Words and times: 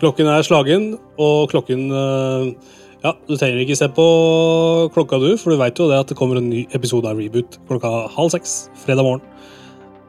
Klokken 0.00 0.28
er 0.32 0.40
slagen, 0.46 0.86
og 1.20 1.50
klokken 1.52 1.82
eh, 1.92 2.46
Ja, 3.04 3.12
du 3.28 3.34
trenger 3.36 3.60
ikke 3.66 3.76
se 3.76 3.88
på 3.94 4.06
klokka, 4.94 5.18
du, 5.22 5.34
for 5.38 5.52
du 5.52 5.58
veit 5.60 5.76
jo 5.78 5.90
det 5.90 5.98
at 6.00 6.08
det 6.10 6.16
kommer 6.18 6.40
en 6.40 6.48
ny 6.54 6.62
episode 6.78 7.06
av 7.10 7.20
Reboot 7.20 7.58
klokka 7.68 7.90
halv 8.14 8.32
seks 8.32 8.54
fredag 8.80 9.04
morgen. 9.06 9.22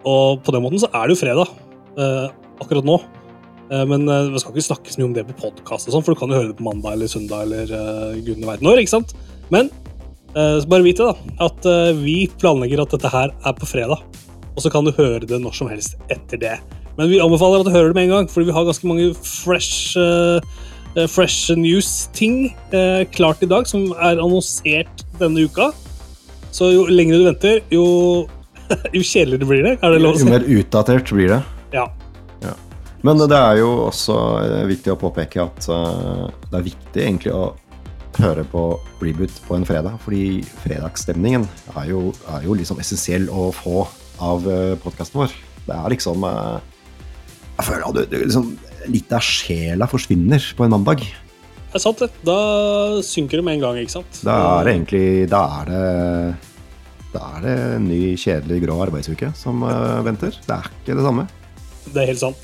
Og 0.09 0.39
på 0.47 0.55
den 0.55 0.63
måten 0.65 0.79
så 0.85 0.87
er 0.93 1.03
det 1.05 1.13
jo 1.17 1.21
fredag 1.25 1.51
eh, 1.99 2.31
akkurat 2.63 2.87
nå. 2.89 2.95
Eh, 3.69 3.83
men 3.91 4.07
eh, 4.09 4.31
vi 4.33 4.39
skal 4.41 4.55
ikke 4.55 4.65
snakke 4.71 4.95
så 4.95 5.01
mye 5.03 5.09
om 5.11 5.17
det 5.19 5.25
på 5.33 5.37
podkast, 5.43 5.91
sånn, 5.93 6.01
for 6.07 6.15
du 6.17 6.21
kan 6.23 6.31
jo 6.33 6.39
høre 6.39 6.49
det 6.53 6.57
på 6.63 6.69
mandag 6.69 6.95
eller 6.95 7.11
søndag 7.13 7.45
eller 7.49 7.75
eh, 7.81 8.15
gudene 8.25 8.47
veit 8.53 8.63
når. 8.65 8.81
ikke 8.85 8.95
sant? 8.95 9.11
Men 9.53 9.69
eh, 10.31 10.57
bare 10.65 10.87
vit 10.87 11.03
det, 11.03 11.11
da, 11.11 11.51
at 11.51 11.69
vi 11.99 12.17
planlegger 12.41 12.85
at 12.87 12.95
dette 12.97 13.11
her 13.13 13.35
er 13.35 13.59
på 13.59 13.69
fredag 13.75 14.01
og 14.59 14.65
så 14.67 14.71
kan 14.73 14.83
du 14.87 14.91
høre 14.99 15.21
det 15.23 15.39
når 15.39 15.55
som 15.55 15.69
helst 15.71 15.95
etter 16.11 16.39
det. 16.41 16.55
Men 16.99 17.07
vi 17.07 17.19
anbefaler 17.23 17.61
at 17.63 17.69
du 17.69 17.71
hører 17.71 17.93
det 17.93 17.95
med 17.97 18.09
en 18.09 18.13
gang, 18.17 18.29
fordi 18.31 18.49
vi 18.49 18.55
har 18.57 18.65
ganske 18.67 18.87
mange 18.89 19.05
fresh, 19.23 19.93
uh, 19.95 21.05
fresh 21.07 21.53
news-ting 21.55 22.49
uh, 22.73 22.79
eh, 22.81 23.03
klart 23.15 23.39
i 23.39 23.47
dag, 23.49 23.67
som 23.71 23.89
er 23.95 24.19
annonsert 24.19 25.05
denne 25.21 25.45
uka. 25.47 25.69
Så 26.51 26.73
jo 26.73 26.87
lenger 26.91 27.21
du 27.21 27.27
venter, 27.29 27.61
jo, 27.71 27.85
jo 28.97 28.99
kjedeligere 29.05 29.47
blir 29.47 29.63
det. 29.69 29.73
Er 29.79 29.95
det 29.95 30.01
lov 30.03 30.17
å 30.17 30.19
si? 30.23 30.27
Jo 30.27 30.33
mer 30.33 30.49
utdatert 30.57 31.13
blir 31.15 31.31
det. 31.37 31.39
Ja. 31.77 31.85
ja. 32.43 32.51
Men 33.07 33.21
det 33.23 33.31
er 33.39 33.61
jo 33.61 33.71
også 33.87 34.17
viktig 34.67 34.91
å 34.95 34.99
påpeke 34.99 35.45
at 35.47 35.69
uh, 35.71 36.27
det 36.51 36.59
er 36.59 36.67
viktig 36.67 37.05
egentlig 37.05 37.31
å 37.37 37.45
høre 38.19 38.43
på 38.51 38.65
Reboot 38.99 39.37
på 39.47 39.55
en 39.55 39.63
fredag, 39.69 39.95
fordi 40.03 40.41
fredagsstemningen 40.65 41.45
er 41.79 41.85
jo, 41.93 42.09
er 42.35 42.43
jo 42.43 42.57
liksom 42.59 42.81
essensiell 42.83 43.29
å 43.31 43.45
få 43.55 43.85
av 44.19 44.49
eh, 44.51 44.73
podkasten 44.83 45.21
vår. 45.21 45.31
Det 45.69 45.77
er 45.79 45.93
liksom 45.95 46.25
eh, 46.27 46.91
Jeg 47.59 47.67
føler 47.69 47.87
at 47.89 48.11
du 48.13 48.19
liksom, 48.19 48.51
litt 48.91 49.11
av 49.15 49.23
sjela 49.25 49.87
forsvinner 49.91 50.43
på 50.57 50.63
en 50.65 50.71
mandag. 50.77 51.01
Det 51.69 51.75
er 51.77 51.83
sant, 51.83 51.99
det. 52.01 52.07
Da 52.25 53.01
synker 53.05 53.39
det 53.41 53.47
med 53.47 53.57
en 53.59 53.65
gang, 53.67 53.79
ikke 53.81 53.97
sant? 53.99 54.21
Da 54.25 54.37
er 54.55 54.67
det 54.69 54.77
egentlig 54.77 55.05
Da 55.31 55.41
er 55.61 55.73
det 55.73 55.89
da 57.09 57.23
er 57.39 57.41
det 57.41 57.53
en 57.79 57.85
ny, 57.89 57.99
kjedelig, 58.21 58.59
grå 58.61 58.75
arbeidsuke 58.83 59.31
som 59.33 59.63
uh, 59.65 59.95
venter. 60.05 60.35
Det 60.45 60.53
er 60.53 60.67
ikke 60.83 60.97
det 60.99 61.01
samme. 61.01 61.23
Det 61.89 62.03
er 62.03 62.09
helt 62.11 62.21
sant. 62.21 62.43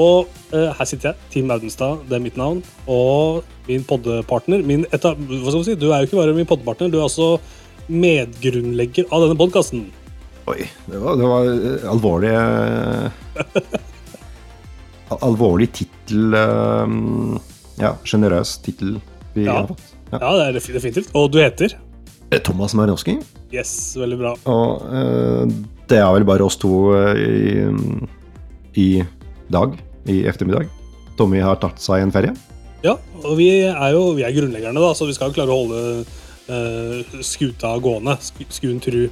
Og 0.00 0.30
uh, 0.56 0.70
her 0.72 0.88
sitter 0.88 1.10
jeg, 1.10 1.18
Team 1.34 1.52
Audenstad, 1.52 2.06
det 2.08 2.16
er 2.16 2.22
mitt 2.24 2.38
navn. 2.40 2.62
Og 2.88 3.42
min 3.68 3.84
poddepartner 3.84 4.64
skal 4.64 4.86
etab, 4.96 5.20
si, 5.28 5.76
Du 5.76 5.84
er 5.90 6.00
jo 6.00 6.08
ikke 6.08 6.16
bare 6.22 6.32
min 6.32 6.48
poddepartner, 6.48 6.88
du 6.88 6.96
er 6.96 7.04
også 7.10 7.28
medgrunnlegger 7.92 9.04
av 9.12 9.26
denne 9.26 9.36
podkasten. 9.36 9.84
Oi. 10.46 10.62
Det 10.86 10.98
var, 11.02 11.16
det 11.18 11.22
var 11.22 11.84
eh, 11.84 11.90
alvorlig 11.92 12.30
Alvorlig 15.26 15.66
tittel 15.74 16.36
eh, 16.38 17.34
Ja, 17.82 17.90
sjenerøs 18.06 18.52
tittel 18.62 19.00
vi 19.34 19.44
ja. 19.44 19.56
har 19.58 19.66
fått. 19.68 19.82
Ja. 20.14 20.18
ja, 20.22 20.28
det 20.38 20.44
er 20.46 20.56
definitivt. 20.74 21.10
Og 21.18 21.26
du 21.34 21.42
heter? 21.42 21.74
Eh, 22.32 22.38
Thomas 22.46 22.72
Marinowski. 22.78 23.18
Yes, 23.52 23.68
veldig 24.00 24.16
bra. 24.16 24.30
Og 24.48 24.86
uh, 24.88 25.50
det 25.92 25.98
er 26.00 26.08
vel 26.16 26.24
bare 26.24 26.46
oss 26.46 26.56
to 26.56 26.70
i, 27.20 27.66
i 28.80 28.86
dag. 29.52 29.74
I 30.08 30.22
ettermiddag. 30.32 30.70
Tommy 31.20 31.42
har 31.44 31.60
tatt 31.60 31.84
seg 31.84 32.06
en 32.06 32.14
ferie. 32.14 32.32
Ja, 32.86 32.94
og 33.26 33.36
vi 33.42 33.50
er 33.68 33.92
jo 33.92 34.06
vi 34.16 34.24
er 34.24 34.32
grunnleggerne, 34.38 34.80
da, 34.80 34.94
så 34.96 35.04
vi 35.10 35.18
skal 35.18 35.28
jo 35.28 35.36
klare 35.42 35.52
å 35.52 35.60
holde 35.66 35.84
uh, 36.48 37.20
skuta 37.20 37.74
gående. 37.84 38.16
Sk 38.24 38.46
skuen 38.62 38.80
tru. 38.84 39.02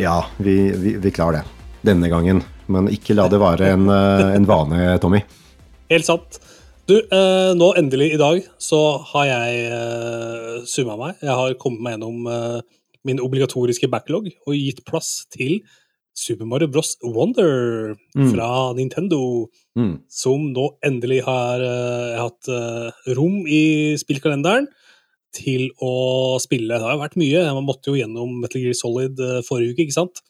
Ja, 0.00 0.24
vi, 0.42 0.72
vi, 0.76 0.96
vi, 0.98 1.10
klarer 1.14 1.32
det. 1.40 1.44
Denne 1.92 2.08
gangen. 2.10 2.40
Men 2.66 2.88
ikke 2.90 3.14
la 3.14 3.28
det 3.30 3.38
være 3.38 3.68
en, 3.76 3.84
eh, 3.92 4.30
en 4.34 4.46
vane, 4.48 4.88
Tommy. 5.02 5.20
Helt 5.92 6.08
sant. 6.08 6.40
Du, 6.88 6.96
eh, 6.98 7.50
nå 7.56 7.68
endelig 7.78 8.10
i 8.14 8.18
dag 8.18 8.42
så 8.60 8.80
har 9.12 9.28
jeg 9.28 9.60
eh, 9.68 10.50
summa 10.68 10.96
meg. 10.98 11.20
Jeg 11.22 11.30
har 11.36 11.54
kommet 11.60 11.84
meg 11.86 11.94
gjennom 11.94 12.26
eh, 12.26 12.58
min 13.06 13.22
obligatoriske 13.22 13.88
backlog 13.92 14.26
og 14.32 14.56
gitt 14.58 14.82
plass 14.88 15.14
til 15.34 15.60
Super 16.14 16.46
Mario 16.50 16.72
Bros. 16.74 16.96
Wonder 17.06 17.94
mm. 18.16 18.32
fra 18.34 18.48
Nintendo. 18.78 19.46
Mm. 19.78 20.00
Som 20.10 20.50
nå 20.56 20.72
endelig 20.86 21.22
har 21.28 21.62
eh, 21.62 22.22
hatt 22.24 22.50
eh, 22.50 23.04
rom 23.14 23.44
i 23.50 23.64
spillkalenderen 24.02 24.66
til 25.36 25.66
å 25.82 25.90
spille. 26.42 26.76
Det 26.78 26.84
har 26.86 26.98
vært 27.00 27.16
mye. 27.20 27.42
Man 27.56 27.66
måtte 27.68 27.90
jo 27.92 27.98
gjennom 27.98 28.38
Metal 28.42 28.62
Gear 28.62 28.74
Solid 28.78 29.20
eh, 29.24 29.40
forrige 29.46 29.74
uke, 29.74 29.86
ikke 29.86 29.96
sant? 29.98 30.22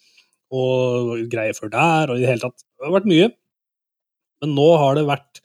Og 0.55 1.25
greier 1.33 1.57
før 1.57 1.71
der, 1.73 2.13
og 2.15 2.21
i 2.21 2.25
det 2.25 2.31
hele 2.33 2.45
tatt. 2.49 2.65
Det 2.75 2.89
har 2.89 2.97
vært 2.99 3.09
mye. 3.11 3.31
Men 4.45 4.55
nå 4.59 4.69
har 4.81 4.99
det 4.99 5.05
vært 5.09 5.41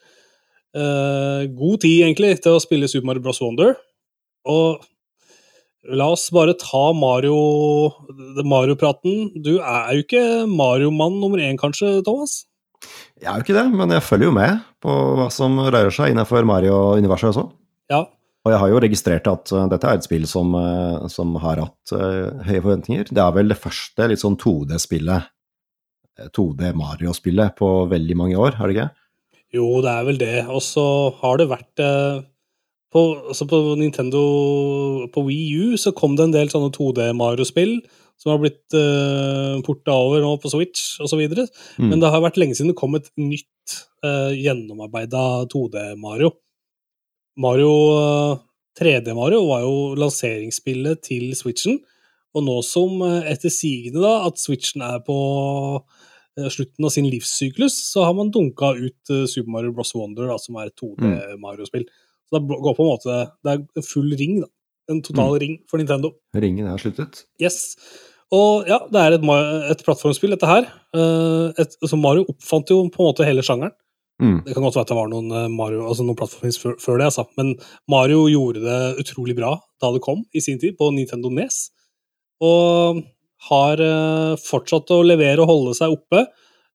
uh, 0.76 1.46
god 1.56 1.80
tid, 1.86 2.04
egentlig, 2.06 2.34
til 2.44 2.58
å 2.58 2.62
spille 2.62 2.90
Super 2.92 3.10
Mario 3.12 3.24
Bros. 3.26 3.40
Wonder. 3.42 3.74
Og 4.50 4.84
la 5.98 6.10
oss 6.14 6.28
bare 6.36 6.56
ta 6.60 6.90
Mario-praten. 6.94 8.44
Mario 8.54 9.32
du 9.46 9.54
er 9.64 9.90
jo 10.02 10.06
ikke 10.06 10.26
Mario-mann 10.52 11.18
nummer 11.24 11.42
én, 11.48 11.58
kanskje, 11.62 11.96
Thomas? 12.06 12.40
Jeg 13.20 13.28
er 13.32 13.42
jo 13.42 13.48
ikke 13.48 13.58
det, 13.58 13.66
men 13.76 13.92
jeg 13.96 14.04
følger 14.06 14.30
jo 14.30 14.36
med 14.36 14.62
på 14.84 14.94
hva 15.18 15.26
som 15.34 15.58
rører 15.64 15.92
seg 15.96 16.14
innenfor 16.14 16.46
Mario-universet 16.48 17.34
også. 17.34 17.48
Ja, 17.90 18.04
og 18.48 18.54
jeg 18.54 18.60
har 18.62 18.72
jo 18.72 18.80
registrert 18.86 19.28
at 19.28 19.52
eh, 19.52 19.66
dette 19.74 19.90
er 19.90 20.00
et 20.00 20.08
spill 20.08 20.28
som, 20.30 20.54
eh, 20.56 21.08
som 21.12 21.36
har 21.44 21.62
hatt 21.66 21.94
eh, 21.96 22.46
høye 22.48 22.62
forventninger. 22.64 23.10
Det 23.12 23.24
er 23.24 23.36
vel 23.36 23.52
det 23.52 23.60
første 23.60 24.08
litt 24.12 24.22
sånn 24.24 24.38
2D-spillet, 24.40 25.28
2D 26.36 26.74
Mario-spillet 26.76 27.56
på 27.60 27.68
veldig 27.92 28.18
mange 28.20 28.40
år, 28.44 28.58
er 28.60 28.68
det 28.68 28.76
ikke? 28.78 28.88
Jo, 29.56 29.68
det 29.84 29.92
er 29.92 30.08
vel 30.08 30.20
det. 30.22 30.34
Og 30.52 30.62
så 30.64 30.84
har 31.22 31.40
det 31.40 31.50
vært 31.50 31.82
på, 32.94 33.04
altså 33.32 33.46
på 33.50 33.58
Nintendo 33.78 34.20
På 35.14 35.22
Wii 35.28 35.74
U 35.78 35.78
så 35.78 35.92
kom 35.96 36.16
det 36.18 36.26
en 36.28 36.34
del 36.34 36.50
sånne 36.50 36.72
2D 36.76 37.10
Mario-spill 37.18 37.78
som 38.20 38.34
har 38.34 38.40
blitt 38.44 38.74
uh, 38.76 39.56
porta 39.64 39.94
over 39.96 40.20
nå 40.20 40.34
på 40.44 40.50
Switch 40.52 40.98
osv. 41.00 41.22
Mm. 41.32 41.86
Men 41.88 42.02
det 42.04 42.10
har 42.12 42.20
vært 42.26 42.36
lenge 42.42 42.58
siden 42.58 42.74
det 42.74 42.82
kom 42.82 42.98
et 43.00 43.06
nytt 43.16 43.76
uh, 44.04 44.34
gjennomarbeida 44.36 45.22
2D 45.48 45.94
Mario. 46.04 46.34
Mario 47.40 48.42
3D 48.80 49.08
eh, 49.10 49.16
Mario 49.16 49.46
var 49.48 49.62
jo 49.66 49.72
lanseringsspillet 50.00 51.00
til 51.08 51.32
Switchen, 51.40 51.80
og 52.36 52.44
nå 52.46 52.58
som 52.66 53.00
eh, 53.06 53.30
etter 53.32 53.52
sigende 53.54 54.04
da, 54.04 54.18
at 54.30 54.42
Switchen 54.42 54.84
er 54.86 55.00
på 55.08 55.16
eh, 56.36 56.50
slutten 56.52 56.88
av 56.90 56.94
sin 56.96 57.08
livssyklus, 57.12 57.80
så 57.94 58.04
har 58.08 58.16
man 58.18 58.34
dunka 58.36 58.74
ut 58.82 59.14
Super 59.32 59.52
Mario 59.56 59.72
Bros. 59.76 59.96
Wonder, 59.96 60.28
da, 60.34 60.38
som 60.44 60.60
er 60.60 60.70
et 60.74 60.84
2D-Mario-spill. 60.84 61.88
Mm. 61.88 62.06
Så 62.30 62.38
det 62.44 62.60
går 62.62 62.74
på 62.78 62.86
en 62.86 62.92
måte 62.92 63.14
Det 63.48 63.54
er 63.56 63.82
full 63.88 64.12
ring, 64.20 64.42
da. 64.44 64.52
En 64.90 65.04
total 65.06 65.32
mm. 65.36 65.40
ring 65.42 65.52
for 65.70 65.78
Nintendo. 65.82 66.10
Ringen 66.42 66.66
er 66.70 66.82
sluttet? 66.82 67.20
Yes. 67.42 67.62
Og 68.34 68.66
ja, 68.70 68.80
det 68.90 69.02
er 69.08 69.16
et, 69.18 69.26
et 69.76 69.84
plattformspill, 69.86 70.34
dette 70.34 70.50
her. 70.50 70.66
Et, 70.66 71.76
så 71.78 71.86
altså 71.86 71.98
Mario 72.02 72.26
oppfant 72.30 72.74
jo 72.74 72.80
på 72.94 73.04
en 73.06 73.12
måte 73.12 73.28
hele 73.28 73.46
sjangeren. 73.46 73.76
Mm. 74.22 74.42
Det 74.46 74.54
kan 74.56 74.64
godt 74.66 74.76
være 74.76 74.84
at 74.86 74.92
det 74.92 74.98
var 74.98 75.10
noen 75.12 75.30
eh, 75.32 75.48
Mario, 75.54 75.86
altså 75.88 76.04
noen 76.04 76.18
plattformer 76.20 76.52
før, 76.60 76.76
før, 76.84 76.98
det, 77.00 77.06
altså. 77.08 77.24
men 77.40 77.54
Mario 77.92 78.26
gjorde 78.30 78.64
det 78.66 78.80
utrolig 79.06 79.36
bra 79.38 79.54
da 79.80 79.92
det 79.96 80.02
kom 80.04 80.26
i 80.36 80.42
sin 80.44 80.60
tid, 80.60 80.76
på 80.80 80.90
Nintendo 80.92 81.32
Nes. 81.32 81.62
Og 82.44 83.00
har 83.50 83.80
eh, 83.84 84.34
fortsatt 84.44 84.92
å 84.92 85.02
levere 85.06 85.46
og 85.46 85.50
holde 85.52 85.76
seg 85.78 85.96
oppe. 85.96 86.26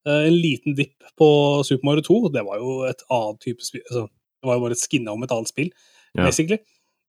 Eh, 0.07 0.23
en 0.31 0.39
liten 0.39 0.77
dipp 0.79 1.05
på 1.21 1.29
Super 1.69 1.91
Mario 1.91 2.07
2, 2.07 2.21
det 2.35 2.47
var 2.47 2.63
jo 2.63 2.79
et 2.89 3.05
annet 3.13 3.43
type 3.45 3.65
spill 3.67 3.85
altså, 3.85 4.07
Det 4.09 4.49
var 4.49 4.57
jo 4.59 4.65
bare 4.65 4.77
et 4.77 4.81
skinne 4.81 5.13
om 5.13 5.25
et 5.25 5.35
annet 5.37 5.53
spill, 5.53 5.73
ja. 6.17 6.25
basically. 6.25 6.59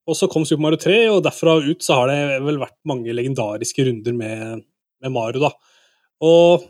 Og 0.06 0.20
så 0.20 0.28
kom 0.30 0.44
Super 0.46 0.68
Mario 0.68 0.82
3, 0.84 0.98
og 1.16 1.24
derfra 1.26 1.56
ut 1.64 1.82
så 1.84 1.96
har 2.02 2.12
det 2.12 2.40
vel 2.46 2.60
vært 2.62 2.76
mange 2.86 3.16
legendariske 3.16 3.88
runder 3.88 4.14
med, 4.20 4.66
med 5.02 5.16
Mario, 5.16 5.48
da. 5.48 5.54
Og 6.28 6.68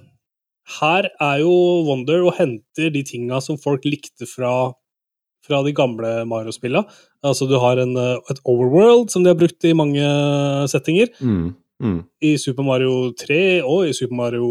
her 0.66 1.10
er 1.22 1.42
jo 1.44 1.52
Wonder 1.86 2.24
og 2.28 2.36
henter 2.40 2.90
de 2.94 3.04
tinga 3.06 3.38
som 3.44 3.58
folk 3.62 3.84
likte 3.86 4.26
fra, 4.30 4.72
fra 5.46 5.60
de 5.66 5.74
gamle 5.78 6.16
Mario-spilla. 6.26 6.82
Altså, 7.26 7.48
du 7.50 7.58
har 7.62 7.82
en, 7.84 7.94
eh, 7.96 8.18
et 8.32 8.42
overworld 8.44 9.12
som 9.14 9.24
de 9.26 9.30
har 9.32 9.38
brukt 9.38 9.64
i 9.70 9.76
mange 9.78 10.06
settinger. 10.70 11.12
Mm. 11.22 11.52
Mm. 11.84 12.02
I 12.24 12.36
Super 12.40 12.64
Mario 12.64 13.12
3 13.20 13.38
og 13.68 13.86
i 13.86 13.92
Super 13.94 14.16
Mario 14.16 14.46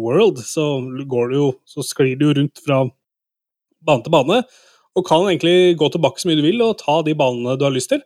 World 0.00 0.38
så, 0.40 0.64
jo, 1.04 1.50
så 1.68 1.84
sklir 1.84 2.16
du 2.18 2.24
jo 2.24 2.32
rundt 2.38 2.60
fra 2.64 2.80
bane 3.86 4.02
til 4.06 4.10
bane, 4.12 4.40
og 4.96 5.06
kan 5.06 5.20
egentlig 5.28 5.76
gå 5.80 5.86
tilbake 5.92 6.18
så 6.20 6.28
mye 6.28 6.40
du 6.40 6.42
vil 6.44 6.60
og 6.64 6.74
ta 6.80 6.98
de 7.06 7.12
banene 7.16 7.54
du 7.60 7.64
har 7.66 7.72
lyst 7.76 7.92
til. 7.92 8.00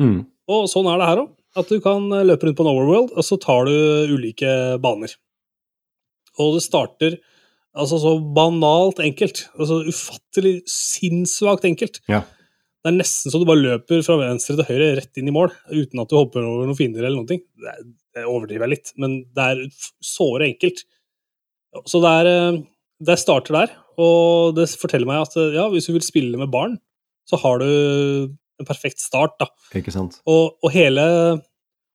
Mm. 0.00 0.20
Og 0.48 0.68
sånn 0.70 0.86
er 0.92 1.00
det 1.00 1.08
her 1.08 1.22
òg. 1.24 1.32
At 1.58 1.66
du 1.72 1.78
kan 1.82 2.04
løpe 2.28 2.46
rundt 2.46 2.56
på 2.56 2.62
en 2.64 2.70
overworld, 2.70 3.10
og 3.18 3.24
så 3.24 3.38
tar 3.40 3.64
du 3.66 4.12
ulike 4.14 4.48
baner 4.84 5.16
og 6.40 6.54
det 6.56 6.64
starter 6.64 7.16
altså 7.78 7.98
så 8.02 8.12
banalt 8.34 8.98
enkelt. 9.04 9.44
Altså 9.58 9.76
ufattelig 9.86 10.60
sinnssvakt 10.70 11.66
enkelt. 11.68 12.00
Ja. 12.10 12.22
Det 12.82 12.92
er 12.92 12.96
nesten 12.98 13.30
så 13.32 13.38
du 13.42 13.46
bare 13.48 13.60
løper 13.64 14.02
fra 14.06 14.16
venstre 14.20 14.56
til 14.58 14.66
høyre 14.70 14.94
rett 15.00 15.18
inn 15.20 15.28
i 15.30 15.34
mål, 15.34 15.50
uten 15.70 16.02
at 16.02 16.10
du 16.10 16.16
hopper 16.18 16.44
over 16.46 16.66
noen 16.68 16.78
fiender 16.78 17.04
eller 17.04 17.18
noen 17.20 17.28
ting. 17.30 17.42
Det 18.16 18.24
overdriver 18.26 18.64
jeg 18.68 18.72
litt, 18.76 18.92
men 19.02 19.20
det 19.36 19.44
er 19.44 19.62
såre 20.04 20.48
enkelt. 20.48 20.84
Så 21.90 22.00
det, 22.02 22.12
er, 22.24 22.30
eh, 22.32 22.58
det 23.06 23.18
starter 23.20 23.54
der, 23.60 23.72
og 24.00 24.54
det 24.56 24.66
forteller 24.80 25.08
meg 25.10 25.22
at 25.26 25.34
eh, 25.38 25.52
ja, 25.58 25.66
hvis 25.72 25.90
du 25.90 25.94
vil 25.94 26.06
spille 26.06 26.40
med 26.40 26.50
barn, 26.54 26.78
så 27.28 27.38
har 27.42 27.60
du 27.60 27.68
en 27.68 28.66
perfekt 28.66 29.02
start, 29.04 29.36
da. 29.42 29.50
Ikke 29.76 29.92
sant? 29.94 30.22
Og, 30.26 30.56
og 30.66 30.72
hele 30.74 31.04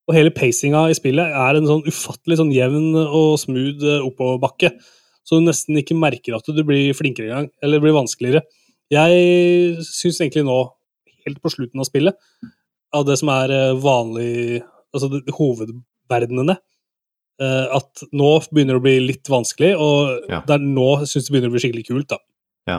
og 0.10 0.18
hele 0.18 0.32
pacinga 0.36 0.82
i 0.92 0.96
spillet 0.98 1.30
er 1.32 1.58
en 1.60 1.68
sånn 1.70 1.86
ufattelig 1.88 2.36
sånn 2.42 2.50
jevn 2.52 2.90
og 3.04 3.38
smooth 3.40 3.84
eh, 3.88 4.02
oppoverbakke. 4.04 4.74
Så 5.24 5.40
du 5.40 5.46
nesten 5.48 5.80
ikke 5.80 5.96
merker 5.96 6.36
at 6.36 6.50
du 6.52 6.60
blir 6.68 6.92
flinkere 6.98 7.30
engang, 7.32 7.48
eller 7.64 7.80
blir 7.84 7.96
vanskeligere. 7.96 8.42
Jeg 8.92 9.78
syns 9.88 10.20
egentlig 10.20 10.44
nå, 10.50 10.58
helt 11.24 11.40
på 11.40 11.54
slutten 11.54 11.80
av 11.80 11.88
spillet, 11.88 12.20
av 12.94 13.06
det 13.08 13.16
som 13.22 13.32
er 13.36 13.54
eh, 13.58 13.72
vanlig 13.84 14.64
Altså 14.94 15.08
hovedverdenene, 15.34 16.54
eh, 17.42 17.66
at 17.74 18.04
nå 18.14 18.28
begynner 18.54 18.76
det 18.78 18.82
å 18.84 18.84
bli 18.84 18.92
litt 19.02 19.30
vanskelig, 19.34 19.72
og 19.82 20.28
ja. 20.30 20.44
er 20.46 20.62
nå 20.62 20.92
syns 21.10 21.26
det 21.26 21.34
begynner 21.34 21.50
å 21.50 21.54
bli 21.56 21.62
skikkelig 21.64 21.88
kult, 21.88 22.12
da. 22.14 22.20
Ja. 22.70 22.76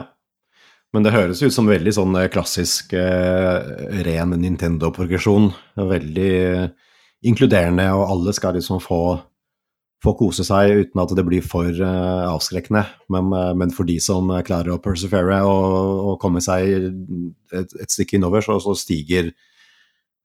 Men 0.95 1.03
det 1.03 1.11
høres 1.11 1.41
ut 1.43 1.51
som 1.51 1.67
veldig 1.67 1.91
sånn 1.97 2.15
klassisk 2.31 2.95
ren 2.95 4.31
Nintendo-progresjon. 4.39 5.49
Veldig 5.91 6.31
inkluderende, 7.25 7.87
og 7.97 8.05
alle 8.13 8.33
skal 8.35 8.55
liksom 8.59 8.79
få, 8.83 8.99
få 10.03 10.13
kose 10.19 10.45
seg 10.45 10.83
uten 10.83 11.01
at 11.01 11.13
det 11.17 11.23
blir 11.27 11.43
for 11.45 11.69
uh, 11.69 12.27
avskrekkende. 12.29 12.83
Men, 13.13 13.31
uh, 13.33 13.51
men, 13.57 13.73
for 13.75 13.87
de 13.89 13.97
som 14.03 14.29
eh, 14.35 14.43
klarer 14.45 14.75
å 14.75 14.79
persevere 14.83 15.39
og, 15.47 15.73
og 16.11 16.19
komme 16.21 16.41
seg 16.45 16.69
et, 16.77 17.73
et 17.73 17.93
stykke 17.95 18.19
innover, 18.19 18.45
så, 18.45 18.57
så 18.63 18.75
stiger 18.77 19.31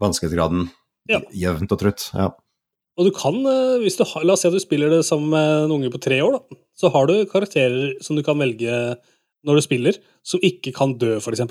vanskelighetsgraden 0.01 0.69
ja. 1.11 1.23
jevnt 1.37 1.73
og 1.77 1.81
trutt. 1.81 2.09
Ja. 2.17 2.31
Og 3.01 3.07
du 3.09 3.15
kan, 3.17 3.39
hvis 3.81 3.97
du 3.97 4.05
La 4.27 4.35
oss 4.35 4.43
si 4.43 4.49
at 4.51 4.55
du 4.55 4.61
spiller 4.61 4.91
det 4.93 5.01
sammen 5.09 5.33
med 5.33 5.63
en 5.65 5.73
unge 5.73 5.93
på 5.95 6.01
tre 6.05 6.19
år. 6.21 6.37
Da. 6.51 6.59
Så 6.77 6.91
har 6.93 7.09
du 7.09 7.15
karakterer 7.31 7.95
som 8.05 8.19
du 8.19 8.25
kan 8.27 8.37
velge 8.41 8.77
når 9.49 9.57
du 9.57 9.63
spiller, 9.65 9.97
som 10.27 10.43
ikke 10.45 10.75
kan 10.77 10.99
dø, 11.01 11.15
f.eks. 11.25 11.47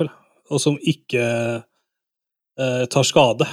Og 0.49 0.61
som 0.61 0.75
ikke 0.77 1.23
eh, 1.57 2.85
tar 2.93 3.07
skade 3.07 3.47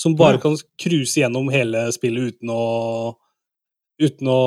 som 0.00 0.16
bare 0.16 0.40
kan 0.40 0.54
cruise 0.80 1.18
gjennom 1.20 1.50
hele 1.52 1.82
spillet 1.94 2.30
uten 2.32 2.52
å, 2.54 2.62
uten 4.00 4.30
å 4.32 4.38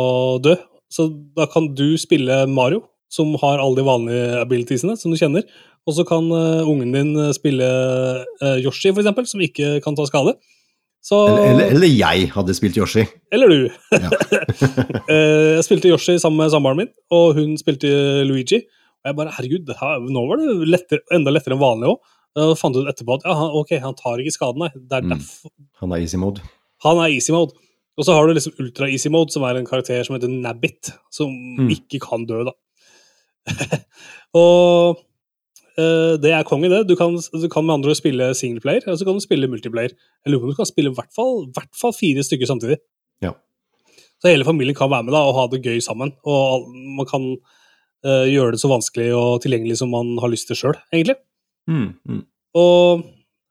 dø. 0.43 0.55
Så 0.93 1.07
da 1.37 1.45
kan 1.49 1.71
du 1.77 1.93
spille 2.01 2.43
Mario, 2.49 2.81
som 3.13 3.35
har 3.41 3.61
alle 3.61 3.77
de 3.81 3.85
vanlige 3.85 4.39
abilitiesene 4.41 4.95
som 4.97 5.13
du 5.13 5.19
kjenner. 5.19 5.45
Og 5.83 5.97
så 5.97 6.05
kan 6.07 6.25
uh, 6.31 6.63
ungen 6.63 6.93
din 6.95 7.11
eh, 7.19 7.31
spille 7.35 7.65
uh, 7.67 8.55
Yoshi, 8.63 8.93
for 8.95 9.01
eksempel, 9.03 9.25
som 9.27 9.41
ikke 9.43 9.77
kan 9.83 9.97
ta 9.99 10.05
skade. 10.07 10.37
Så... 11.03 11.17
Eller, 11.27 11.49
eller, 11.49 11.73
eller, 11.75 11.89
jeg 11.91 12.29
hadde 12.31 12.55
spilt 12.55 12.77
Yoshi. 12.79 13.03
Eller 13.35 13.51
du. 13.51 13.65
Ja. 13.91 14.39
jeg 15.11 15.65
spilte 15.67 15.91
Yoshi 15.91 16.15
sammen 16.23 16.39
med 16.45 16.53
samboeren 16.53 16.79
min, 16.85 16.93
og 17.13 17.35
hun 17.37 17.57
spilte 17.59 17.91
Luigi. 18.25 18.61
Og 19.03 19.11
jeg 19.11 19.19
bare 19.19 19.35
herregud, 19.35 19.73
her, 19.81 20.07
nå 20.07 20.23
var 20.29 20.39
det 20.39 20.53
lettere, 20.71 21.03
enda 21.19 21.33
lettere 21.35 21.57
enn 21.57 21.65
vanlig 21.67 21.91
òg. 21.91 21.99
Og 22.41 22.55
fant 22.57 22.77
ut 22.77 22.87
etterpå 22.89 23.19
at 23.19 23.25
ja, 23.27 23.35
han, 23.37 23.51
ok, 23.59 23.73
han 23.83 23.95
tar 23.97 24.21
ikke 24.21 24.33
skaden, 24.33 24.61
nei. 24.65 24.69
Det 24.73 24.99
er 24.99 25.05
mm. 25.05 25.21
Han 25.83 25.93
er 25.93 26.01
easy 26.01 26.17
mode. 26.19 26.41
Han 26.85 26.99
er 27.03 27.13
easy 27.13 27.33
mode. 27.35 27.55
Og 27.99 28.07
så 28.07 28.15
har 28.15 28.25
du 28.25 28.33
liksom 28.33 28.55
ultra 28.63 28.87
easy 28.89 29.11
mode, 29.13 29.29
som 29.35 29.43
er 29.45 29.59
en 29.59 29.67
karakter 29.69 30.01
som 30.07 30.15
heter 30.15 30.31
Nabbit, 30.33 30.89
som 31.13 31.29
mm. 31.33 31.67
ikke 31.77 31.99
kan 32.01 32.23
dø, 32.29 32.39
da. 32.47 32.55
og 34.41 35.01
uh, 35.77 36.13
det 36.23 36.31
er 36.33 36.47
konge, 36.49 36.71
det. 36.73 36.81
Du 36.89 36.95
kan, 36.97 37.19
du 37.19 37.45
kan 37.53 37.67
med 37.67 37.75
andre 37.77 37.93
spille 37.99 38.31
singleplayer, 38.39 38.87
og 38.89 38.97
så 38.97 39.05
kan 39.05 39.19
du 39.19 39.21
spille 39.21 39.51
multiplayer. 39.51 39.93
Jeg 40.25 40.33
lurer 40.33 40.47
på 40.47 40.49
om 40.49 40.55
du 40.55 40.61
kan 40.63 40.69
spille 40.71 40.93
i 40.93 40.97
hvert 40.97 41.13
fall, 41.13 41.45
hvert 41.53 41.69
fall 41.77 41.93
fire 41.99 42.23
stykker 42.25 42.49
samtidig. 42.49 42.79
Ja. 43.21 43.35
Så 44.23 44.31
hele 44.31 44.47
familien 44.47 44.75
kan 44.79 44.89
være 44.91 45.05
med 45.05 45.13
da, 45.13 45.21
og 45.29 45.37
ha 45.37 45.45
det 45.53 45.61
gøy 45.67 45.77
sammen. 45.85 46.15
Og 46.25 46.65
man 46.97 47.05
kan 47.11 47.29
uh, 47.37 48.25
gjøre 48.25 48.55
det 48.57 48.61
så 48.63 48.73
vanskelig 48.73 49.11
og 49.21 49.43
tilgjengelig 49.45 49.77
som 49.83 49.93
man 49.93 50.15
har 50.23 50.33
lyst 50.33 50.49
til 50.49 50.57
sjøl, 50.63 50.81
egentlig. 50.95 51.19
Mm, 51.69 51.93
mm, 52.09 52.23
Og 52.55 53.03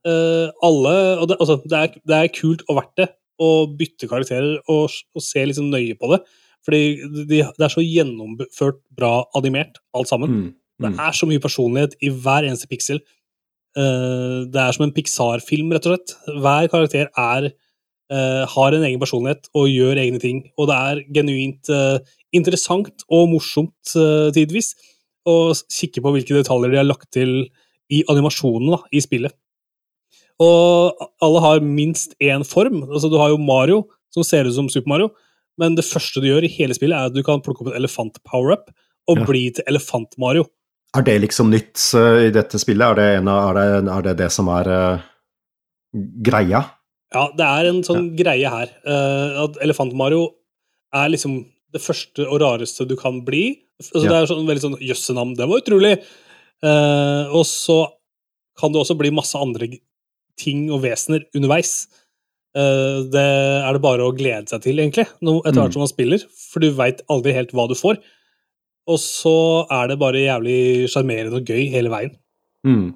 uh, 0.06 0.48
alle 0.62 0.92
og 1.22 1.28
det, 1.30 1.36
altså, 1.40 1.56
det, 1.64 1.78
er, 1.78 1.92
det, 2.06 2.16
er, 2.16 2.26
kult 2.40 2.62
og 2.68 2.76
verdt 2.82 2.98
det 3.00 3.08
å 3.42 3.48
bytte 3.78 4.08
karakterer 4.10 4.58
og, 4.70 4.92
og 5.16 5.24
se 5.24 5.46
liksom 5.48 5.70
nøye 5.72 5.96
på 5.98 6.10
det. 6.12 6.20
Fordi 6.62 6.82
det 7.00 7.24
de, 7.30 7.38
de 7.48 7.66
er 7.66 7.72
så 7.72 7.82
gjennomført 7.82 8.78
bra 8.94 9.24
animert, 9.38 9.80
alt 9.98 10.10
sammen. 10.12 10.36
Mm, 10.36 10.50
det 10.82 10.92
mm. 10.92 11.00
er 11.06 11.16
så 11.18 11.26
mye 11.30 11.42
personlighet 11.42 11.96
i 12.06 12.12
hver 12.14 12.46
eneste 12.46 12.68
piksel. 12.70 13.00
Uh, 13.72 13.82
eh, 13.82 14.38
det 14.52 14.60
er 14.60 14.74
som 14.76 14.84
en 14.84 14.92
Pixar-film, 14.94 15.72
rett 15.72 15.88
og 15.88 15.94
slett. 15.94 16.12
Hver 16.36 16.68
karakter 16.70 17.08
er, 17.18 17.48
uh, 18.12 18.42
har 18.54 18.76
en 18.76 18.86
egen 18.86 19.02
personlighet 19.02 19.48
og 19.58 19.66
gjør 19.72 20.02
egne 20.04 20.20
ting. 20.22 20.44
Og 20.60 20.68
det 20.70 20.76
er 20.78 21.02
genuint 21.18 21.72
uh, 21.72 21.98
interessant 22.36 23.06
og 23.12 23.28
morsomt 23.32 23.72
tidvis 24.32 24.70
å 25.30 25.52
kikke 25.54 26.00
på 26.02 26.12
hvilke 26.14 26.36
detaljer 26.38 26.70
de 26.72 26.78
har 26.82 26.86
lagt 26.92 27.10
til 27.14 27.38
i 27.92 28.02
animasjonen 28.10 28.72
da, 28.74 28.78
i 28.94 29.00
spillet. 29.04 29.34
Og 30.42 31.04
alle 31.22 31.42
har 31.44 31.62
minst 31.66 32.16
én 32.24 32.44
form. 32.48 32.80
Altså, 32.88 33.10
du 33.12 33.18
har 33.20 33.34
jo 33.34 33.38
Mario, 33.42 33.82
som 34.14 34.24
ser 34.26 34.48
ut 34.48 34.56
som 34.56 34.70
Super 34.72 34.88
Mario, 34.90 35.10
men 35.60 35.76
det 35.76 35.84
første 35.86 36.22
du 36.22 36.26
gjør 36.30 36.44
i 36.48 36.52
hele 36.54 36.76
spillet, 36.76 36.96
er 36.96 37.10
at 37.10 37.16
du 37.16 37.22
kan 37.26 37.42
plukke 37.44 37.64
opp 37.66 37.70
en 37.72 37.76
elefant-power-up 37.78 38.70
og 39.12 39.18
ja. 39.20 39.26
bli 39.28 39.42
til 39.54 39.66
Elefant-Mario. 39.70 40.46
Er 40.96 41.04
det 41.06 41.18
liksom 41.22 41.50
nytt 41.52 41.80
uh, 41.96 42.20
i 42.26 42.32
dette 42.34 42.58
spillet? 42.60 42.84
Er 42.84 42.98
det, 42.98 43.06
en, 43.20 43.30
er 43.32 43.56
det, 43.58 43.66
er 43.92 44.06
det, 44.08 44.14
det 44.22 44.28
som 44.32 44.48
er 44.52 44.68
uh, 44.68 45.04
greia? 46.24 46.62
Ja, 47.12 47.26
det 47.36 47.46
er 47.48 47.68
en 47.68 47.80
sånn 47.84 48.10
ja. 48.12 48.16
greie 48.20 48.52
her. 48.54 48.72
Uh, 48.86 49.44
at 49.46 49.60
Elefant-Mario 49.66 50.30
er 50.96 51.12
liksom 51.12 51.42
det 51.72 51.80
første 51.80 52.26
og 52.28 52.40
rareste 52.42 52.84
du 52.88 52.96
kan 53.00 53.20
bli. 53.24 53.44
Altså, 53.82 54.02
ja. 54.04 54.08
Det 54.10 54.16
er 54.22 54.30
sånn 54.32 54.46
veldig 54.48 54.64
sånn 54.66 54.80
Jøssenavn, 54.84 55.36
det 55.38 55.48
var 55.52 55.62
utrolig! 55.64 55.94
Uh, 56.62 57.26
og 57.34 57.42
så 57.48 57.80
kan 58.60 58.70
det 58.70 58.78
også 58.82 58.94
bli 58.98 59.10
masse 59.14 59.38
andre 59.42 59.66
ting 60.38 60.68
og 60.72 60.82
vesener 60.84 61.24
underveis. 61.36 61.88
Uh, 62.56 63.08
det 63.10 63.22
er 63.22 63.74
det 63.74 63.82
bare 63.82 64.04
å 64.06 64.12
glede 64.14 64.50
seg 64.52 64.62
til, 64.66 64.78
egentlig, 64.78 65.08
etter 65.10 65.50
hvert 65.58 65.72
mm. 65.72 65.76
som 65.76 65.84
man 65.86 65.90
spiller. 65.92 66.22
For 66.52 66.62
du 66.62 66.68
veit 66.78 67.02
aldri 67.12 67.34
helt 67.36 67.54
hva 67.56 67.66
du 67.70 67.74
får. 67.78 67.98
Og 68.90 68.98
så 68.98 69.32
er 69.72 69.92
det 69.92 69.98
bare 70.00 70.22
jævlig 70.24 70.90
sjarmerende 70.90 71.38
og 71.40 71.46
gøy 71.48 71.66
hele 71.74 71.90
veien. 71.92 72.14
Mm. 72.66 72.90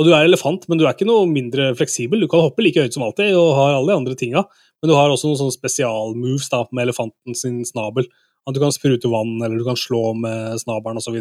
Og 0.00 0.06
du 0.06 0.12
er 0.16 0.24
elefant, 0.24 0.64
men 0.70 0.80
du 0.80 0.84
er 0.86 0.94
ikke 0.94 1.06
noe 1.10 1.26
mindre 1.28 1.70
fleksibel. 1.78 2.22
Du 2.22 2.28
kan 2.30 2.40
hoppe 2.42 2.62
like 2.64 2.80
høyt 2.82 2.94
som 2.94 3.04
alltid 3.06 3.34
og 3.36 3.52
har 3.58 3.74
alle 3.76 3.90
de 3.90 3.98
andre 3.98 4.16
tinga, 4.18 4.44
men 4.80 4.88
du 4.88 4.96
har 4.96 5.12
også 5.12 5.28
noen 5.28 5.40
sånne 5.42 5.54
spesialmoves 5.54 6.48
med 6.70 6.82
elefanten 6.86 7.36
sin 7.36 7.60
snabel. 7.68 8.06
At 8.48 8.56
du 8.56 8.62
kan 8.62 8.72
sprute 8.72 9.10
vann, 9.12 9.34
eller 9.44 9.60
du 9.60 9.66
kan 9.66 9.76
slå 9.76 10.00
med 10.16 10.56
snabelen 10.62 11.02
osv. 11.02 11.20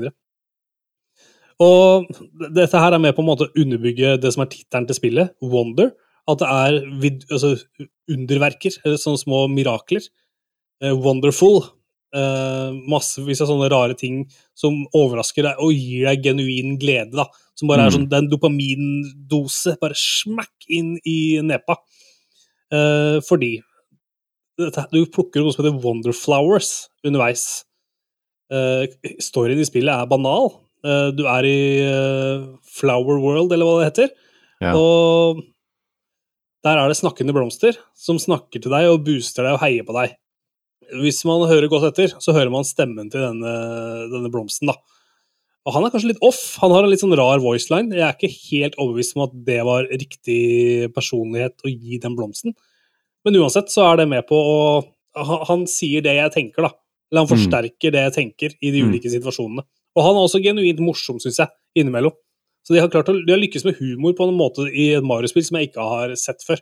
Og 1.59 2.07
dette 2.55 2.79
her 2.79 2.95
er 2.95 3.01
med 3.03 3.15
på 3.17 3.23
en 3.23 3.27
måte 3.27 3.49
å 3.49 3.53
underbygge 3.59 4.13
det 4.23 4.31
som 4.31 4.45
er 4.45 4.51
tittelen 4.51 4.85
til 4.87 4.95
spillet, 4.97 5.33
Wonder. 5.43 5.91
At 6.29 6.39
det 6.43 6.47
er 6.47 6.77
vid, 7.01 7.25
altså, 7.33 7.55
underverker, 8.13 8.77
eller 8.85 9.01
sånne 9.01 9.19
små 9.19 9.41
mirakler. 9.51 10.05
Eh, 10.83 10.93
wonderful. 10.95 11.59
Eh, 12.15 12.75
massevis 12.89 13.41
av 13.43 13.49
sånne 13.51 13.67
rare 13.69 13.97
ting 13.97 14.21
som 14.57 14.77
overrasker 14.97 15.45
deg 15.45 15.59
og 15.61 15.73
gir 15.75 16.07
deg 16.07 16.29
genuin 16.29 16.77
glede. 16.81 17.11
da, 17.17 17.25
Som 17.59 17.67
bare 17.71 17.89
mm. 17.89 17.91
Sånn, 17.91 17.91
er 17.91 17.97
sånn 17.97 18.11
den 18.15 18.31
dopamindose, 18.31 19.75
bare 19.83 19.99
smakk 19.99 20.69
inn 20.71 20.95
i 21.03 21.41
nepa. 21.43 21.75
Eh, 22.71 23.17
fordi 23.25 23.57
dette, 24.59 24.85
du 24.95 25.01
plukker 25.11 25.43
noe 25.43 25.51
som 25.55 25.65
heter 25.67 25.75
Wonderflowers 25.83 26.71
underveis. 27.03 27.65
Eh, 28.47 28.87
storyen 29.21 29.59
i 29.61 29.67
spillet 29.67 29.91
er 29.91 30.07
banal 30.09 30.47
Eh, 30.87 31.09
du 31.15 31.25
er 31.27 31.47
i 31.47 31.57
eh, 31.83 32.43
Flower 32.69 33.19
World, 33.21 33.51
eller 33.53 33.67
hva 33.67 33.79
det 33.81 33.89
heter. 33.89 34.13
Ja. 34.63 34.73
Og 34.77 35.41
der 36.65 36.79
er 36.83 36.91
det 36.91 36.99
snakkende 36.99 37.35
blomster 37.35 37.77
som 37.97 38.19
snakker 38.19 38.59
til 38.63 38.71
deg 38.73 38.89
og 38.91 39.01
booster 39.07 39.45
deg 39.47 39.57
og 39.57 39.61
heier 39.63 39.85
på 39.87 39.95
deg. 39.95 40.15
Hvis 41.03 41.21
man 41.27 41.43
hører 41.51 41.69
godt 41.71 41.87
etter, 41.91 42.15
så 42.19 42.33
hører 42.35 42.51
man 42.51 42.65
stemmen 42.65 43.11
til 43.13 43.21
denne, 43.21 43.51
denne 44.09 44.31
blomsten, 44.33 44.71
da. 44.71 44.75
Og 45.67 45.75
han 45.75 45.85
er 45.85 45.91
kanskje 45.93 46.09
litt 46.13 46.21
off. 46.25 46.39
Han 46.63 46.71
har 46.73 46.85
en 46.85 46.89
litt 46.91 47.03
sånn 47.03 47.13
rar 47.19 47.43
voiceline. 47.43 47.93
Jeg 47.93 48.01
er 48.01 48.15
ikke 48.15 48.31
helt 48.49 48.77
overbevist 48.79 49.15
om 49.19 49.25
at 49.27 49.35
det 49.45 49.59
var 49.67 49.85
riktig 49.91 50.89
personlighet 50.95 51.61
å 51.61 51.69
gi 51.69 51.99
den 52.01 52.15
blomsten. 52.17 52.55
Men 53.27 53.37
uansett 53.43 53.69
så 53.69 53.85
er 53.91 53.99
det 54.01 54.07
med 54.11 54.25
på 54.29 54.39
å 54.39 54.55
Han, 55.19 55.65
sier 55.67 56.01
det 56.05 56.13
jeg 56.15 56.31
tenker, 56.31 56.63
da. 56.63 56.69
Eller 57.09 57.25
han 57.25 57.27
mm. 57.27 57.31
forsterker 57.33 57.91
mm. 57.91 57.93
det 57.95 58.01
jeg 58.05 58.13
tenker 58.15 58.53
i 58.63 58.69
de 58.71 58.81
mm. 58.83 58.89
ulike 58.91 59.09
mm. 59.09 59.13
situasjonene. 59.17 59.65
Og 59.99 60.05
han 60.07 60.15
er 60.15 60.23
også 60.23 60.39
genuint 60.41 60.79
morsom, 60.81 61.19
syns 61.19 61.39
jeg, 61.43 61.51
innimellom. 61.81 62.15
Så 62.63 62.75
de 62.75 62.79
har, 62.81 62.89
klart 62.91 63.09
å, 63.11 63.17
de 63.27 63.33
har 63.35 63.41
lykkes 63.41 63.65
med 63.67 63.77
humor 63.79 64.15
på 64.17 64.27
en 64.27 64.35
måte 64.37 64.67
i 64.71 64.89
et 64.95 65.05
Mario-spill 65.07 65.43
som 65.43 65.57
jeg 65.59 65.69
ikke 65.71 65.85
har 65.91 66.13
sett 66.19 66.43
før. 66.45 66.61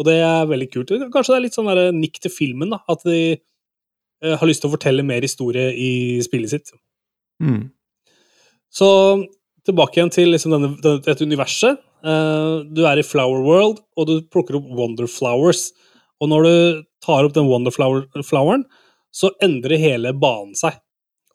Og 0.00 0.08
det 0.08 0.16
er 0.26 0.48
veldig 0.50 0.68
kult. 0.74 0.90
Kanskje 1.14 1.34
det 1.34 1.36
er 1.38 1.44
litt 1.46 1.54
sånn 1.56 1.68
der, 1.70 1.90
nikk 1.94 2.18
til 2.24 2.32
filmen, 2.34 2.74
da. 2.74 2.80
At 2.90 3.04
de 3.06 3.18
eh, 3.38 4.34
har 4.40 4.48
lyst 4.48 4.64
til 4.64 4.70
å 4.72 4.74
fortelle 4.74 5.04
mer 5.06 5.22
historie 5.22 5.68
i 5.70 5.90
spillet 6.26 6.50
sitt. 6.50 6.72
Mm. 7.42 7.68
Så 8.74 8.88
tilbake 9.68 10.00
igjen 10.00 10.10
til 10.14 10.32
liksom, 10.34 10.56
denne, 10.56 10.98
dette 11.04 11.22
universet. 11.28 11.78
Eh, 12.02 12.52
du 12.74 12.82
er 12.90 12.98
i 12.98 13.06
Flower 13.06 13.44
World, 13.46 13.84
og 14.00 14.10
du 14.10 14.16
plukker 14.34 14.58
opp 14.58 14.70
Wonder 14.80 15.10
Flowers. 15.12 15.68
Og 16.22 16.32
når 16.32 16.48
du 16.48 16.82
tar 17.06 17.26
opp 17.28 17.34
den 17.36 17.46
Wonder 17.50 17.74
floweren 17.74 18.64
så 19.14 19.28
endrer 19.44 19.78
hele 19.78 20.10
banen 20.18 20.54
seg 20.58 20.80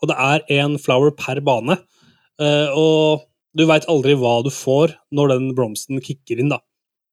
og 0.01 0.11
det 0.11 0.15
er 0.15 0.61
én 0.61 0.77
flower 0.81 1.11
per 1.15 1.41
bane. 1.43 1.77
Eh, 2.39 2.69
og 2.71 3.25
du 3.57 3.65
veit 3.67 3.87
aldri 3.91 4.15
hva 4.19 4.37
du 4.45 4.51
får 4.53 4.93
når 5.15 5.33
den 5.33 5.49
blomsten 5.57 5.99
kicker 6.03 6.39
inn, 6.43 6.51
da. 6.53 6.59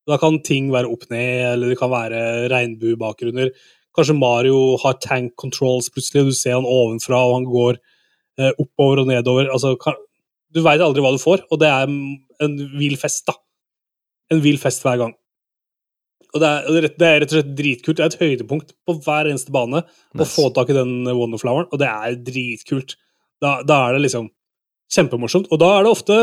Da 0.06 0.20
kan 0.22 0.36
ting 0.46 0.68
være 0.70 0.86
opp 0.92 1.08
ned, 1.10 1.40
eller 1.52 1.72
det 1.72 1.78
kan 1.80 1.90
være 1.90 2.44
regnbuebakgrunner. 2.52 3.48
Kanskje 3.96 4.14
Mario 4.18 4.58
har 4.78 5.00
tank 5.02 5.32
controls 5.40 5.88
plutselig, 5.90 6.22
og 6.22 6.30
du 6.30 6.36
ser 6.38 6.54
han 6.54 6.68
ovenfra, 6.68 7.22
og 7.26 7.34
han 7.40 7.48
går 7.50 7.80
eh, 7.80 8.52
oppover 8.62 9.02
og 9.02 9.10
nedover. 9.10 9.48
Altså, 9.50 9.72
kan, 9.82 9.98
du 10.54 10.62
veit 10.62 10.84
aldri 10.84 11.02
hva 11.02 11.14
du 11.16 11.18
får, 11.18 11.42
og 11.50 11.58
det 11.62 11.72
er 11.72 11.90
en 11.90 12.54
vill 12.78 12.94
fest, 13.00 13.24
da. 13.26 13.34
En 14.30 14.42
vill 14.44 14.60
fest 14.62 14.86
hver 14.86 15.00
gang. 15.02 15.16
Og 16.34 16.42
det 16.42 16.48
er, 16.48 16.86
det 16.98 17.06
er, 17.06 17.18
rett 17.22 17.32
og 17.32 17.36
slett 17.38 17.50
dritkult. 17.56 17.98
Det 18.00 18.04
er 18.04 18.12
et 18.12 18.20
høydepunkt 18.22 18.74
på 18.88 18.94
hver 19.04 19.28
eneste 19.30 19.52
bane 19.54 19.80
nice. 19.80 20.24
å 20.24 20.28
få 20.28 20.48
tak 20.56 20.72
i 20.72 20.76
den 20.76 21.04
Wonderfloweren, 21.16 21.68
og 21.72 21.80
det 21.80 21.88
er 21.88 22.16
dritkult. 22.26 22.96
Da, 23.42 23.58
da, 23.68 23.80
er 23.90 23.96
det 23.98 24.06
liksom 24.06 24.28
kjempemorsomt. 24.92 25.48
Og 25.52 25.60
da 25.62 25.70
er 25.78 25.84
det 25.88 25.92
ofte 25.92 26.18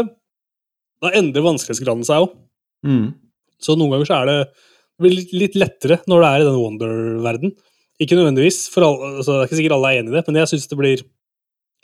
Da 1.04 1.10
endrer 1.18 1.44
vanskelighetsgraden 1.44 2.06
seg 2.08 2.22
òg. 2.24 2.34
Mm. 2.88 3.08
Så 3.62 3.74
noen 3.80 3.92
ganger 3.94 4.08
så 4.10 4.18
er 4.22 4.30
det, 4.30 4.38
det 5.04 5.10
litt 5.36 5.58
lettere 5.60 5.98
når 6.10 6.22
det 6.24 6.30
er 6.30 6.44
i 6.44 6.48
den 6.48 6.62
Wonder-verden. 6.62 7.52
Ikke 8.04 8.16
nødvendigvis, 8.18 8.62
for 8.74 8.86
alle, 8.88 9.10
altså, 9.22 9.36
det 9.36 9.42
er 9.42 9.50
ikke 9.50 9.60
sikkert 9.60 9.76
alle 9.78 9.92
er 9.92 9.98
enig 10.02 10.14
i 10.14 10.18
det, 10.18 10.24
men 10.30 10.40
jeg 10.40 10.52
syns 10.54 10.70
det 10.72 10.78
blir 10.80 11.04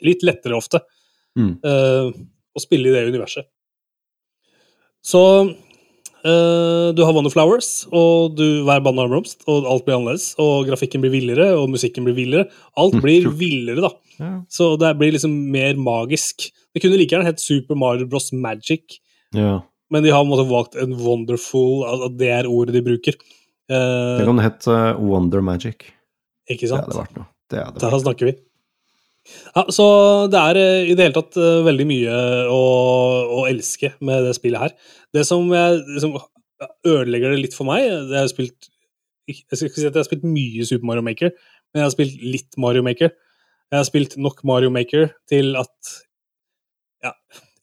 litt 0.08 0.22
lettere 0.24 0.56
ofte 0.56 0.80
mm. 1.36 1.50
uh, 1.62 2.08
å 2.56 2.62
spille 2.64 2.88
i 2.88 2.94
det 2.94 3.02
universet. 3.12 3.48
Så 5.04 5.20
Eh, 6.24 6.92
du 6.94 7.00
har 7.06 7.16
One 7.16 7.26
of 7.28 7.32
Flowers, 7.32 7.68
og 7.96 8.34
du 8.36 8.62
hver 8.66 8.82
banne 8.84 9.00
har 9.00 9.08
en 9.08 9.14
blomst, 9.14 9.40
og 9.48 9.64
alt 9.68 9.86
blir 9.86 9.96
annerledes. 9.96 10.30
Og 10.42 10.66
grafikken 10.68 11.04
blir 11.04 11.12
villere, 11.14 11.46
og 11.56 11.70
musikken 11.72 12.04
blir 12.06 12.16
villere. 12.16 12.48
Alt 12.80 12.96
mm, 12.98 13.02
blir 13.04 13.28
villere, 13.40 13.84
da. 13.86 13.92
Ja. 14.20 14.32
Så 14.52 14.72
det 14.80 14.94
blir 15.00 15.14
liksom 15.16 15.32
mer 15.54 15.78
magisk. 15.80 16.50
Det 16.76 16.82
kunne 16.84 16.98
like 17.00 17.14
gjerne 17.14 17.28
hett 17.30 17.40
Super 17.42 17.78
Mario 17.80 18.08
Bros. 18.10 18.30
Magic, 18.36 18.98
ja. 19.34 19.60
men 19.90 20.04
de 20.04 20.12
har 20.12 20.22
en 20.26 20.30
måte, 20.30 20.44
valgt 20.46 20.74
en 20.80 20.92
wonderful 20.98 21.82
At 21.86 21.92
altså, 21.96 22.08
det 22.18 22.28
er 22.34 22.48
ordet 22.50 22.74
de 22.76 22.80
bruker. 22.84 23.16
Uh, 23.70 24.18
det 24.18 24.24
kan 24.26 24.40
hette 24.44 24.74
eh, 24.92 25.00
Wonder 25.06 25.40
Magic. 25.46 25.86
Ikke 26.50 26.70
sant? 26.70 26.86
Det 26.88 26.94
hadde 26.94 27.04
vært 27.06 27.18
noe. 27.20 27.28
Det 27.50 27.58
hadde 27.60 27.74
vært. 27.76 27.82
Der 27.86 28.00
snakker 28.04 28.30
vi. 28.32 28.36
Ja, 29.54 29.64
så 29.72 29.84
det 30.32 30.40
er 30.40 30.58
eh, 30.60 30.90
i 30.92 30.96
det 30.96 31.06
hele 31.06 31.16
tatt 31.16 31.36
eh, 31.40 31.60
veldig 31.66 31.86
mye 31.88 32.18
å, 32.52 32.60
å 33.40 33.46
elske 33.50 33.92
med 34.04 34.24
det 34.26 34.34
spillet 34.36 34.62
her. 34.64 34.74
Det 35.14 35.24
som 35.26 35.48
jeg, 35.54 35.80
liksom, 35.96 36.14
ødelegger 36.86 37.34
det 37.34 37.40
litt 37.46 37.56
for 37.56 37.64
meg 37.70 37.86
det 38.10 38.18
har 38.20 38.28
spilt 38.28 38.66
Jeg 39.30 39.42
skal 39.56 39.70
ikke 39.70 39.80
si 39.80 39.86
at 39.88 39.94
jeg 39.94 39.96
har 39.96 40.04
spilt 40.04 40.26
mye 40.28 40.66
Super 40.68 40.90
Mario 40.90 41.04
Maker, 41.06 41.32
men 41.72 41.80
jeg 41.80 41.86
har 41.86 41.94
spilt 41.94 42.18
litt 42.24 42.58
Mario 42.60 42.82
Maker. 42.86 43.14
Jeg 43.70 43.78
har 43.80 43.88
spilt 43.88 44.18
nok 44.20 44.42
Mario 44.48 44.70
Maker 44.74 45.12
til 45.30 45.56
at 45.56 45.92
ja, 47.06 47.14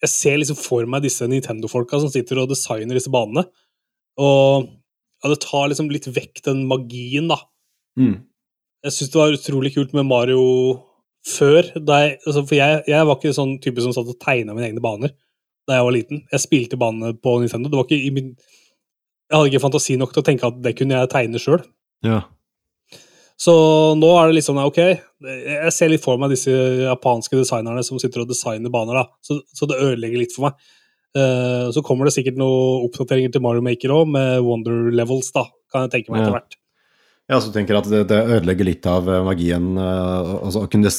Jeg 0.01 0.09
ser 0.13 0.39
liksom 0.41 0.57
for 0.57 0.87
meg 0.89 1.03
disse 1.05 1.27
Nintendo-folka 1.29 1.99
som 2.01 2.09
sitter 2.13 2.41
og 2.41 2.49
designer 2.53 2.97
disse 2.97 3.11
banene. 3.13 3.43
Og 4.17 4.65
ja, 5.21 5.31
det 5.33 5.41
tar 5.45 5.69
liksom 5.69 5.91
litt 5.93 6.07
vekk 6.13 6.41
den 6.45 6.63
magien, 6.69 7.29
da. 7.29 7.37
Mm. 7.97 8.17
Jeg 8.85 8.93
syns 8.93 9.09
det 9.13 9.17
var 9.17 9.33
utrolig 9.33 9.71
kult 9.75 9.93
med 9.97 10.05
Mario 10.09 10.41
før, 11.27 11.65
jeg, 11.75 12.17
altså 12.25 12.43
for 12.47 12.55
jeg, 12.59 12.69
jeg, 12.87 13.01
var 13.07 13.17
ikke 13.19 13.33
sånn 13.35 13.57
type 13.63 13.83
som 13.83 13.93
satt 13.95 14.07
og 14.09 14.15
tegna 14.23 14.53
mine 14.55 14.69
egne 14.69 14.83
baner 14.83 15.11
da 15.67 15.75
jeg 15.75 15.83
var 15.87 15.93
liten. 15.97 16.19
Jeg 16.31 16.43
spilte 16.45 16.77
banene 16.79 17.09
på 17.19 17.33
Nintendo. 17.41 17.67
Det 17.67 17.75
var 17.81 17.87
ikke 17.89 17.97
i 18.07 18.11
min, 18.15 18.29
jeg 19.27 19.35
hadde 19.35 19.49
ikke 19.51 19.59
fantasi 19.65 19.97
nok 19.99 20.13
til 20.15 20.23
å 20.23 20.27
tenke 20.29 20.47
at 20.47 20.61
det 20.63 20.71
kunne 20.79 20.95
jeg 20.95 21.09
tegne 21.11 21.41
sjøl. 21.43 21.59
Ja. 22.07 22.21
Så 23.37 23.53
nå 23.99 24.13
er 24.17 24.29
det 24.31 24.37
litt 24.37 24.47
sånn 24.47 24.61
ok, 24.63 24.77
jeg 25.27 25.73
ser 25.75 25.91
litt 25.91 26.01
for 26.05 26.17
meg 26.21 26.31
disse 26.31 26.53
japanske 26.87 27.37
designerne 27.41 27.83
som 27.85 27.99
sitter 28.01 28.23
og 28.23 28.31
designer 28.31 28.71
baner, 28.73 28.97
da. 28.97 29.17
Så, 29.27 29.41
så 29.55 29.67
det 29.69 29.77
ødelegger 29.83 30.23
litt 30.23 30.33
for 30.33 30.47
meg. 30.47 30.71
Uh, 31.17 31.67
så 31.75 31.83
kommer 31.85 32.07
det 32.07 32.13
sikkert 32.15 32.39
noen 32.39 32.87
oppdateringer 32.87 33.35
til 33.35 33.43
Mario 33.43 33.63
Maker 33.65 33.91
òg, 33.93 34.07
med 34.15 34.39
Wonder 34.47 34.87
Levels, 34.95 35.33
da, 35.35 35.43
kan 35.73 35.85
jeg 35.85 35.93
tenke 35.99 36.15
meg 36.15 36.23
etter 36.23 36.33
hvert. 36.39 36.57
Ja, 37.27 37.41
så 37.43 37.51
tenker 37.51 37.75
jeg 37.75 37.81
at 37.83 37.89
det, 37.91 38.01
det 38.07 38.19
ødelegger 38.31 38.67
litt 38.69 38.87
av 38.87 39.07
eh, 39.11 39.23
magien. 39.27 39.73
Eh, 39.75 40.29
altså 40.47 40.63
å 40.65 40.69
kunne 40.71 40.89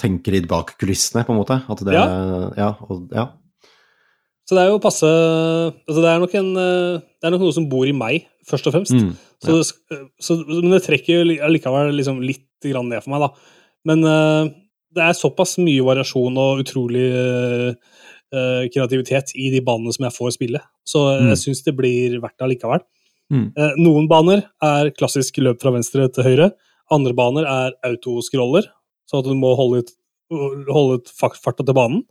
tenke 0.00 0.32
litt 0.34 0.46
bak 0.50 0.74
kulissene, 0.80 1.22
på 1.24 1.32
en 1.32 1.40
måte. 1.40 1.56
At 1.72 1.80
det, 1.86 1.94
ja. 1.96 2.04
Ja, 2.58 2.68
og, 2.84 3.06
ja. 3.16 3.30
Så 4.44 4.58
det 4.58 4.66
er 4.66 4.74
jo 4.74 4.80
passe 4.84 5.08
altså 5.08 6.02
det, 6.04 6.10
er 6.10 6.20
nok 6.20 6.34
en, 6.40 6.50
eh, 6.60 6.98
det 7.00 7.28
er 7.28 7.32
nok 7.32 7.46
noe 7.46 7.56
som 7.56 7.68
bor 7.72 7.88
i 7.88 7.94
meg, 7.96 8.26
først 8.50 8.68
og 8.68 8.74
fremst. 8.76 8.92
Mm, 8.92 9.14
ja. 9.48 9.54
så, 9.64 10.04
så, 10.20 10.36
men 10.50 10.74
det 10.76 10.82
trekker 10.84 11.22
jo 11.22 11.48
likevel 11.54 11.94
liksom 11.96 12.20
litt 12.24 12.44
ned 12.64 13.00
for 13.04 13.12
meg, 13.12 13.24
da. 13.28 13.56
Men 13.84 13.98
uh, 14.08 14.46
det 14.96 15.00
er 15.04 15.16
såpass 15.18 15.58
mye 15.60 15.82
variasjon 15.84 16.38
og 16.40 16.62
utrolig 16.62 17.10
uh, 17.12 18.62
kreativitet 18.72 19.34
i 19.36 19.50
de 19.52 19.60
banene 19.64 19.92
som 19.92 20.06
jeg 20.06 20.14
får 20.16 20.30
spille, 20.38 20.62
så 20.88 21.02
mm. 21.18 21.26
jeg 21.34 21.40
syns 21.42 21.60
det 21.66 21.74
blir 21.76 22.14
verdt 22.24 22.38
det 22.40 22.46
allikevel. 22.46 22.86
Mm. 23.32 23.46
Eh, 23.58 23.74
noen 23.80 24.06
baner 24.10 24.42
er 24.64 24.90
klassisk 24.96 25.38
løp 25.42 25.62
fra 25.62 25.72
venstre 25.74 26.06
til 26.12 26.26
høyre. 26.26 26.50
Andre 26.92 27.14
baner 27.16 27.46
er 27.48 27.76
autoscroller 27.88 28.66
sånn 29.08 29.22
at 29.22 29.28
du 29.28 29.34
må 29.38 29.54
holde 29.56 29.82
ut, 29.82 29.90
holde 30.72 31.00
ut 31.00 31.10
farta 31.16 31.62
til 31.64 31.76
banen. 31.76 32.02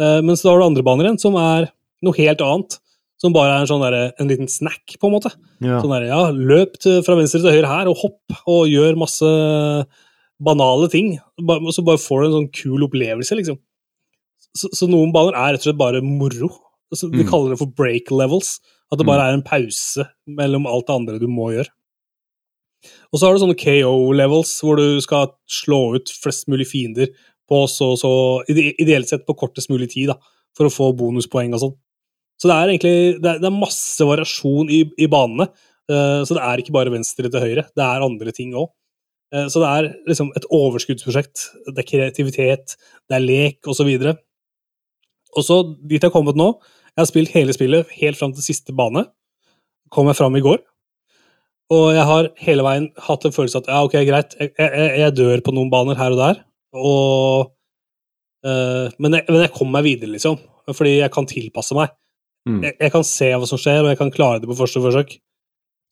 Eh, 0.00 0.20
men 0.24 0.36
så 0.38 0.50
har 0.52 0.60
du 0.60 0.66
andre 0.68 0.84
baner 0.86 1.08
igjen, 1.08 1.20
som 1.28 1.36
er 1.40 1.68
noe 2.04 2.16
helt 2.16 2.44
annet. 2.44 2.78
Som 3.20 3.34
bare 3.36 3.52
er 3.52 3.62
en, 3.62 3.68
sånn 3.68 3.82
der, 3.84 3.98
en 4.16 4.30
liten 4.30 4.48
snack, 4.48 4.94
på 4.96 5.10
en 5.10 5.12
måte. 5.12 5.28
Ja. 5.60 5.80
Sånn 5.82 5.92
der, 5.92 6.06
ja, 6.08 6.20
løp 6.32 6.78
til, 6.80 7.02
fra 7.04 7.18
venstre 7.18 7.42
til 7.44 7.52
høyre 7.52 7.68
her, 7.68 7.90
og 7.90 7.98
hopp, 8.00 8.36
og 8.48 8.70
gjør 8.70 8.96
masse 8.96 9.32
banale 10.40 10.88
ting. 10.88 11.18
så 11.36 11.84
bare 11.84 12.00
får 12.00 12.22
du 12.24 12.28
en 12.30 12.36
sånn 12.38 12.52
kul 12.56 12.86
opplevelse, 12.86 13.36
liksom. 13.36 13.58
Så, 14.56 14.70
så, 14.74 14.88
noen 14.90 15.12
baner 15.12 15.36
er 15.36 15.52
rett 15.52 15.60
og 15.62 15.68
slett 15.68 15.78
bare 15.82 16.00
moro, 16.02 16.48
Altså, 16.90 17.08
de 17.12 17.22
mm. 17.22 17.28
kaller 17.28 17.52
det 17.54 17.60
for 17.62 17.70
break 17.78 18.10
levels. 18.14 18.56
At 18.90 18.98
det 18.98 19.06
mm. 19.06 19.12
bare 19.12 19.28
er 19.30 19.36
en 19.38 19.46
pause 19.46 20.04
mellom 20.38 20.66
alt 20.70 20.88
det 20.88 20.94
andre 20.96 21.20
du 21.22 21.28
må 21.30 21.52
gjøre. 21.54 21.70
Og 23.12 23.20
så 23.20 23.26
har 23.28 23.34
du 23.36 23.42
sånne 23.42 23.58
KO 23.60 23.92
levels, 24.16 24.54
hvor 24.64 24.78
du 24.80 25.00
skal 25.04 25.32
slå 25.52 25.80
ut 25.98 26.10
flest 26.22 26.48
mulig 26.48 26.66
fiender 26.70 27.10
på 27.50 27.62
så, 27.68 27.90
så 27.98 28.10
Ideelt 28.50 29.10
sett 29.10 29.26
på 29.28 29.34
kortest 29.38 29.70
mulig 29.72 29.90
tid, 29.92 30.10
da, 30.12 30.16
for 30.56 30.66
å 30.66 30.72
få 30.72 30.92
bonuspoeng 30.98 31.52
og 31.56 31.60
sånn. 31.64 31.74
Så 32.40 32.48
det 32.48 32.56
er 32.56 32.72
egentlig 32.72 32.94
det 33.20 33.30
er, 33.34 33.40
det 33.42 33.50
er 33.50 33.54
masse 33.56 34.06
variasjon 34.08 34.70
i, 34.72 34.84
i 35.04 35.08
banene. 35.12 35.46
Uh, 35.90 36.22
så 36.26 36.36
det 36.38 36.42
er 36.46 36.62
ikke 36.62 36.72
bare 36.74 36.92
venstre 36.94 37.28
til 37.28 37.42
høyre, 37.42 37.64
det 37.76 37.82
er 37.84 38.04
andre 38.06 38.32
ting 38.34 38.54
òg. 38.56 38.68
Uh, 39.34 39.42
eh, 39.42 39.46
så 39.50 39.60
det 39.62 39.68
er 39.70 39.88
liksom 40.06 40.30
et 40.38 40.46
overskuddsprosjekt. 40.54 41.48
Det 41.68 41.82
er 41.82 41.88
kreativitet, 41.88 42.76
det 43.10 43.18
er 43.18 43.24
lek, 43.24 43.60
osv. 43.70 43.90
Og 44.06 45.46
så 45.46 45.60
dit 45.82 45.98
jeg 45.98 46.06
har 46.06 46.14
kommet 46.14 46.38
nå, 46.38 46.46
jeg 46.98 47.02
har 47.04 47.08
spilt 47.10 47.32
hele 47.34 47.54
spillet 47.56 47.90
helt 48.00 48.18
fram 48.18 48.32
til 48.34 48.44
siste 48.44 48.74
bane. 48.76 49.04
Kom 49.94 50.08
jeg 50.10 50.16
fram 50.18 50.36
i 50.38 50.42
går. 50.44 50.58
Og 51.70 51.86
jeg 51.94 52.04
har 52.06 52.28
hele 52.42 52.64
veien 52.66 52.88
hatt 53.06 53.24
en 53.28 53.34
følelse 53.34 53.60
at 53.62 53.68
ja, 53.70 53.78
ok, 53.86 53.94
greit, 54.08 54.32
jeg, 54.40 54.50
jeg, 54.58 54.92
jeg 55.04 55.12
dør 55.14 55.42
på 55.46 55.52
noen 55.54 55.68
baner 55.70 55.98
her 56.00 56.16
og 56.16 56.18
der. 56.18 56.40
Og, 56.74 57.50
øh, 58.46 58.86
men, 58.98 59.18
jeg, 59.20 59.24
men, 59.28 59.42
jeg, 59.44 59.52
kommer 59.54 59.76
meg 59.78 59.86
videre, 59.86 60.10
liksom. 60.16 60.38
Fordi 60.74 60.96
jeg 60.98 61.12
kan 61.14 61.28
tilpasse 61.30 61.76
meg. 61.78 61.94
Mm. 62.48 62.62
Jeg, 62.72 62.88
kan 62.90 63.04
se 63.06 63.28
hva 63.36 63.46
som 63.46 63.60
skjer, 63.60 63.84
og 63.86 63.92
jeg 63.92 64.00
kan 64.00 64.10
klare 64.14 64.40
det 64.42 64.50
på 64.50 64.56
første 64.58 64.82
forsøk. 64.82 65.14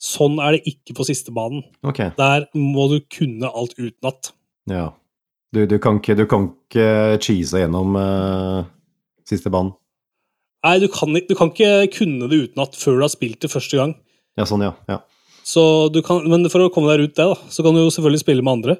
Sånn 0.02 0.38
er 0.42 0.56
det 0.56 0.64
ikke 0.72 0.96
på 0.98 1.06
siste 1.06 1.34
banen. 1.34 1.62
Okay. 1.86 2.10
Der 2.18 2.48
må 2.58 2.88
du 2.90 2.98
kunne 3.12 3.50
alt 3.50 3.78
utenat. 3.78 4.32
Ja. 4.70 4.88
Du, 5.54 5.62
du, 5.64 5.78
kan 5.82 6.00
ikke, 6.02 6.26
ikke 6.28 6.88
cheese 7.24 7.62
gjennom 7.62 7.94
uh, 7.96 8.66
siste 9.26 9.48
banen? 9.54 9.72
Nei, 10.66 10.78
du 10.82 10.88
kan, 10.90 11.12
du 11.14 11.34
kan 11.38 11.52
ikke 11.52 11.72
kunne 11.94 12.26
det 12.30 12.38
utenat 12.48 12.74
før 12.76 12.96
du 12.98 13.04
har 13.04 13.12
spilt 13.12 13.42
det 13.44 13.50
første 13.52 13.78
gang. 13.78 13.92
Ja, 14.38 14.46
sånn, 14.48 14.64
ja. 14.66 14.72
ja. 14.90 14.96
Så 15.46 15.86
du 15.94 16.00
kan, 16.06 16.24
men 16.30 16.48
for 16.50 16.64
å 16.64 16.70
komme 16.74 16.90
deg 16.90 17.02
rundt 17.04 17.16
det, 17.18 17.26
da, 17.30 17.46
så 17.54 17.62
kan 17.66 17.76
du 17.76 17.84
jo 17.84 17.92
selvfølgelig 17.94 18.24
spille 18.24 18.44
med 18.44 18.56
andre. 18.58 18.76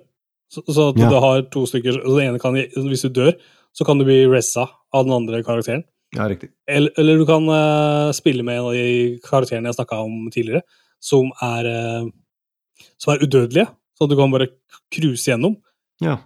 Så, 0.53 0.65
så 0.67 0.89
at 0.93 0.99
ja. 0.99 1.11
du 1.13 1.21
har 1.23 1.45
to 1.55 1.63
stykker, 1.71 2.01
og 2.03 2.19
den 2.19 2.33
ene 2.33 2.43
kan, 2.43 2.57
hvis 2.59 3.05
du 3.07 3.13
dør, 3.15 3.31
så 3.77 3.87
kan 3.87 4.01
du 4.01 4.07
bli 4.09 4.25
ressa 4.27 4.65
av 4.97 5.07
den 5.07 5.15
andre 5.21 5.41
karakteren. 5.47 5.85
Ja, 6.17 6.27
riktig. 6.33 6.51
Eller, 6.67 6.91
eller 6.99 7.21
du 7.21 7.27
kan 7.29 7.47
uh, 7.53 8.11
spille 8.17 8.43
med 8.49 8.59
en 8.59 8.71
av 8.71 8.75
de 8.75 9.19
karakterene 9.29 9.71
jeg 9.71 9.79
snakka 9.79 9.99
om 10.03 10.31
tidligere, 10.35 10.65
som 11.05 11.29
er, 11.45 11.69
uh, 11.69 12.87
som 12.99 13.15
er 13.15 13.23
udødelige. 13.27 13.69
Så 13.99 14.09
du 14.11 14.17
kan 14.19 14.33
bare 14.35 14.51
cruise 14.95 15.29
gjennom. 15.31 15.55
Ja. 16.03 16.17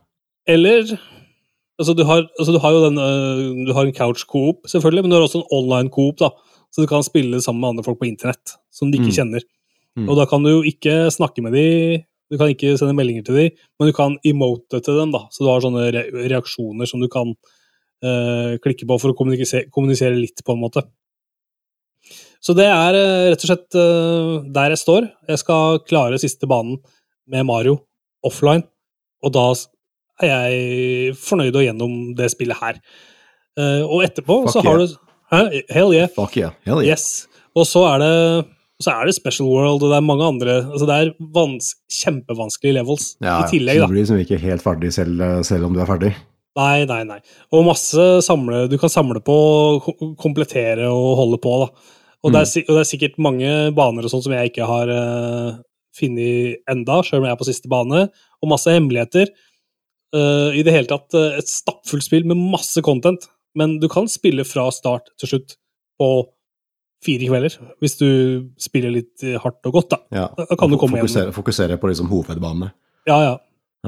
Eller 0.49 0.95
Altså, 1.81 1.95
du, 1.97 2.03
har, 2.07 2.25
altså, 2.39 2.53
du 2.55 2.61
har 2.61 2.75
jo 2.75 2.81
den, 2.85 2.99
øh, 3.01 3.65
du 3.69 3.73
har 3.73 3.89
en 3.89 3.97
couch-coop, 3.97 4.67
selvfølgelig, 4.69 5.05
men 5.05 5.11
du 5.11 5.17
har 5.17 5.25
også 5.27 5.39
en 5.41 5.49
online-coop. 5.59 6.19
da, 6.21 6.29
Så 6.73 6.83
du 6.85 6.87
kan 6.87 7.03
spille 7.03 7.41
sammen 7.43 7.61
med 7.61 7.69
andre 7.69 7.85
folk 7.85 7.99
på 8.01 8.09
internett 8.09 8.57
som 8.73 8.93
de 8.93 8.97
ikke 8.99 9.09
mm. 9.13 9.17
kjenner. 9.17 9.45
Mm. 9.97 10.09
Og 10.09 10.17
da 10.19 10.25
kan 10.31 10.45
du 10.45 10.49
jo 10.57 10.61
ikke 10.63 10.97
snakke 11.13 11.43
med 11.45 11.53
dem, 11.53 12.03
du 12.33 12.39
kan 12.41 12.49
ikke 12.55 12.75
sende 12.81 12.95
meldinger 12.97 13.23
til 13.27 13.37
dem, 13.37 13.57
men 13.77 13.89
du 13.89 13.93
kan 13.97 14.15
emote 14.25 14.81
til 14.83 14.97
dem. 14.97 15.13
da, 15.13 15.25
Så 15.35 15.45
du 15.47 15.51
har 15.53 15.61
sånne 15.65 15.87
re 15.93 16.05
reaksjoner 16.33 16.89
som 16.89 17.01
du 17.03 17.09
kan 17.13 17.33
øh, 18.05 18.57
klikke 18.65 18.89
på 18.89 18.99
for 19.03 19.13
å 19.13 19.17
kommunisere, 19.19 19.67
kommunisere, 19.73 20.17
litt, 20.17 20.45
på 20.47 20.57
en 20.57 20.63
måte. 20.67 20.85
Så 22.43 22.57
det 22.59 22.67
er 22.67 22.97
øh, 22.99 23.31
rett 23.33 23.45
og 23.45 23.53
slett 23.53 23.77
øh, 23.77 24.35
der 24.53 24.73
jeg 24.75 24.81
står. 24.81 25.11
Jeg 25.31 25.43
skal 25.45 25.83
klare 25.89 26.19
siste 26.19 26.49
banen 26.51 26.81
med 27.31 27.45
Mario 27.47 27.79
offline, 28.25 28.65
og 29.23 29.31
da 29.37 29.45
er 30.27 30.33
jeg 30.33 31.15
fornøyd 31.21 31.57
og 31.59 31.65
gjennom 31.67 31.93
det 32.19 32.31
spillet 32.33 32.59
her. 32.61 32.79
Eh, 33.59 33.83
og 33.85 34.03
etterpå 34.07 34.41
Fuck 34.47 34.55
så 34.57 34.63
har 34.65 34.81
du 34.81 34.89
hæ? 35.33 35.39
Hell 35.75 35.95
yeah. 35.97 36.09
Fuck 36.15 36.37
yeah. 36.39 36.55
Hell 36.67 36.83
yeah. 36.85 36.95
Yes. 36.95 37.29
Og 37.57 37.67
så 37.69 37.85
er 37.91 38.01
det 38.01 38.15
så 38.83 38.91
er 38.97 39.07
det 39.07 39.15
Special 39.15 39.47
World, 39.47 39.77
og 39.85 39.93
det 39.93 39.99
er 40.01 40.03
mange 40.03 40.25
andre 40.27 40.55
altså 40.73 40.87
Det 40.89 40.95
er 40.97 41.11
kjempevanskelige 41.93 42.75
levels 42.81 43.13
ja, 43.23 43.37
i 43.45 43.51
tillegg. 43.53 43.77
da. 43.79 43.85
Så 43.85 43.87
du 43.87 43.93
blir 43.93 44.03
liksom 44.03 44.19
ikke 44.25 44.39
helt 44.43 44.65
ferdig 44.65 44.91
selv, 44.97 45.21
eh, 45.23 45.43
selv, 45.47 45.69
om 45.69 45.75
du 45.77 45.83
er 45.83 45.87
ferdig? 45.87 46.11
Nei, 46.59 46.83
nei, 46.89 47.03
nei. 47.07 47.19
Og 47.55 47.63
masse 47.69 48.03
samle 48.27 48.65
Du 48.69 48.75
kan 48.83 48.91
samle 48.93 49.23
på, 49.25 49.37
komplettere 50.21 50.89
og 50.91 51.13
holde 51.21 51.39
på, 51.41 51.53
da. 51.63 51.69
Og, 52.25 52.29
mm. 52.31 52.33
det, 52.35 52.41
er, 52.41 52.47
mm. 52.57 52.65
og 52.65 52.73
det, 52.75 52.81
er, 52.83 52.91
sikkert 52.91 53.21
mange 53.23 53.53
baner 53.79 54.09
og 54.09 54.11
sånt 54.13 54.27
som 54.27 54.35
jeg 54.35 54.51
ikke 54.51 54.67
har 54.69 54.91
uh, 54.93 55.55
funnet 55.99 56.59
enda, 56.71 56.99
sjøl 57.07 57.23
om 57.23 57.27
jeg 57.29 57.35
er 57.35 57.41
på 57.41 57.49
siste 57.51 57.71
bane, 57.73 58.05
og 58.43 58.51
masse 58.53 58.71
hemmeligheter. 58.75 59.31
Uh, 60.17 60.53
I 60.57 60.61
det 60.65 60.75
hele 60.75 60.89
tatt 60.91 61.15
uh, 61.17 61.39
et 61.41 61.49
stappfullt 61.49 62.05
spill 62.05 62.27
med 62.29 62.37
masse 62.41 62.83
content, 62.85 63.25
men 63.59 63.79
du 63.81 63.89
kan 63.93 64.09
spille 64.13 64.45
fra 64.45 64.67
start 64.75 65.09
til 65.21 65.31
slutt 65.33 65.57
på 66.01 66.09
fire 67.03 67.27
kvelder, 67.31 67.57
hvis 67.83 67.97
du 67.99 68.05
spiller 68.63 68.93
litt 68.95 69.25
eh, 69.27 69.39
hardt 69.43 69.67
og 69.67 69.75
godt, 69.75 69.89
da. 69.91 69.97
Ja. 70.15 70.27
Da 70.39 70.45
kan 70.55 70.71
du 70.71 70.77
komme 70.79 71.01
fokusere, 71.01 71.25
igjen. 71.29 71.35
Fokusere 71.35 71.79
på 71.83 71.89
liksom 71.91 72.07
hovedbanene. 72.07 72.69
Ja, 73.11 73.17
ja, 73.25 73.33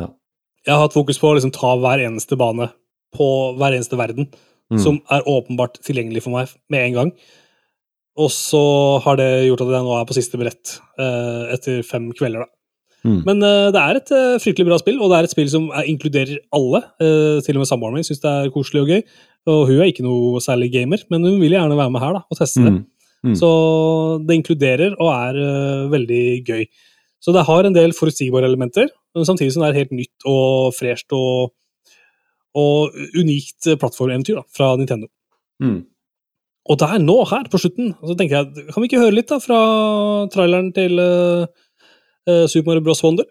ja. 0.00 0.09
Jeg 0.66 0.73
har 0.75 0.83
hatt 0.87 0.97
fokus 0.97 1.21
på 1.23 1.31
å 1.31 1.37
liksom, 1.37 1.52
ta 1.54 1.71
hver 1.78 2.02
eneste 2.02 2.35
bane 2.40 2.71
på 3.14 3.28
hver 3.61 3.76
eneste 3.78 3.95
verden, 4.00 4.31
mm. 4.73 4.81
som 4.83 4.99
er 5.14 5.23
åpenbart 5.31 5.78
tilgjengelig 5.87 6.25
for 6.25 6.35
meg 6.35 6.57
med 6.75 6.88
en 6.88 6.97
gang. 6.99 7.12
Og 8.25 8.33
så 8.35 8.64
har 9.07 9.21
det 9.23 9.31
gjort 9.47 9.62
at 9.62 9.73
jeg 9.76 9.87
nå 9.87 9.95
er 10.00 10.09
på 10.11 10.16
siste 10.19 10.38
brett 10.40 10.76
eh, 10.99 11.54
etter 11.54 11.85
fem 11.87 12.11
kvelder, 12.19 12.49
da. 12.49 12.53
Mm. 13.04 13.20
Men 13.28 13.42
uh, 13.44 13.68
det 13.73 13.80
er 13.80 13.99
et 14.00 14.11
uh, 14.16 14.37
fryktelig 14.40 14.70
bra 14.70 14.78
spill, 14.80 14.96
og 15.04 15.11
det 15.12 15.16
er 15.18 15.26
et 15.26 15.32
spill 15.34 15.49
som 15.52 15.66
er, 15.68 15.84
eh, 15.84 15.90
inkluderer 15.92 16.30
alle. 16.56 16.80
Uh, 17.02 17.37
til 17.44 17.58
og 17.58 17.62
med 17.62 17.68
samboeren 17.68 17.99
min 17.99 18.06
syns 18.06 18.23
det 18.23 18.30
er 18.30 18.50
koselig 18.54 18.80
og 18.80 18.88
gøy. 18.94 19.02
Og 19.52 19.61
hun 19.68 19.82
er 19.82 19.90
ikke 19.92 20.06
noe 20.06 20.40
særlig 20.40 20.70
gamer, 20.73 21.02
men 21.12 21.26
hun 21.28 21.37
vil 21.42 21.52
gjerne 21.52 21.76
være 21.76 21.92
med 21.92 22.00
her 22.00 22.14
da, 22.16 22.23
og 22.32 22.38
teste 22.38 22.64
det. 22.64 22.73
Mm. 22.73 22.82
mm. 23.28 23.34
Så 23.40 23.50
det 24.25 24.38
inkluderer 24.40 24.96
og 24.96 25.11
er 25.12 25.40
veldig 25.92 26.23
gøy. 26.49 26.64
Så 27.25 27.32
det 27.32 27.44
har 27.49 27.66
en 27.68 27.76
del 27.76 27.92
forutsigbare 27.96 28.49
elementer, 28.49 28.88
men 29.16 29.28
samtidig 29.28 29.52
som 29.52 29.64
det 29.66 29.73
er 29.75 29.82
helt 29.82 29.92
nytt 29.96 30.25
og 30.28 30.73
fresht 30.76 31.12
og, 31.16 31.52
og 32.56 32.96
unikt 33.20 33.68
plattformeventyr 33.80 34.40
fra 34.56 34.73
Nintendo. 34.80 35.06
Mm. 35.61 35.82
Og 36.73 36.80
der, 36.80 36.94
nå, 37.04 37.18
her 37.28 37.44
på 37.52 37.61
slutten, 37.61 37.92
så 38.08 38.16
tenker 38.16 38.38
jeg 38.40 38.73
kan 38.73 38.80
vi 38.80 38.88
ikke 38.88 39.02
høre 39.02 39.12
litt 39.18 39.28
da 39.28 39.37
fra 39.44 39.61
traileren 40.32 40.70
til 40.76 40.96
uh, 41.00 41.44
Eh, 42.26 42.47
Super 42.49 42.66
Mario 42.69 42.81
Bros. 42.83 43.02
Wonder. 43.02 43.26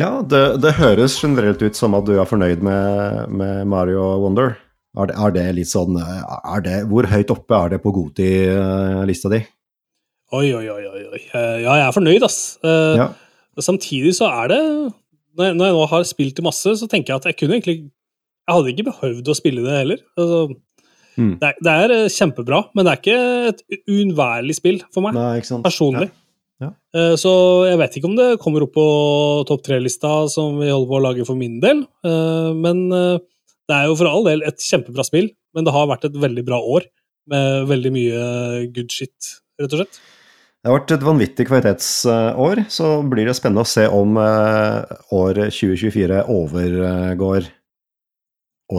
Ja, 0.00 0.20
det, 0.28 0.54
det, 0.64 0.70
høres 0.78 1.18
generelt 1.20 1.60
ut 1.66 1.76
som 1.76 1.92
at 1.98 2.06
du 2.08 2.14
er 2.16 2.28
fornøyd 2.28 2.62
med, 2.64 3.24
med 3.36 3.66
Mario 3.68 4.04
Wonder. 4.22 4.54
Er 4.96 5.10
det, 5.10 5.16
er 5.22 5.32
det, 5.34 5.42
litt 5.54 5.68
sånn 5.70 5.94
det, 5.98 6.72
Hvor 6.90 7.06
høyt 7.12 7.28
oppe 7.30 7.58
er 7.62 7.74
det 7.76 7.80
på 7.84 7.92
Goti-lista 7.94 9.30
di? 9.32 9.42
Oi, 10.34 10.48
oi, 10.56 10.64
oi. 10.72 10.80
oi. 10.88 11.20
Eh, 11.20 11.58
ja, 11.64 11.76
jeg 11.76 11.84
er 11.84 11.94
fornøyd, 11.94 12.24
ass. 12.26 12.38
Eh, 12.64 13.02
ja. 13.02 13.08
Samtidig 13.62 14.14
så 14.16 14.30
er 14.30 14.50
det 14.54 14.60
når 15.38 15.46
jeg, 15.50 15.56
når 15.60 15.64
jeg, 15.70 15.74
nå 15.78 15.84
har 15.92 16.06
spilt 16.08 16.38
det 16.40 16.44
masse, 16.46 16.72
så 16.80 16.88
tenker 16.90 17.12
jeg 17.14 17.20
at 17.22 17.26
jeg 17.30 17.36
kunne 17.42 17.58
egentlig 17.58 17.76
Jeg 17.84 18.50
hadde 18.50 18.72
ikke 18.72 18.86
behøvd 18.90 19.28
å 19.30 19.36
spille 19.38 19.62
det 19.66 19.76
heller. 19.82 20.00
Altså, 20.16 20.58
mm. 21.20 21.30
det, 21.42 21.50
er, 21.52 21.60
det, 21.62 21.76
er, 21.84 21.94
eh, 22.00 22.08
kjempebra, 22.14 22.64
men 22.76 22.88
det 22.88 22.94
er 22.94 23.02
ikke 23.02 23.52
et 23.52 23.90
uunnværlig 23.94 24.56
spill 24.62 24.80
for 24.94 25.04
meg. 25.06 25.14
Nei, 25.18 25.60
Personlig. 25.66 26.08
Ja. 26.10 26.19
Ja. 26.60 26.70
Eh, 26.96 27.14
så 27.20 27.30
jeg 27.70 27.78
vet 27.80 27.96
ikke 27.98 28.08
om 28.10 28.16
det 28.18 28.28
kommer 28.42 28.64
opp 28.66 28.74
på 28.76 28.86
topp 29.48 29.62
tre-lista 29.70 30.10
som 30.32 30.58
vi 30.60 30.68
holder 30.68 30.90
på 30.90 30.98
å 30.98 31.02
lage 31.06 31.26
for 31.28 31.38
min 31.40 31.56
del. 31.62 31.84
Eh, 32.06 32.50
men 32.56 32.86
eh, 32.92 33.20
det 33.70 33.76
er 33.78 33.88
jo 33.88 33.96
for 33.96 34.10
all 34.10 34.26
del 34.28 34.44
et 34.46 34.60
kjempebra 34.60 35.04
spill, 35.06 35.30
men 35.56 35.66
det 35.66 35.74
har 35.74 35.88
vært 35.90 36.06
et 36.10 36.20
veldig 36.20 36.44
bra 36.48 36.60
år 36.60 36.86
med 37.30 37.68
veldig 37.70 37.90
mye 37.94 38.22
good 38.74 38.90
shit, 38.92 39.36
rett 39.60 39.72
og 39.76 39.82
slett. 39.84 40.00
Det 40.60 40.68
har 40.68 40.74
vært 40.76 40.92
et 40.92 41.04
vanvittig 41.06 41.46
kvalitetsår, 41.48 42.62
så 42.68 42.88
blir 43.08 43.30
det 43.30 43.36
spennende 43.38 43.62
å 43.64 43.68
se 43.70 43.86
om 43.94 44.18
år 44.18 45.38
2024 45.54 46.24
overgår 46.34 47.46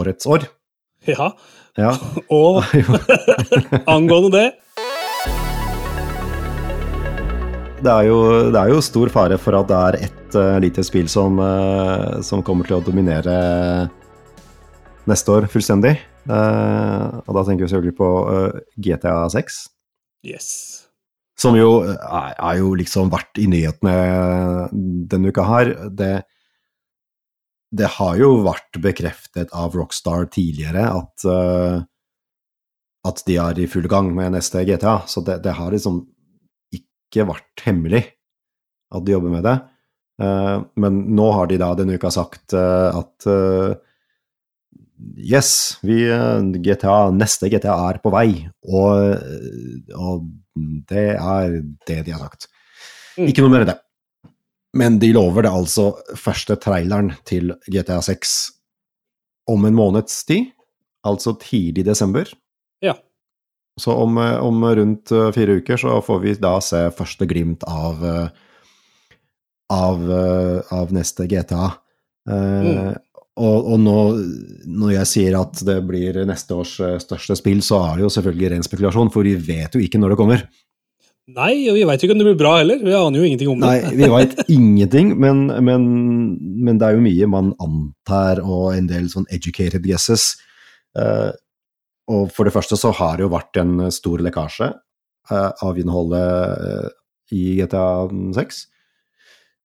årets 0.02 0.28
år. 0.30 0.46
Ja, 1.10 1.32
ja. 1.80 1.94
og 2.42 2.62
angående 3.96 4.30
det 4.36 4.46
Det 7.82 7.90
er, 7.90 8.04
jo, 8.06 8.18
det 8.54 8.60
er, 8.60 8.68
jo, 8.70 8.76
stor 8.78 9.10
fare 9.10 9.34
for 9.42 9.56
at 9.58 9.66
det 9.66 9.74
er 9.76 9.96
ett 10.06 10.34
uh, 10.38 10.52
lite 10.62 10.84
spill 10.86 11.08
som, 11.10 11.40
uh, 11.42 12.20
som, 12.22 12.44
kommer 12.46 12.68
til 12.68 12.76
å 12.76 12.84
dominere 12.86 13.34
neste 15.10 15.34
år 15.34 15.48
fullstendig. 15.50 15.96
Uh, 16.30 17.10
og 17.26 17.32
da 17.34 17.42
tenker 17.48 17.66
vi 17.66 17.72
selvfølgelig 17.72 17.96
på 17.98 18.10
GTA 18.86 19.24
6. 19.34 19.56
Yes. 20.30 20.46
Som 21.42 21.58
jo 21.58 21.72
er, 21.82 22.36
er, 22.36 22.60
jo 22.62 22.70
liksom 22.78 23.10
vært 23.10 23.42
i 23.42 23.48
nyhetene 23.50 23.96
denne 25.10 25.32
uka 25.34 25.48
her. 25.50 25.74
Det, 25.90 26.12
det 27.80 27.90
har 27.96 28.20
jo 28.22 28.30
vært 28.46 28.78
bekreftet 28.84 29.50
av 29.58 29.74
Rockstar 29.80 30.28
tidligere 30.30 30.86
at, 31.00 31.26
at 33.10 33.26
de 33.26 33.40
er 33.42 33.58
i 33.58 33.66
full 33.66 33.90
gang 33.90 34.14
med 34.14 34.36
neste 34.36 34.62
GTA, 34.70 35.00
så 35.10 35.26
det, 35.26 35.40
det 35.48 35.58
har 35.58 35.74
liksom 35.74 36.04
ikke 37.12 37.28
vært 37.28 37.62
hemmelig 37.68 38.02
at 38.92 39.04
de 39.04 39.14
jobber 39.14 39.32
med 39.36 39.44
det. 39.44 39.52
Eh, 40.24 40.58
men 40.80 41.00
nå 41.16 41.30
har 41.36 41.48
de 41.50 41.58
da 41.60 41.72
denne 41.76 41.94
uka 42.00 42.10
sagt 42.12 42.56
eh, 42.56 42.90
at 42.98 43.28
eh, 43.30 43.76
Yes, 45.18 45.74
vi, 45.82 45.96
GTA, 46.62 47.08
neste 47.10 47.48
GTA 47.50 47.72
er 47.90 47.96
på 48.04 48.10
vei, 48.14 48.44
og, 48.70 49.16
og, 49.98 50.28
det 50.92 51.02
er 51.18 51.56
det 51.88 51.96
de 52.06 52.14
har 52.14 52.22
sagt. 52.22 52.46
Mm. 53.16 53.26
Ikke 53.26 53.42
noe 53.42 53.50
mer 53.50 53.64
enn 53.64 53.72
det. 53.72 53.76
Men 54.78 55.00
de 55.02 55.10
lover 55.16 55.48
det 55.48 55.52
altså 55.58 55.88
første 56.14 56.54
traileren 56.62 57.10
til 57.26 57.50
GTA 57.66 57.98
6 58.12 58.36
om 59.50 59.66
en 59.66 59.74
måneds 59.74 60.22
tid, 60.28 60.52
altså 61.02 61.34
tidlig 61.48 61.82
i 61.82 61.88
desember. 61.90 62.30
Ja. 62.86 62.94
Så 63.80 63.92
om, 63.92 64.18
eh, 64.18 64.36
om, 64.38 64.64
rundt 64.74 65.10
eh, 65.10 65.30
fire 65.32 65.52
uker 65.60 65.76
så 65.76 66.00
får 66.04 66.18
vi 66.22 66.34
da 66.40 66.56
se 66.64 66.82
første 66.96 67.26
glimt 67.28 67.64
av, 67.64 68.02
eh, 68.04 69.22
av, 69.72 70.02
av 70.76 70.92
neste 70.92 71.24
GTA. 71.30 71.70
Mm. 72.28 72.92
Og, 73.40 73.70
og 73.72 73.78
nå, 73.80 73.94
når 74.68 74.90
jeg 74.92 75.08
sier 75.10 75.38
at 75.38 75.62
det 75.66 75.78
blir 75.88 76.18
neste 76.28 76.58
års 76.60 76.74
største 77.00 77.38
spill, 77.40 77.62
så 77.64 77.80
er 77.88 77.96
det 77.96 78.04
jo 78.04 78.10
selvfølgelig 78.12 78.50
ren 78.52 78.66
spekulasjon, 78.66 79.08
for 79.14 79.24
vi 79.24 79.32
vet 79.40 79.72
jo 79.72 79.80
ikke 79.86 79.98
når 80.02 80.12
det 80.12 80.18
kommer. 80.20 80.44
Nei, 81.32 81.54
og 81.70 81.78
vi 81.78 81.86
veit 81.88 82.02
jo 82.02 82.06
ikke 82.08 82.16
om 82.18 82.20
det 82.20 82.26
blir 82.28 82.36
bra 82.42 82.52
heller. 82.58 82.82
Vi 82.84 82.92
aner 82.98 83.16
jo 83.16 83.24
ingenting 83.30 83.48
om 83.54 83.62
det. 83.62 83.70
Nei, 83.70 83.92
vi 84.02 84.10
veit 84.18 84.42
ingenting, 84.52 85.14
men, 85.22 85.46
men, 85.64 85.88
men, 86.66 86.82
det 86.82 86.90
er 86.90 86.98
jo 86.98 87.06
mye 87.08 87.30
man 87.32 87.52
antar, 87.64 88.42
og 88.44 88.76
en 88.76 88.90
del 88.90 89.08
sånn 89.08 89.24
educated 89.32 89.86
guesses. 89.88 90.34
Uh, 90.92 91.32
og 92.12 92.28
for 92.36 92.44
det 92.48 92.52
første 92.54 92.76
så 92.78 92.90
har 92.96 93.16
det 93.16 93.24
jo 93.26 93.30
vært 93.32 93.58
en 93.62 93.86
stor 93.94 94.20
lekkasje 94.24 94.68
eh, 94.68 95.50
av 95.64 95.78
innholdet 95.80 96.60
eh, 96.66 96.94
i 97.32 97.42
GTA 97.60 97.86
6. 98.36 98.58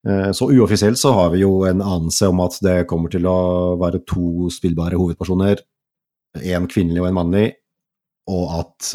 Eh, 0.08 0.30
så 0.32 0.48
uoffisielt 0.54 1.00
så 1.00 1.12
har 1.16 1.32
vi 1.34 1.42
jo 1.42 1.58
en 1.68 1.82
anelse 1.84 2.30
om 2.30 2.40
at 2.46 2.56
det 2.64 2.78
kommer 2.90 3.12
til 3.12 3.26
å 3.28 3.36
være 3.80 4.00
to 4.08 4.48
spillbare 4.54 4.96
hovedpersoner. 5.00 5.60
En 6.40 6.68
kvinnelig 6.70 7.02
og 7.04 7.10
en 7.10 7.18
mannlig. 7.22 7.46
Og 8.28 8.48
at, 8.60 8.90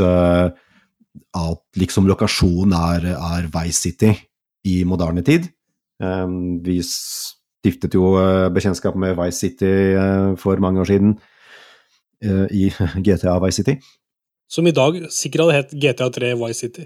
at 1.41 1.63
liksom 1.81 2.05
lokasjonen 2.05 2.75
er, 2.77 3.07
er 3.17 3.47
Vice 3.55 3.79
City 3.81 4.11
i 4.69 4.75
moderne 4.85 5.23
tid. 5.25 5.47
Vi 5.97 6.75
stiftet 6.85 7.97
jo 7.97 8.11
bekjentskap 8.53 8.93
med 9.01 9.15
Vice 9.17 9.39
City 9.41 9.71
for 10.37 10.61
mange 10.61 10.85
år 10.85 10.91
siden. 10.91 11.15
Eh, 12.23 12.47
i 12.49 12.69
GTA 13.03 13.37
Vice 13.45 13.63
City. 13.63 13.77
Som 14.47 14.67
i 14.67 14.71
dag 14.75 14.99
sikkert 15.13 15.41
hadde 15.41 15.53
hett 15.57 15.71
GTA 15.73 16.09
3 16.13 16.35
Vice 16.41 16.53
City. 16.67 16.85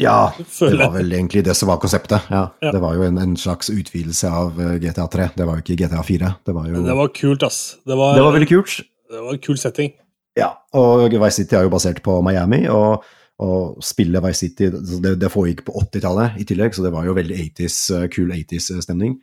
Ja, 0.00 0.32
det 0.58 0.74
var 0.80 0.92
vel 0.94 1.10
egentlig 1.12 1.42
det 1.44 1.52
som 1.58 1.68
var 1.68 1.76
konseptet. 1.80 2.20
Ja, 2.32 2.46
ja. 2.62 2.70
Det 2.72 2.80
var 2.80 2.94
jo 2.96 3.02
en, 3.04 3.18
en, 3.20 3.34
slags 3.36 3.68
utvidelse 3.72 4.30
av 4.32 4.56
eh, 4.60 4.76
GTA 4.80 5.08
3. 5.12 5.28
Det 5.36 5.44
var 5.48 5.58
jo 5.60 5.64
ikke 5.64 5.76
GTA 5.82 6.02
4. 6.06 6.30
Det 6.46 6.54
var 6.56 6.68
jo 6.70 6.84
Det 6.86 6.94
var 7.00 7.08
kult, 7.14 7.42
ass. 7.44 7.58
Det 7.84 7.96
var, 7.98 8.14
det 8.16 8.22
var 8.24 8.32
veldig 8.36 8.48
kult. 8.48 8.78
Det 9.10 9.20
var 9.24 9.34
en 9.36 9.42
kul 9.44 9.58
setting. 9.60 9.90
Ja, 10.38 10.54
og 10.78 11.02
Vice 11.10 11.40
City 11.42 11.56
er 11.58 11.66
jo 11.66 11.72
basert 11.72 11.98
på 12.06 12.14
Miami, 12.22 12.62
og, 12.70 13.04
å 13.42 13.48
spille 13.82 14.20
Vice 14.24 14.44
City 14.48 14.66
altså 14.70 14.98
det, 15.00 15.14
det 15.20 15.30
foregikk 15.32 15.62
på 15.66 15.72
80-tallet 15.80 16.34
i 16.42 16.44
tillegg, 16.48 16.74
så 16.76 16.82
det 16.84 16.90
var 16.92 17.06
jo 17.08 17.16
veldig 17.16 17.38
80s, 17.50 17.76
eh, 17.96 18.06
kul 18.12 18.32
80s-stemning. 18.36 19.16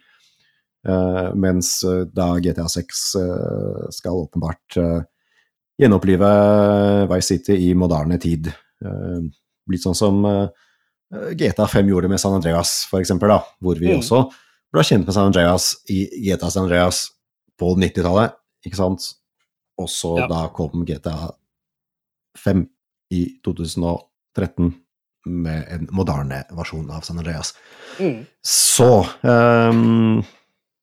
Uh, 0.88 1.34
mens 1.38 1.70
da 2.16 2.30
GTA 2.42 2.66
6 2.72 3.00
uh, 3.20 3.84
skal 3.94 4.22
åpenbart 4.24 4.78
uh, 4.82 5.02
gjenopplive 5.78 6.30
Vice 7.08 7.28
City 7.28 7.56
i 7.70 7.74
moderne 7.78 8.18
tid. 8.20 8.48
Eh, 8.86 9.22
litt 9.72 9.84
sånn 9.84 9.98
som 9.98 10.22
eh, 10.26 10.48
GTA 11.38 11.68
5 11.70 11.88
gjorde 11.90 12.10
med 12.12 12.20
San 12.22 12.36
Andreas, 12.38 12.84
for 12.90 13.02
eksempel 13.04 13.32
da, 13.32 13.40
hvor 13.62 13.78
vi 13.80 13.92
mm. 13.94 14.02
også 14.02 14.24
ble 14.74 14.84
kjent 14.86 15.08
med 15.08 15.16
San 15.16 15.30
Andreas 15.30 15.70
i 15.94 16.02
GTA 16.28 16.50
San 16.52 16.66
Andreas 16.68 17.06
på 17.60 17.70
90-tallet, 17.80 18.36
ikke 18.68 18.80
sant? 18.82 19.06
Og 19.80 19.88
så 19.94 20.16
ja. 20.22 20.26
da 20.30 20.42
kom 20.54 20.82
GTA 20.86 21.30
5 22.42 22.66
i 23.16 23.22
2013 23.46 24.74
med 25.28 25.68
en 25.74 25.88
moderne 25.96 26.42
versjon 26.56 26.88
av 26.94 27.04
San 27.06 27.20
Andreas. 27.22 27.54
Mm. 28.00 28.22
Så 28.48 28.90
um, 29.28 30.20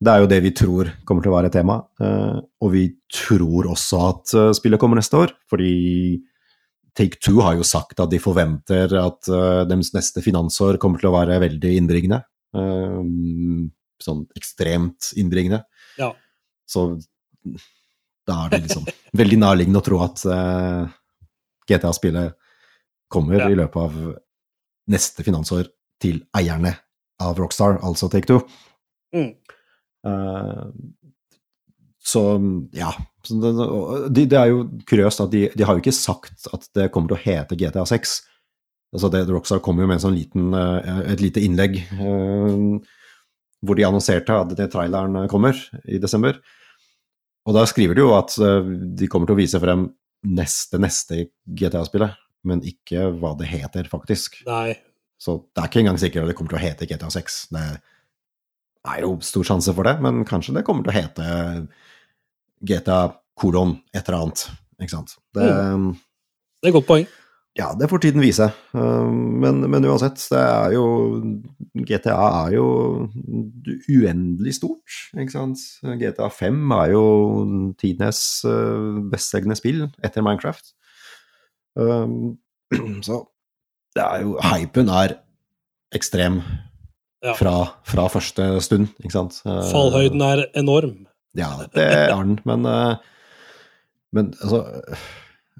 det 0.05 0.13
er 0.13 0.21
jo 0.21 0.29
det 0.29 0.39
vi 0.45 0.51
tror 0.57 0.91
kommer 1.09 1.25
til 1.25 1.33
å 1.33 1.37
være 1.39 1.51
tema, 1.55 1.79
eh, 2.03 2.37
og 2.61 2.71
vi 2.75 2.83
tror 3.13 3.69
også 3.73 4.01
at 4.11 4.33
eh, 4.41 4.51
spillet 4.57 4.81
kommer 4.83 5.01
neste 5.01 5.17
år. 5.17 5.33
Fordi 5.51 5.71
Take 6.99 7.17
Two 7.25 7.39
har 7.45 7.57
jo 7.59 7.65
sagt 7.67 8.03
at 8.05 8.13
de 8.13 8.21
forventer 8.23 8.93
at 9.01 9.31
eh, 9.33 9.63
deres 9.71 9.93
neste 9.97 10.21
finansår 10.25 10.77
kommer 10.83 11.01
til 11.01 11.09
å 11.11 11.15
være 11.17 11.41
veldig 11.49 11.73
innbringende. 11.79 12.21
Sånn 14.05 14.21
ekstremt 14.39 15.09
innbringende. 15.19 15.63
Ja. 15.99 16.13
Så 16.71 16.85
da 18.29 18.37
er 18.45 18.53
det 18.53 18.61
liksom 18.69 18.87
veldig 19.19 19.41
nærliggende 19.43 19.81
å 19.81 19.85
tro 19.89 19.99
at 20.05 20.23
GTA-spillet 21.67 22.37
kommer 23.11 23.41
ja. 23.43 23.49
i 23.51 23.59
løpet 23.59 23.81
av 23.83 23.97
neste 24.95 25.27
finansår 25.27 25.67
til 26.03 26.21
eierne 26.39 26.71
av 27.25 27.41
Rockstar, 27.43 27.81
altså 27.83 28.07
Take 28.13 28.31
Two. 28.31 28.43
Mm. 29.15 29.33
Eh, 30.07 30.65
så 32.05 32.23
ja. 32.73 32.93
Det 34.13 34.25
de 34.27 34.37
er 34.37 34.51
jo 34.53 34.65
kuriøst 34.89 35.23
at 35.25 35.33
de, 35.33 35.47
de, 35.57 35.65
har 35.65 35.77
jo 35.79 35.83
ikke 35.83 35.95
sagt 35.97 36.49
at 36.53 36.67
det 36.77 36.91
kommer 36.93 37.13
til 37.13 37.17
å 37.19 37.23
hete 37.23 37.57
GTA 37.57 37.87
6. 37.89 38.19
Altså 38.95 39.09
det, 39.11 39.23
Rockstar 39.31 39.63
kom 39.65 39.81
jo 39.81 39.89
med 39.89 39.97
en 39.99 40.05
sånn 40.05 40.17
liten, 40.17 40.53
eh, 40.55 41.01
et 41.15 41.23
lite 41.25 41.43
innlegg 41.43 41.81
eh, 41.89 42.83
hvor 43.65 43.79
de 43.79 43.87
annonserte 43.89 44.37
at 44.37 44.53
det 44.59 44.69
traileren 44.75 45.25
kommer 45.33 45.57
i 45.89 45.99
desember. 46.03 46.37
Og 47.45 47.57
da 47.57 47.65
skriver 47.69 47.97
de 47.99 48.05
jo 48.05 48.13
at 48.17 48.33
de 48.41 49.09
kommer 49.13 49.29
til 49.29 49.37
å 49.37 49.41
vise 49.43 49.59
frem 49.61 49.83
neste, 50.25 50.79
neste 50.81 51.19
GTA-spillet, 51.61 52.15
men 52.49 52.63
ikke 52.65 53.11
hva 53.21 53.35
det 53.37 53.51
heter, 53.51 53.85
faktisk. 53.91 54.39
Nei. 54.49 54.73
Så 55.21 55.35
det 55.53 55.61
er 55.61 55.69
ikke 55.69 55.83
engang 55.83 56.01
sikkert 56.01 56.25
at 56.25 56.31
det 56.33 56.37
kommer 56.39 56.55
til 56.55 56.59
å 56.61 56.63
hete 56.65 56.89
GTA 56.89 57.11
6. 57.13 57.37
Det 57.53 57.61
er 57.65 57.75
er 58.85 59.01
jo 59.07 59.13
stor 59.25 59.47
sjanse 59.49 59.73
for 59.75 59.87
det, 59.89 59.97
men 60.05 60.23
kanskje 60.29 60.55
det 60.59 60.63
kommer 60.67 60.85
til 60.85 60.93
å 60.93 61.01
hete 61.01 61.67
GTA 62.69 63.01
kolon 63.41 63.79
et 63.97 64.05
eller 64.07 64.21
annet, 64.25 64.45
ikke 64.81 64.93
sant. 64.95 65.17
Det, 65.35 65.45
mm. 65.49 65.89
det 66.61 66.69
er 66.69 66.73
et 66.73 66.77
godt 66.77 66.89
poeng. 66.89 67.07
Ja, 67.55 67.69
det 67.79 67.87
får 67.87 68.01
tiden 68.03 68.19
vise. 68.23 68.49
Um, 68.75 69.39
men, 69.45 69.61
men, 69.71 69.85
uansett, 69.87 70.19
det 70.33 70.41
er 70.43 70.73
jo 70.75 70.85
GTA 71.87 72.27
er 72.49 72.57
jo 72.57 72.65
uendelig 73.95 74.57
stort, 74.59 74.97
ikke 75.15 75.33
sant. 75.37 75.63
GTA 76.01 76.29
5 76.35 76.75
er 76.81 76.95
jo 76.97 77.05
tidenes 77.79 78.21
bestselgende 79.13 79.55
eh, 79.55 79.63
spill 79.63 79.85
etter 80.03 80.27
Minecraft. 80.27 80.75
Um, 81.79 82.37
så 83.07 83.23
det 83.95 84.03
er 84.03 84.27
jo 84.27 84.35
Hypen 84.43 84.91
er 84.91 85.17
ekstrem 85.95 86.41
fra, 87.39 87.57
fra, 87.89 88.05
første 88.13 88.47
stund, 88.65 88.91
ikke 89.03 89.15
sant. 89.15 89.39
Eh, 89.49 89.61
Fallhøyden 89.73 90.23
er 90.25 90.43
enorm. 90.61 90.95
Ja, 91.39 91.49
det 91.73 91.85
er 91.87 92.09
den, 92.13 92.37
men, 92.47 92.67
eh, 92.69 93.31
men 94.15 94.33
altså 94.45 94.61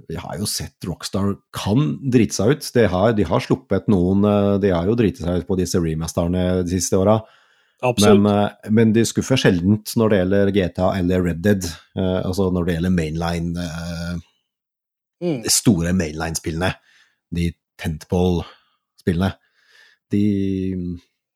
vi 0.05 0.19
har 0.21 0.37
jo 0.41 0.47
sett 0.51 0.85
Rockstar 0.85 1.33
kan 1.55 1.87
drite 2.13 2.35
seg 2.37 2.57
ut. 2.59 2.67
De 2.77 2.83
har, 2.93 3.15
de 3.17 3.25
har 3.27 3.41
sluppet 3.41 3.87
noen 3.91 4.27
eh, 4.27 4.57
De 4.63 4.73
har 4.75 4.91
jo 4.91 4.97
driti 4.99 5.23
seg 5.25 5.43
ut 5.45 5.49
på 5.49 5.57
disse 5.59 5.79
remasterne 5.81 6.45
de 6.67 6.75
siste 6.75 6.99
åra. 7.01 7.21
Men, 8.01 8.25
men, 8.73 8.93
de 8.97 9.03
skuffer 9.05 9.37
sjeldent 9.37 9.91
når 10.01 10.11
det 10.11 10.17
gjelder 10.19 10.53
GTA 10.57 10.89
eller 11.01 11.21
Red 11.29 11.43
Dead. 11.45 11.67
altså 12.25 12.47
når 12.55 12.65
det 12.65 12.77
gjelder 12.79 12.93
mainline 12.95 13.65
mm. 15.21 15.43
De 15.45 15.53
store 15.53 15.93
mainline-spillene. 15.93 16.71
De 17.35 17.51
tentpole-spillene. 17.83 19.35
De 20.15 20.23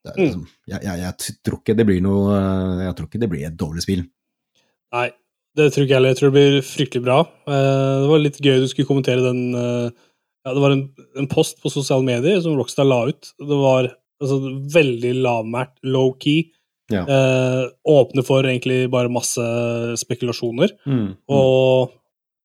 Mm. 0.06 0.16
Liksom, 0.24 0.44
jeg, 0.70 0.80
jeg, 0.84 0.98
jeg, 1.02 1.38
tror 1.44 1.58
ikke 1.58 1.74
det 1.78 1.84
blir 1.88 1.98
noe 2.04 2.30
eh, 2.32 2.82
Jeg 2.86 2.92
tror 2.96 3.08
ikke 3.08 3.20
det 3.24 3.28
blir 3.32 3.46
et 3.48 3.56
dårlig 3.60 3.82
spill. 3.84 4.04
Nei, 4.94 5.08
det 5.58 5.66
tror 5.74 5.84
ikke 5.84 5.92
jeg 5.94 5.98
heller. 5.98 6.12
Jeg 6.14 6.20
tror 6.20 6.30
det 6.32 6.38
blir 6.42 6.62
fryktelig 6.68 7.04
bra. 7.06 7.18
Eh, 7.48 7.96
det 8.04 8.10
var 8.12 8.22
litt 8.22 8.38
gøy 8.44 8.60
du 8.62 8.68
skulle 8.70 8.88
kommentere 8.88 9.24
den 9.26 9.42
eh, 9.58 9.88
ja, 10.46 10.54
Det 10.54 10.62
var 10.62 10.76
en, 10.76 10.84
en, 11.24 11.28
post 11.32 11.58
på 11.64 11.72
sosiale 11.74 12.06
medier 12.06 12.38
som 12.44 12.56
Rockstar 12.58 12.86
la 12.88 13.02
ut. 13.10 13.32
Det 13.50 13.58
var 13.58 13.90
altså, 13.90 14.38
veldig 14.78 15.12
lavmælt, 15.26 15.74
low-key. 15.96 16.46
Ja. 16.88 17.02
Eh, 17.04 17.62
åpne 17.84 18.22
for 18.24 18.46
egentlig 18.48 18.86
bare 18.94 19.10
masse 19.12 19.44
spekulasjoner. 20.00 20.72
Mm, 20.88 21.02
mm. 21.02 21.10
Og 21.36 21.92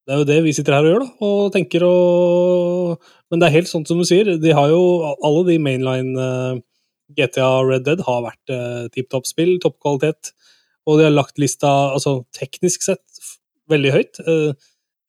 det 0.04 0.18
er 0.18 0.20
jo 0.20 0.26
det 0.28 0.40
vi 0.44 0.52
sitter 0.58 0.76
her 0.76 0.84
og 0.84 0.90
gjør, 0.92 1.04
da, 1.06 1.16
og 1.24 1.54
tenker 1.56 1.84
og 1.88 3.06
Men 3.32 3.40
det 3.40 3.48
er 3.48 3.54
helt 3.62 3.70
sånn 3.72 3.86
som 3.88 4.02
du 4.02 4.06
sier, 4.10 4.34
de 4.36 4.52
har 4.58 4.68
jo 4.74 4.82
alle 5.24 5.46
de 5.48 5.56
mainline 5.64 6.26
GTA 7.12 7.62
Red 7.68 7.86
Dead 7.88 8.02
har 8.06 8.22
vært 8.26 8.54
eh, 8.54 8.86
tipp 8.94 9.10
topp 9.12 9.28
spill, 9.28 9.56
toppkvalitet. 9.64 10.32
Og 10.88 11.00
de 11.00 11.06
har 11.08 11.16
lagt 11.16 11.40
lista, 11.40 11.70
altså 11.96 12.20
teknisk 12.36 12.84
sett, 12.86 13.24
veldig 13.72 13.94
høyt. 13.96 14.20
Eh, 14.26 14.50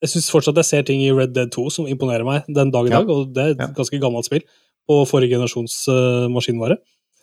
jeg 0.05 0.13
syns 0.15 0.29
fortsatt 0.33 0.59
jeg 0.61 0.69
ser 0.71 0.85
ting 0.89 1.01
i 1.05 1.11
Red 1.15 1.33
Dead 1.37 1.53
2 1.55 1.67
som 1.73 1.89
imponerer 1.91 2.27
meg 2.27 2.49
den 2.51 2.71
dag 2.75 2.89
i 2.89 2.93
dag, 2.93 3.07
ja. 3.09 3.15
og 3.15 3.33
det 3.35 3.45
er 3.45 3.55
et 3.55 3.63
ja. 3.65 3.71
ganske 3.79 4.01
gammelt 4.03 4.29
spill 4.29 4.43
på 4.85 4.99
forrige 5.09 5.33
generasjons 5.33 5.79
uh, 5.89 6.27
maskinvare. 6.29 6.75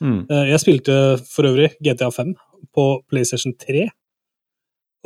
Mm. 0.01 0.23
Uh, 0.31 0.47
jeg 0.49 0.57
spilte 0.63 0.95
for 1.29 1.45
øvrig 1.45 1.67
GTA 1.77 2.07
5 2.09 2.31
på 2.73 2.85
PlayStation 3.11 3.53
3, 3.61 3.83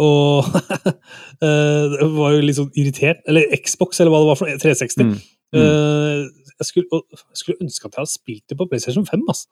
og 0.06 0.48
uh, 0.48 1.98
var 2.22 2.38
jo 2.38 2.44
litt 2.48 2.58
sånn 2.60 2.74
irritert 2.80 3.22
Eller 3.32 3.46
Xbox, 3.66 4.00
eller 4.04 4.12
hva 4.14 4.24
det 4.26 4.30
var 4.30 4.40
for 4.40 4.50
noe, 4.54 4.60
360. 4.62 5.12
Mm. 5.12 5.12
Mm 5.56 6.45
jeg 6.62 6.68
skulle, 6.70 6.88
jeg 7.12 7.38
skulle, 7.42 7.58
ønske 7.66 7.88
at 7.88 7.92
jeg 7.98 8.02
hadde 8.02 8.12
spilt 8.14 8.46
det 8.52 8.58
på 8.60 8.68
PlayStation 8.72 9.08
5, 9.08 9.24
altså. 9.32 9.48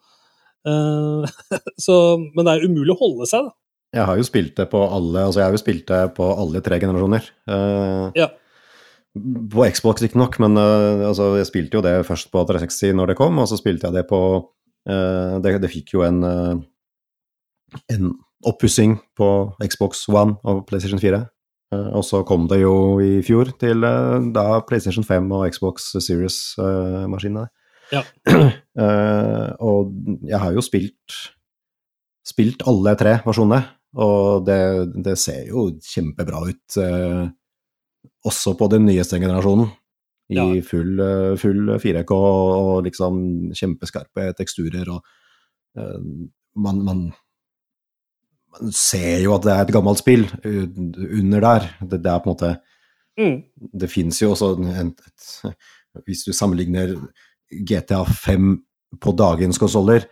Uh, 0.63 1.57
så, 1.83 1.95
men 2.35 2.45
det 2.47 2.53
er 2.53 2.67
umulig 2.69 2.93
å 2.95 2.99
holde 3.01 3.27
seg, 3.29 3.49
da. 3.49 3.55
Jeg 3.93 4.07
har 4.09 4.17
jo 4.17 4.25
spilt 4.25 4.55
det 4.57 4.65
på 4.71 4.79
alle, 4.87 5.25
altså 5.27 5.41
jeg 5.43 5.49
har 5.49 5.53
jo 5.53 5.61
spilt 5.61 5.85
det 5.91 5.99
på 6.17 6.25
alle 6.33 6.61
tre 6.65 6.79
generasjoner. 6.81 7.27
Uh, 7.49 8.07
ja. 8.17 8.29
På 9.53 9.67
Xbox 9.69 10.01
riktignok, 10.01 10.39
men 10.41 10.55
uh, 10.57 11.03
altså 11.11 11.27
jeg 11.37 11.49
spilte 11.51 11.77
jo 11.77 11.83
det 11.85 11.99
først 12.07 12.31
på 12.33 12.45
360 12.49 12.95
når 12.97 13.11
det 13.13 13.17
kom, 13.19 13.37
og 13.43 13.49
så 13.51 13.59
spilte 13.59 13.89
jeg 13.91 13.99
det 13.99 14.05
på 14.09 14.21
eh, 14.89 15.35
det, 15.43 15.51
det, 15.61 15.69
fikk 15.71 15.93
jo 15.93 16.01
en, 16.07 16.23
uh, 16.25 17.77
en 17.93 18.09
oppussing 18.49 18.97
på 19.19 19.29
Xbox 19.63 20.07
One 20.09 20.39
og 20.41 20.63
PlayStation 20.69 21.01
4. 21.01 21.21
Eh, 21.73 21.87
og 21.95 22.03
så 22.05 22.23
kom 22.27 22.47
det 22.51 22.61
jo 22.61 22.73
i 23.03 23.19
fjor 23.25 23.51
til 23.61 23.83
eh, 23.87 24.27
da 24.35 24.45
PlayStation 24.67 25.05
5 25.07 25.29
og 25.37 25.45
Xbox 25.53 25.89
Series-maskinene. 26.03 27.45
Eh, 27.47 27.93
ja. 27.93 28.01
og 29.71 29.93
jeg 30.29 30.39
har 30.41 30.53
jo 30.55 30.63
spilt, 30.65 31.17
spilt 32.25 32.63
alle 32.69 32.95
tre 32.97 33.17
versjonene, 33.25 33.59
og 34.01 34.45
det, 34.47 34.59
det 35.05 35.17
ser 35.21 35.49
jo 35.51 35.67
kjempebra 35.85 36.41
ut. 36.47 36.77
Også 38.25 38.53
på 38.57 38.69
den 38.73 38.87
nyeste 38.89 39.19
generasjonen, 39.21 39.69
i 40.31 40.37
ja. 40.39 40.45
full, 40.65 40.95
full, 41.37 41.69
4K 41.83 42.13
og 42.17 42.79
liksom 42.87 43.19
kjempeskarpe 43.53 44.29
teksturer 44.39 44.87
og 44.89 45.03
man, 46.61 46.79
man 46.87 47.05
man 48.59 48.71
ser 48.75 49.21
jo 49.23 49.33
at 49.37 49.45
det 49.47 49.53
er 49.53 49.65
et 49.67 49.73
gammelt 49.73 50.01
spill 50.01 50.25
eh, 50.43 50.65
under 50.65 51.43
der. 51.43 51.67
Det, 51.81 52.01
det 52.03 52.11
er 52.11 52.19
på 52.23 52.29
en 52.29 52.33
måte 52.33 52.51
mm. 53.19 53.37
Det 53.79 53.89
fins 53.91 54.19
jo 54.21 54.33
også 54.33 54.51
en, 54.59 54.93
et, 54.93 55.55
Hvis 56.05 56.23
du 56.27 56.33
sammenligner 56.33 56.93
GTA 57.69 58.03
5 58.03 58.55
på 59.01 59.13
dagens 59.17 59.57
konsoller 59.61 60.03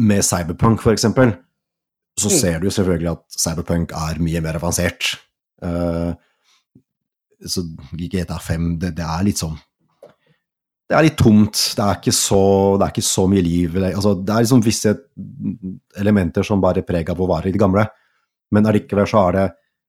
med 0.00 0.22
Cyberpunk, 0.22 0.82
f.eks., 0.86 1.02
så 1.08 2.28
mm. 2.28 2.34
ser 2.40 2.58
du 2.62 2.70
selvfølgelig 2.70 3.10
at 3.12 3.22
Cyberpunk 3.40 3.92
er 3.92 4.18
mye 4.22 4.40
mer 4.40 4.56
avansert. 4.58 5.04
Uh, 5.62 6.14
så 7.46 7.62
GTA 7.98 8.36
5, 8.38 8.78
det, 8.80 8.92
det 8.96 9.02
er 9.04 9.24
litt 9.26 9.40
sånn 9.42 9.56
det 10.88 10.96
er 10.96 11.04
litt 11.04 11.18
tomt. 11.20 11.58
Det 11.76 11.84
er 11.84 11.98
ikke 12.00 12.14
så, 12.16 12.38
er 12.80 12.92
ikke 12.92 13.04
så 13.04 13.26
mye 13.28 13.42
liv. 13.44 13.74
Altså, 13.90 14.14
det 14.24 14.32
er 14.32 14.44
liksom 14.46 14.62
visse 14.64 14.94
elementer 16.00 16.46
som 16.48 16.62
bærer 16.64 16.84
preg 16.88 17.10
av 17.12 17.20
å 17.20 17.28
være 17.28 17.50
i 17.50 17.54
det 17.56 17.60
gamle, 17.60 17.84
men 18.56 18.68
allikevel 18.70 19.08
så 19.10 19.26
er 19.28 19.36
det 19.36 19.46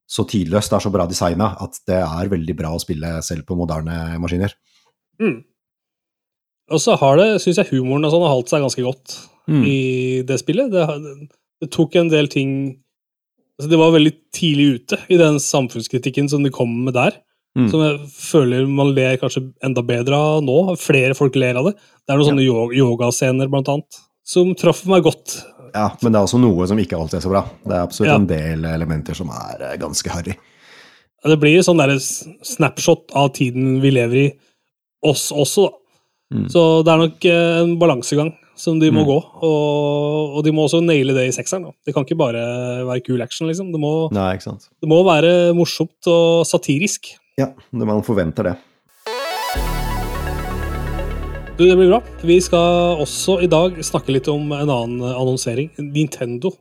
så 0.10 0.26
tidløst, 0.26 0.72
det 0.74 0.80
er 0.80 0.84
så 0.88 0.92
bra 0.92 1.06
designa, 1.08 1.52
at 1.62 1.78
det 1.88 2.00
er 2.02 2.32
veldig 2.32 2.56
bra 2.58 2.72
å 2.74 2.82
spille 2.82 3.12
selv 3.24 3.46
på 3.48 3.56
moderne 3.60 3.96
maskiner. 4.20 4.56
Mm. 5.22 5.38
Og 6.74 6.82
så 6.82 6.96
har 6.98 7.20
det, 7.22 7.28
syns 7.44 7.60
jeg, 7.62 7.70
humoren 7.76 8.08
og 8.08 8.12
sånn 8.16 8.26
har 8.26 8.34
holdt 8.34 8.50
seg 8.52 8.64
ganske 8.66 8.84
godt 8.88 9.16
mm. 9.52 9.64
i 9.70 9.76
det 10.26 10.40
spillet. 10.42 10.74
Det, 10.74 10.98
det, 11.62 11.70
tok 11.74 11.96
en 12.00 12.10
del 12.12 12.30
ting 12.32 12.52
altså 13.60 13.72
Det 13.74 13.80
var 13.82 13.92
veldig 13.94 14.14
tidlig 14.36 14.68
ute 14.80 15.00
i 15.12 15.18
den 15.20 15.38
samfunnskritikken 15.44 16.30
som 16.32 16.44
de 16.46 16.52
kom 16.56 16.72
med 16.88 16.96
der. 16.98 17.20
Mm. 17.58 17.70
Som 17.72 17.82
jeg 17.84 17.96
føler 18.14 18.68
man 18.70 18.92
ler 18.94 19.16
kanskje 19.22 19.44
enda 19.66 19.82
bedre 19.86 20.18
av 20.18 20.44
nå. 20.46 20.58
Flere 20.80 21.16
folk 21.18 21.38
ler 21.40 21.58
av 21.60 21.70
det. 21.72 21.76
Det 21.78 22.14
er 22.14 22.20
noen 22.20 22.30
sånne 22.32 22.46
ja. 22.46 22.58
yogascener, 22.82 23.50
blant 23.52 23.72
annet, 23.74 24.02
som 24.36 24.52
traff 24.58 24.84
meg 24.90 25.06
godt. 25.06 25.40
Ja, 25.74 25.88
men 26.02 26.12
det 26.12 26.18
er 26.22 26.28
også 26.28 26.40
noe 26.42 26.66
som 26.70 26.80
ikke 26.82 26.98
alltid 26.98 27.20
er 27.20 27.26
så 27.26 27.32
bra. 27.34 27.44
Det 27.66 27.76
er 27.76 27.82
absolutt 27.86 28.10
ja. 28.14 28.18
en 28.22 28.30
del 28.30 28.70
elementer 28.72 29.18
som 29.18 29.32
er 29.34 29.64
eh, 29.72 29.76
ganske 29.82 30.14
harry. 30.14 30.36
Det 31.20 31.40
blir 31.42 31.62
sånn 31.66 31.82
derre 31.82 31.98
snapshot 32.00 33.12
av 33.20 33.32
tiden 33.36 33.80
vi 33.84 33.92
lever 33.92 34.22
i, 34.22 34.28
oss 35.06 35.28
også, 35.36 35.66
da. 35.68 35.74
Mm. 36.30 36.44
Så 36.54 36.62
det 36.86 36.92
er 36.94 37.00
nok 37.02 37.26
eh, 37.26 37.60
en 37.64 37.72
balansegang 37.82 38.28
som 38.60 38.78
de 38.78 38.92
må 38.94 39.02
mm. 39.02 39.08
gå. 39.08 39.16
Og, 39.48 40.36
og, 40.36 40.40
de 40.46 40.52
må 40.54 40.68
også 40.68 40.78
naile 40.86 41.16
det 41.16 41.24
i 41.26 41.32
sekseren. 41.34 41.66
Da. 41.66 41.72
Det 41.88 41.96
kan 41.96 42.06
ikke 42.06 42.18
bare 42.20 42.44
være 42.86 43.02
cool 43.08 43.24
action, 43.26 43.50
liksom. 43.50 43.72
Det 43.74 43.82
må, 43.82 43.92
Nei, 44.14 44.36
det 44.44 44.92
må 44.92 45.00
være 45.08 45.32
morsomt 45.58 46.10
og 46.12 46.44
satirisk. 46.46 47.10
Ja, 47.40 47.48
man 47.72 48.02
forventer 48.04 48.50
det. 48.50 48.56
Du, 51.56 51.62
det 51.68 51.76
blir 51.80 51.88
bra. 51.92 52.00
Vi 52.28 52.40
skal 52.44 52.98
også 53.04 53.38
i 53.44 53.48
dag 53.52 53.78
snakke 53.86 54.12
litt 54.16 54.28
om 54.32 54.50
en 54.56 54.72
annen 54.72 55.00
annonsering. 55.08 55.70
Nintendo 55.94 56.52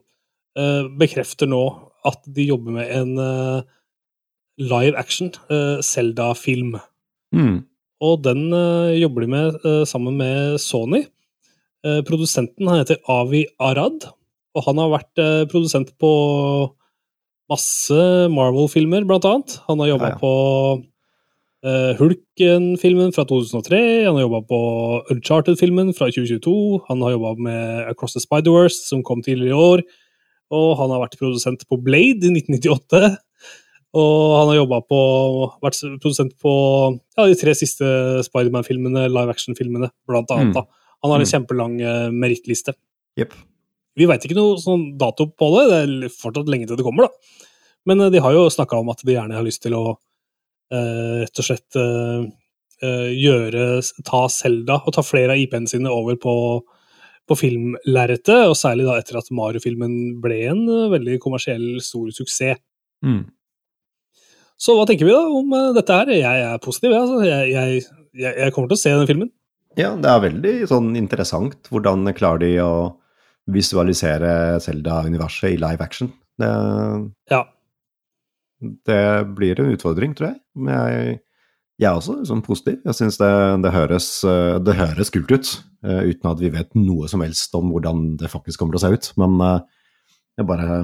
eh, 0.58 0.86
bekrefter 1.00 1.50
nå 1.50 1.62
at 2.08 2.20
de 2.34 2.46
jobber 2.50 2.76
med 2.76 2.92
en 2.94 3.12
eh, 3.22 3.60
live 4.62 4.94
action 4.98 5.32
eh, 5.50 5.82
zelda 5.84 6.30
film 6.38 6.76
Mm. 7.28 7.58
Og 8.08 8.22
den 8.24 8.46
jobber 8.96 9.26
de 9.26 9.26
med 9.28 9.56
sammen 9.84 10.14
med 10.16 10.54
Sony. 10.64 11.02
Produsenten 12.08 12.70
han 12.70 12.78
heter 12.80 13.02
Avi 13.12 13.42
Arad, 13.60 14.06
og 14.56 14.64
han 14.64 14.80
har 14.80 14.88
vært 14.94 15.20
produsent 15.52 15.90
på 16.00 16.08
masse 17.52 17.98
Marvel-filmer, 18.32 19.04
blant 19.08 19.26
annet. 19.32 19.56
Han 19.68 19.80
har 19.82 19.88
jobba 19.94 20.10
ja, 20.10 20.16
ja. 20.16 20.18
på 20.20 21.68
uh, 21.68 21.92
Hulken-filmen 21.98 23.12
fra 23.16 23.24
2003, 23.28 23.80
han 24.06 24.18
har 24.18 24.24
jobba 24.26 24.42
på 24.50 24.58
Uncharted-filmen 25.14 25.94
fra 25.96 26.10
2022, 26.12 26.82
han 26.90 27.02
har 27.06 27.14
jobba 27.16 27.32
med 27.48 27.88
Across 27.94 28.18
the 28.18 28.24
Spider-Wars, 28.26 28.78
som 28.90 29.02
kom 29.06 29.24
tidligere 29.24 29.54
i 29.54 29.70
år, 29.72 29.84
og 30.54 30.68
han 30.80 30.92
har 30.94 31.02
vært 31.06 31.18
produsent 31.20 31.64
på 31.68 31.80
Blade 31.84 32.24
i 32.28 32.34
1998. 32.36 33.16
Og 33.96 34.32
han 34.36 34.50
har 34.50 34.56
jobba 34.58 34.78
på 34.84 34.96
Vært 35.64 35.78
produsent 36.02 36.32
på 36.44 36.50
ja, 37.16 37.24
de 37.24 37.36
tre 37.40 37.54
siste 37.56 37.88
Spiderman-filmene, 38.26 39.06
live 39.08 39.32
action-filmene, 39.32 39.88
blant 40.08 40.28
annet. 40.34 40.52
Mm. 40.52 40.56
Da. 40.58 40.62
Han 41.04 41.12
har 41.14 41.22
en 41.22 41.24
mm. 41.24 41.30
kjempelang 41.32 41.76
uh, 41.80 42.08
merittliste. 42.12 42.74
Yep. 43.20 43.32
Vi 43.96 44.06
veit 44.08 44.24
ikke 44.26 44.36
noe 44.38 44.58
sånn 44.60 44.90
dato 45.00 45.26
på 45.30 45.48
det, 45.56 45.66
det 45.72 45.78
er 45.86 46.12
fortsatt 46.12 46.50
lenge 46.50 46.68
til 46.68 46.78
det 46.80 46.86
kommer, 46.86 47.08
da. 47.08 47.48
Men 47.88 48.02
eh, 48.04 48.10
de 48.14 48.20
har 48.24 48.34
jo 48.34 48.48
snakka 48.52 48.80
om 48.82 48.90
at 48.92 49.04
de 49.06 49.14
gjerne 49.16 49.38
har 49.38 49.46
lyst 49.46 49.62
til 49.64 49.76
å 49.78 49.84
eh, 50.72 51.14
rett 51.22 51.40
og 51.40 51.46
slett 51.52 51.78
eh, 51.80 52.28
eh 52.28 53.08
gjøre 53.18 53.68
Ta 54.06 54.24
Selda 54.30 54.80
og 54.84 54.92
ta 54.94 55.02
flere 55.02 55.34
av 55.34 55.40
IP-ene 55.44 55.70
sine 55.70 55.90
over 55.90 56.18
på, 56.20 56.34
på 57.28 57.38
filmlerretet, 57.38 58.46
og 58.50 58.58
særlig 58.58 58.86
da 58.88 58.98
etter 59.00 59.18
at 59.22 59.32
Mario-filmen 59.34 60.20
ble 60.22 60.42
en 60.52 60.62
eh, 60.68 60.90
veldig 60.96 61.18
kommersiell, 61.24 61.78
stor 61.84 62.10
suksess. 62.14 62.60
Mm. 63.06 63.24
Så 64.58 64.74
hva 64.74 64.82
tenker 64.90 65.06
vi 65.06 65.12
da 65.14 65.22
om 65.38 65.52
dette 65.76 65.94
her? 65.94 66.08
Jeg 66.10 66.46
er 66.48 66.58
positiv, 66.62 66.90
altså. 66.98 67.20
jeg, 67.22 67.50
jeg, 67.54 67.82
jeg, 68.40 68.52
kommer 68.54 68.72
til 68.72 68.74
å 68.74 68.80
se 68.82 68.90
den 68.98 69.06
filmen. 69.06 69.28
Ja, 69.78 69.92
det 70.02 70.08
er 70.10 70.24
veldig 70.24 70.54
sånn 70.66 70.88
interessant. 70.98 71.68
Hvordan 71.70 72.02
klarer 72.18 72.42
de 72.42 72.48
å 72.64 72.72
visualisere 73.52 74.32
Selda-universet 74.62 75.56
i 75.56 75.60
live 75.60 75.80
action. 75.84 76.10
Det, 76.38 76.50
ja. 77.32 77.40
det 78.86 79.00
blir 79.38 79.58
en 79.64 79.72
utfordring, 79.74 80.14
tror 80.18 80.30
jeg. 80.30 80.38
Men 80.58 80.74
jeg, 80.74 81.16
jeg 81.80 81.88
er 81.88 81.96
også 81.96 82.18
sånn 82.28 82.44
positiv. 82.44 82.78
Jeg 82.86 82.98
syns 82.98 83.18
det, 83.20 83.30
det, 83.64 83.72
høres, 83.74 84.10
eh, 84.28 84.58
det 84.68 84.76
høres 84.78 85.12
kult 85.14 85.32
ut, 85.36 85.52
eh, 85.86 86.02
uten 86.12 86.32
at 86.32 86.42
vi 86.42 86.52
vet 86.54 86.70
noe 86.78 87.08
som 87.10 87.24
helst 87.24 87.54
om 87.58 87.72
hvordan 87.72 88.10
det 88.20 88.30
faktisk 88.32 88.60
kommer 88.62 88.76
til 88.78 88.82
å 88.82 88.86
se 88.86 88.92
ut. 88.92 89.10
Men 89.24 89.40
eh, 89.46 89.58
jeg 90.42 90.48
bare 90.52 90.78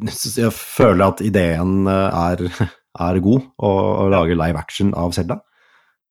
Jeg 0.00 0.48
føler 0.56 1.10
at 1.10 1.20
ideen 1.20 1.82
er, 1.84 2.40
er 3.08 3.18
god, 3.24 3.48
å, 3.60 3.70
å 4.00 4.08
lage 4.08 4.32
live 4.38 4.56
action 4.58 4.94
av 4.96 5.12
Selda. 5.12 5.42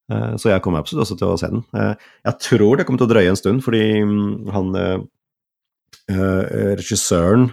Eh, 0.10 0.36
så 0.42 0.50
jeg 0.52 0.64
kommer 0.66 0.82
absolutt 0.82 1.06
også 1.06 1.18
til 1.20 1.30
å 1.32 1.38
se 1.40 1.50
den. 1.54 1.64
Eh, 1.78 1.94
jeg 2.32 2.40
tror 2.44 2.78
det 2.80 2.88
kommer 2.88 3.02
til 3.02 3.10
å 3.10 3.14
drøye 3.14 3.32
en 3.32 3.40
stund, 3.40 3.62
fordi 3.66 3.82
mm, 4.02 4.30
han 4.56 4.72
eh, 4.80 6.76
regissøren 6.80 7.50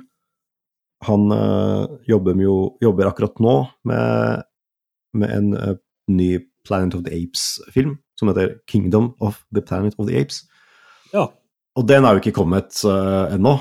han 1.05 1.29
jobber, 2.09 2.39
jo, 2.41 2.55
jobber 2.83 3.11
akkurat 3.11 3.37
nå 3.45 3.53
med, 3.87 4.45
med 5.21 5.35
en 5.35 5.77
ny 6.09 6.29
Planet 6.67 6.97
of 6.97 7.03
the 7.05 7.13
Apes-film 7.13 7.99
som 8.17 8.31
heter 8.31 8.57
'Kingdom 8.65 9.11
of 9.21 9.37
the 9.53 9.61
Planet 9.61 9.93
of 10.01 10.09
the 10.09 10.17
Apes'. 10.17 10.47
Ja. 11.13 11.27
Og 11.77 11.85
den 11.85 12.03
er 12.09 12.17
jo 12.17 12.23
ikke 12.25 12.37
kommet 12.41 12.81
ennå 13.37 13.55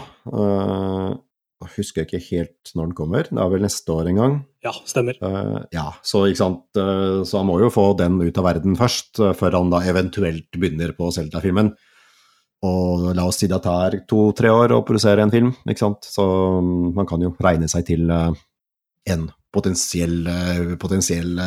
jeg 1.63 1.71
husker 1.77 2.03
ikke 2.03 2.19
helt 2.33 2.71
når 2.75 2.89
den 2.89 2.95
kommer, 2.97 3.27
det 3.29 3.39
er 3.41 3.51
vel 3.53 3.63
neste 3.63 3.91
år 3.93 4.09
en 4.11 4.19
gang? 4.19 4.33
Ja, 4.65 4.73
stemmer. 4.89 5.15
Uh, 5.23 5.63
ja, 5.73 5.85
så, 6.05 6.25
ikke 6.29 6.41
sant? 6.41 6.65
Uh, 6.79 7.21
så 7.27 7.39
han 7.39 7.47
må 7.49 7.55
jo 7.63 7.69
få 7.71 7.85
den 7.99 8.17
ut 8.21 8.39
av 8.41 8.47
verden 8.49 8.75
først, 8.79 9.21
uh, 9.23 9.31
før 9.37 9.55
han 9.61 9.71
da 9.71 9.79
eventuelt 9.87 10.49
begynner 10.59 10.91
på 10.97 11.09
Zelda-filmen. 11.15 11.71
Og 12.65 13.07
la 13.15 13.27
oss 13.29 13.39
si 13.39 13.47
det 13.51 13.61
tar 13.63 13.95
to-tre 14.09 14.51
år 14.51 14.73
å 14.75 14.81
produsere 14.87 15.23
en 15.23 15.31
film, 15.33 15.53
ikke 15.69 15.83
sant? 15.85 16.07
så 16.11 16.25
um, 16.59 16.91
man 16.97 17.07
kan 17.07 17.23
jo 17.23 17.31
regne 17.45 17.69
seg 17.71 17.87
til 17.87 18.09
en 18.11 19.27
potensiell, 19.55 20.25
potensiell 20.81 21.37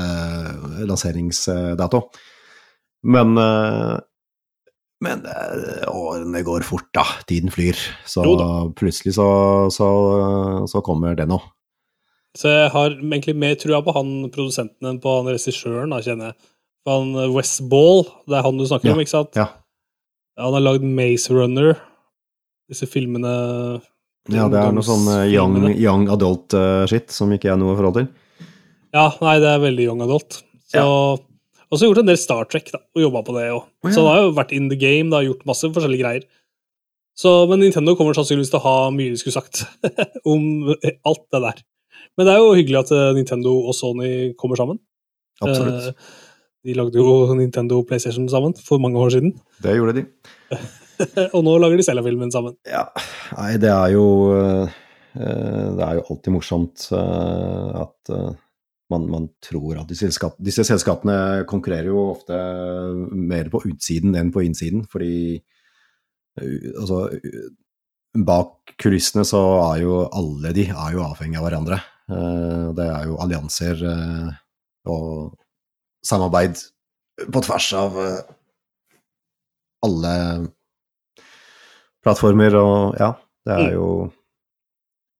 lanseringsdato. 0.89 2.05
Men 3.13 3.35
men 5.05 5.23
eh, 5.27 5.87
årene 5.95 6.41
går 6.43 6.65
fort, 6.67 6.89
da. 6.97 7.05
Tiden 7.29 7.53
flyr. 7.55 7.77
Så 8.09 8.25
da. 8.39 8.47
plutselig 8.79 9.13
så, 9.15 9.27
så, 9.73 9.89
så 10.69 10.81
kommer 10.85 11.15
det 11.19 11.29
nå. 11.31 11.39
Så 12.39 12.51
jeg 12.51 12.73
har 12.75 12.95
egentlig 12.99 13.37
mer 13.39 13.57
trua 13.59 13.81
på 13.83 13.95
han 13.97 14.11
produsenten 14.35 14.91
enn 14.91 14.99
på 15.03 15.17
han 15.21 15.31
regissøren, 15.31 15.95
da, 15.95 16.01
kjenner 16.05 16.33
jeg. 16.33 16.49
han 16.91 17.13
eh, 17.19 17.33
West 17.37 17.63
Ball, 17.71 18.03
det 18.29 18.41
er 18.41 18.47
han 18.47 18.59
du 18.61 18.67
snakker 18.69 18.91
ja. 18.93 18.97
om, 18.97 19.05
ikke 19.05 19.15
sant? 19.15 19.39
Ja. 19.39 19.47
Han 20.39 20.55
har 20.55 20.63
lagd 20.63 20.85
Maze 20.87 21.35
Runner, 21.35 21.73
disse 22.71 22.87
filmene 22.91 23.33
Ja, 24.31 24.45
det 24.53 24.61
er 24.61 24.75
noe 24.77 24.87
sånn 24.87 25.07
eh, 25.15 25.25
young, 25.33 25.57
young 25.79 26.07
adult-shit 26.15 27.11
som 27.15 27.33
ikke 27.35 27.49
jeg 27.49 27.57
har 27.57 27.63
noe 27.63 27.79
forhold 27.79 28.03
til. 28.03 28.13
Ja, 28.95 29.09
nei, 29.23 29.39
det 29.43 29.51
er 29.55 29.63
veldig 29.65 29.89
young 29.89 30.05
adult. 30.05 30.41
Så 30.69 30.83
ja. 30.85 30.93
Og 31.69 31.77
så 31.77 31.85
har 31.85 31.89
jeg 31.89 31.93
gjort 31.97 32.05
en 32.07 32.11
del 32.13 32.21
Star 32.21 32.47
Trek, 32.49 32.71
da, 32.73 32.81
og 32.97 33.03
jobba 33.03 33.21
på 33.27 33.35
det 33.37 33.49
òg. 33.53 33.57
Oh, 33.67 33.89
ja. 33.89 33.93
Så 33.93 34.05
det 34.05 34.13
har 34.13 34.23
jo 34.25 34.35
vært 34.39 34.53
in 34.57 34.71
the 34.73 34.79
game, 34.81 35.11
da, 35.13 35.21
gjort 35.25 35.43
masse 35.49 35.69
forskjellige 35.75 36.05
greier. 36.05 36.25
Så, 37.19 37.33
men 37.51 37.61
Nintendo 37.65 37.95
kommer 37.99 38.17
sannsynligvis 38.17 38.53
til 38.55 38.61
å 38.61 38.65
ha 38.65 38.77
mye 38.95 39.13
de 39.13 39.19
skulle 39.19 39.37
sagt 39.37 39.67
om 40.33 40.47
alt 40.79 41.25
det 41.35 41.43
der. 41.45 41.61
Men 42.19 42.27
det 42.29 42.33
er 42.35 42.41
jo 42.41 42.55
hyggelig 42.57 42.81
at 42.81 42.93
eh, 42.95 43.11
Nintendo 43.19 43.53
og 43.69 43.75
Sony 43.77 44.09
kommer 44.41 44.59
sammen. 44.59 44.81
Absolutt. 45.45 45.91
Eh, 45.91 46.17
de 46.69 46.75
lagde 46.79 46.99
jo 46.99 47.13
Nintendo 47.39 47.83
og 47.83 47.87
PlayStation 47.91 48.27
sammen 48.33 48.55
for 48.59 48.81
mange 48.83 48.99
år 49.03 49.13
siden. 49.19 49.35
Det 49.63 49.77
gjorde 49.77 49.99
de. 50.01 50.07
og 51.35 51.41
nå 51.47 51.59
lager 51.61 51.79
de 51.79 51.85
Zelda-filmen 51.87 52.33
sammen. 52.35 52.57
Ja, 52.67 52.87
Nei, 53.37 53.53
det 53.63 53.71
er 53.71 53.93
jo 53.95 54.05
eh, 54.33 54.81
eh, 55.21 55.69
Det 55.79 55.85
er 55.87 55.99
jo 56.01 56.07
alltid 56.09 56.35
morsomt 56.35 56.89
at 56.99 58.15
man, 58.91 59.05
man, 59.11 59.27
tror 59.47 59.81
at 59.83 59.89
disse, 59.91 60.09
selskap, 60.09 60.37
disse, 60.43 60.65
selskapene 60.67 61.17
konkurrerer 61.49 61.91
jo 61.93 62.05
ofte 62.15 62.39
mer 63.13 63.51
på 63.53 63.61
utsiden 63.69 64.17
enn 64.19 64.31
på 64.35 64.43
innsiden, 64.49 64.85
fordi 64.91 65.39
altså, 66.41 67.09
Bak 68.25 68.73
kulissene 68.81 69.23
så 69.29 69.39
er 69.69 69.83
jo 69.83 69.99
alle 70.17 70.51
de 70.57 70.65
er 70.73 70.95
jo 70.95 71.03
avhengig 71.05 71.37
av 71.39 71.45
hverandre. 71.45 71.77
Eh, 72.09 72.71
det 72.75 72.87
er 72.89 73.05
jo 73.11 73.19
allianser 73.21 73.83
eh, 73.85 74.31
og 74.91 75.35
samarbeid 76.09 76.59
på 77.29 77.43
tvers 77.45 77.69
av 77.79 77.99
eh, 78.03 78.17
alle 79.87 80.15
plattformer 82.03 82.57
og 82.59 82.97
ja, 82.99 83.13
det 83.47 83.55
er 83.59 83.69
mm. 83.69 83.75
jo 83.77 83.87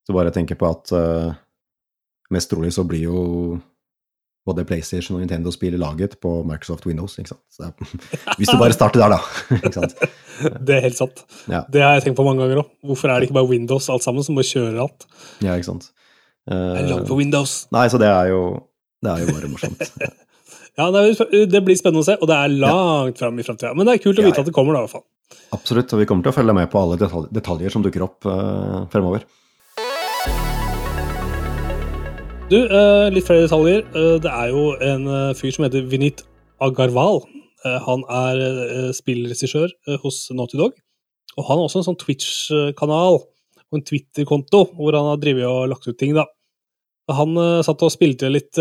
Så 0.09 0.15
bare 0.17 0.31
jeg 0.33 0.39
tenker 0.41 0.57
på 0.59 0.67
at 0.73 0.91
Mest 2.35 2.51
trolig 2.53 2.73
så 2.77 2.85
blir 2.89 3.07
jo 3.07 3.23
både 4.49 4.65
PlayStation 4.69 5.17
og 5.19 5.23
Nintendo 5.23 5.51
spiller 5.53 5.81
laget 5.81 6.15
på 6.23 6.31
Microsoft 6.49 6.87
Windows. 6.89 7.17
ikke 7.21 7.35
sant? 7.35 7.43
Så, 7.53 7.97
hvis 8.39 8.49
du 8.49 8.59
bare 8.61 8.73
starter 8.77 9.01
der, 9.01 9.17
da. 9.17 9.21
ikke 9.61 9.77
sant? 9.81 9.97
Det 10.69 10.77
er 10.79 10.83
helt 10.87 10.97
sant. 10.97 11.23
Ja. 11.53 11.63
Det 11.73 11.83
har 11.85 11.93
jeg 11.97 12.05
tenkt 12.07 12.19
på 12.21 12.25
mange 12.29 12.43
ganger 12.45 12.63
òg. 12.63 12.71
Hvorfor 12.87 13.11
er 13.13 13.19
det 13.19 13.27
ikke 13.29 13.37
bare 13.41 13.49
Windows 13.51 13.89
alt 13.93 14.05
sammen, 14.05 14.23
som 14.25 14.39
bare 14.39 14.47
kjører 14.49 14.77
alt? 14.85 15.07
Ja, 15.45 15.57
ikke 15.61 15.69
sant. 15.73 15.89
Uh, 16.49 16.79
jeg 16.79 16.93
for 16.95 17.13
eh, 17.19 17.19
Windows. 17.19 17.57
Nei, 17.75 17.87
så 17.93 17.99
det 18.01 18.07
er 18.09 18.31
jo, 18.33 18.41
det 19.05 19.11
er 19.15 19.25
jo 19.25 19.33
bare 19.37 19.51
morsomt. 19.51 19.83
ja, 21.29 21.29
det 21.53 21.63
blir 21.69 21.77
spennende 21.81 22.05
å 22.05 22.07
se, 22.09 22.17
og 22.21 22.29
det 22.31 22.39
er 22.39 22.55
langt 22.55 23.19
ja. 23.19 23.25
fram 23.25 23.43
i 23.43 23.49
framtida. 23.49 23.75
Men 23.77 23.89
det 23.89 23.97
er 23.99 24.05
kult 24.05 24.23
å 24.23 24.29
vite 24.29 24.31
ja, 24.33 24.39
ja. 24.39 24.45
at 24.47 24.53
det 24.53 24.55
kommer, 24.57 24.79
da, 24.79 24.85
i 24.87 24.89
hvert 24.89 24.97
fall. 25.01 25.43
Absolutt, 25.59 25.93
og 25.97 26.01
vi 26.05 26.09
kommer 26.09 26.25
til 26.29 26.33
å 26.33 26.37
følge 26.39 26.57
med 26.57 26.71
på 26.73 26.81
alle 26.85 26.99
detaljer, 27.03 27.35
detaljer 27.41 27.75
som 27.75 27.85
dukker 27.85 28.07
opp 28.07 28.31
uh, 28.33 28.85
fremover. 28.95 29.27
Du, 32.49 32.57
eh, 32.65 33.07
litt 33.13 33.27
flere 33.27 33.45
detaljer. 33.45 33.83
Eh, 33.93 34.17
det 34.25 34.31
er 34.33 34.49
jo 34.55 34.71
en 34.81 35.03
eh, 35.05 35.33
fyr 35.37 35.51
som 35.53 35.67
heter 35.67 35.85
Vinit 35.85 36.23
Agarwal. 36.65 37.21
Han 37.85 38.05
er 38.09 38.93
spillregissør 38.95 39.73
hos 40.05 40.29
Naughty 40.33 40.57
Dog. 40.57 40.77
Og 41.35 41.43
han 41.51 41.59
har 41.59 41.65
også 41.67 41.81
en 41.83 41.87
sånn 41.89 41.99
Twitch-kanal 42.01 43.17
og 43.19 43.75
en 43.75 43.83
Twitter-konto 43.85 44.61
hvor 44.79 44.95
han 44.97 45.09
har 45.11 45.19
drevet 45.21 45.45
og 45.51 45.67
lagt 45.73 45.85
ut 45.91 45.99
ting, 45.99 46.15
da. 46.17 46.23
Han 47.13 47.35
satt 47.67 47.83
og 47.83 47.91
spilte 47.93 48.31
litt 48.31 48.55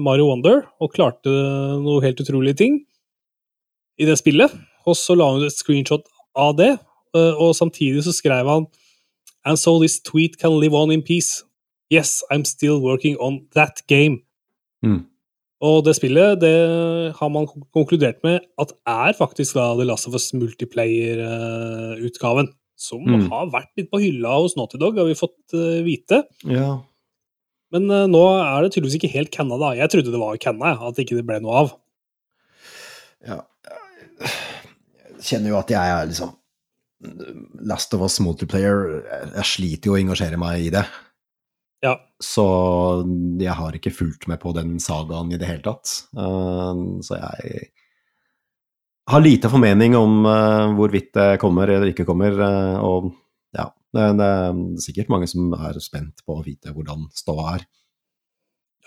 Mario 0.00 0.30
Wonder 0.30 0.62
og 0.80 0.94
klarte 0.96 1.28
noe 1.84 2.00
helt 2.06 2.22
utrolige 2.24 2.62
ting 2.64 2.80
i 4.00 4.08
det 4.08 4.16
spillet. 4.18 4.48
Og 4.88 4.96
så 4.98 5.14
la 5.20 5.28
han 5.30 5.44
ut 5.44 5.50
et 5.52 5.60
screenshot 5.60 6.08
av 6.40 6.56
det, 6.58 6.72
og 7.12 7.52
samtidig 7.60 8.00
så 8.08 8.16
skrev 8.16 8.48
han 8.48 8.66
And 9.44 9.60
so 9.60 9.76
this 9.80 10.00
tweet 10.04 10.38
can 10.40 10.56
live 10.60 10.74
on 10.76 10.90
in 10.92 11.00
peace. 11.04 11.44
Yes, 11.90 12.22
I'm 12.30 12.44
still 12.46 12.80
working 12.80 13.16
on 13.16 13.34
that 13.58 13.80
game. 13.90 14.16
Mm. 14.86 15.04
Og 15.60 15.82
det 15.84 15.96
spillet 15.98 16.38
det 16.40 16.54
har 17.18 17.28
man 17.34 17.46
konkludert 17.74 18.18
med 18.24 18.40
at 18.62 18.70
er 18.88 19.10
faktisk 19.18 19.54
da 19.58 19.64
The 19.76 19.84
Last 19.88 20.06
of 20.08 20.14
Us 20.16 20.28
multiplayer-utgaven. 20.38 22.48
Som 22.80 23.00
mm. 23.10 23.26
har 23.32 23.50
vært 23.52 23.68
litt 23.76 23.90
på 23.92 24.00
hylla 24.00 24.36
hos 24.38 24.54
Naughty 24.56 24.76
Dog, 24.80 24.96
har 24.96 25.04
vi 25.10 25.18
fått 25.18 25.52
eh, 25.58 25.82
vite. 25.84 26.22
Ja. 26.48 26.78
Men 27.74 27.90
eh, 27.92 28.06
nå 28.08 28.22
er 28.38 28.62
det 28.64 28.70
tydeligvis 28.72 28.94
ikke 29.00 29.12
helt 29.18 29.34
canna, 29.34 29.56
da. 29.60 29.68
Jeg 29.76 29.88
trodde 29.92 30.14
det 30.14 30.22
var 30.22 30.38
canna, 30.40 30.70
at 30.88 30.98
ikke 31.02 31.18
det 31.18 31.26
ble 31.28 31.38
noe 31.44 31.56
av. 31.60 31.68
Ja 33.20 33.42
Jeg 34.24 35.20
kjenner 35.26 35.50
jo 35.52 35.58
at 35.58 35.68
jeg 35.74 35.76
er 35.92 36.06
liksom 36.08 36.30
Last 37.68 37.92
of 37.92 38.00
Us 38.06 38.14
multiplayer 38.24 39.02
Jeg 39.36 39.44
sliter 39.44 39.86
jo 39.90 39.96
å 39.98 39.98
engasjere 40.00 40.38
meg 40.40 40.64
i 40.64 40.72
det. 40.72 40.86
Ja. 41.84 41.96
Så 42.24 42.44
jeg 43.40 43.54
har 43.56 43.76
ikke 43.78 43.92
fulgt 43.94 44.26
med 44.30 44.40
på 44.42 44.52
den 44.56 44.76
sagaen 44.82 45.30
i 45.32 45.38
det 45.40 45.48
hele 45.48 45.64
tatt. 45.64 45.94
Eh, 46.16 46.80
så 47.04 47.16
jeg 47.16 47.70
har 49.10 49.24
lite 49.24 49.50
formening 49.52 49.96
om 49.98 50.22
eh, 50.28 50.74
hvorvidt 50.76 51.12
det 51.16 51.30
kommer 51.42 51.68
eller 51.72 51.90
ikke 51.92 52.06
kommer. 52.08 52.36
Eh, 52.36 52.84
og 52.84 53.10
ja, 53.56 53.66
det 53.96 54.08
er 54.12 54.60
sikkert 54.84 55.10
mange 55.12 55.28
som 55.30 55.52
er 55.56 55.78
spent 55.82 56.22
på 56.26 56.36
å 56.40 56.44
vite 56.46 56.74
hvordan 56.76 57.08
ståa 57.16 57.54
er. 57.56 57.66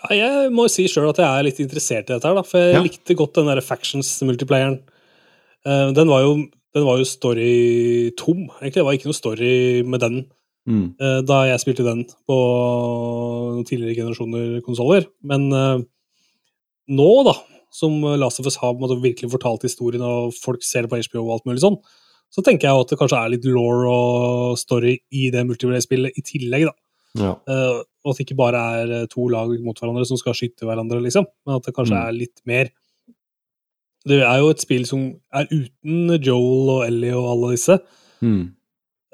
Ja, 0.04 0.10
jeg 0.20 0.50
må 0.54 0.66
si 0.70 0.84
sjøl 0.90 1.10
at 1.14 1.22
jeg 1.22 1.30
er 1.32 1.46
litt 1.46 1.60
interessert 1.64 2.10
i 2.10 2.16
dette, 2.16 2.28
her, 2.28 2.44
for 2.46 2.60
jeg 2.60 2.74
ja. 2.76 2.82
likte 2.84 3.14
godt 3.16 3.38
den 3.38 3.46
der 3.48 3.62
Factions-multiplayeren. 3.64 4.82
Den 5.96 6.10
var 6.10 6.20
jo, 6.26 6.32
jo 6.76 7.04
storytom, 7.08 8.42
egentlig. 8.58 8.74
Det 8.74 8.82
var 8.84 8.98
ikke 8.98 9.08
noe 9.08 9.16
story 9.16 9.46
med 9.88 10.02
den 10.02 10.18
mm. 10.70 10.84
Eh, 11.00 11.18
da 11.28 11.38
jeg 11.50 11.60
spilte 11.62 11.84
den 11.86 12.04
på 12.28 12.38
tidligere 13.68 13.96
generasjoner 13.98 14.60
konsoller. 14.66 15.06
Men 15.28 15.46
uh, 15.52 15.80
nå, 16.90 17.08
da, 17.28 17.36
som 17.74 17.98
Last 18.20 18.40
of 18.42 18.48
Us 18.50 18.58
har 18.62 18.76
måte, 18.80 18.98
virkelig 19.02 19.30
fortalt 19.34 19.66
historien, 19.66 20.04
og 20.06 20.34
folk 20.38 20.64
ser 20.64 20.84
det 20.86 20.92
på 20.92 21.00
HBO 21.08 21.24
og 21.28 21.36
alt 21.38 21.48
mulig 21.50 21.64
sånn, 21.64 21.80
så 22.34 22.42
tenker 22.42 22.66
jeg 22.66 22.82
at 22.84 22.90
det 22.90 22.98
kanskje 22.98 23.18
er 23.20 23.30
litt 23.36 23.44
law 23.46 23.82
og 23.86 24.54
story 24.58 24.96
i 25.14 25.28
det 25.30 25.44
multiplayer-spillet 25.46 26.16
i 26.18 26.24
tillegg, 26.26 26.70
da. 26.70 26.76
Ja. 27.20 27.30
Uh, 27.46 27.84
og 28.04 28.10
at 28.10 28.18
det 28.18 28.24
ikke 28.24 28.36
bare 28.36 28.62
er 28.80 29.04
to 29.08 29.28
lag 29.30 29.52
mot 29.62 29.78
hverandre 29.78 30.02
som 30.08 30.18
skal 30.20 30.34
skyte 30.36 30.66
hverandre, 30.66 30.98
liksom, 31.04 31.28
men 31.46 31.60
at 31.60 31.68
det 31.68 31.74
kanskje 31.76 31.94
mm. 31.94 32.00
er 32.08 32.16
litt 32.16 32.42
mer. 32.50 32.72
Det 34.04 34.18
er 34.20 34.40
jo 34.42 34.50
et 34.52 34.60
spill 34.60 34.82
som 34.84 35.06
er 35.32 35.46
uten 35.54 36.10
Joel 36.26 36.72
og 36.74 36.82
Ellie 36.88 37.14
og 37.16 37.30
alle 37.30 37.52
disse. 37.54 37.78
Mm. 38.20 38.42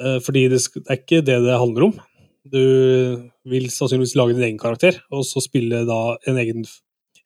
Eh, 0.00 0.18
fordi 0.24 0.46
det 0.50 0.60
er 0.80 0.96
ikke 0.96 1.20
det 1.26 1.36
det 1.44 1.56
handler 1.60 1.90
om. 1.90 1.98
Du 2.50 2.64
vil 3.52 3.66
sannsynligvis 3.70 4.16
lage 4.16 4.32
din 4.38 4.46
egen 4.48 4.58
karakter, 4.60 4.96
og 5.12 5.26
så 5.28 5.42
spille 5.44 5.82
da 5.86 5.98
en 6.28 6.38
egen, 6.40 6.62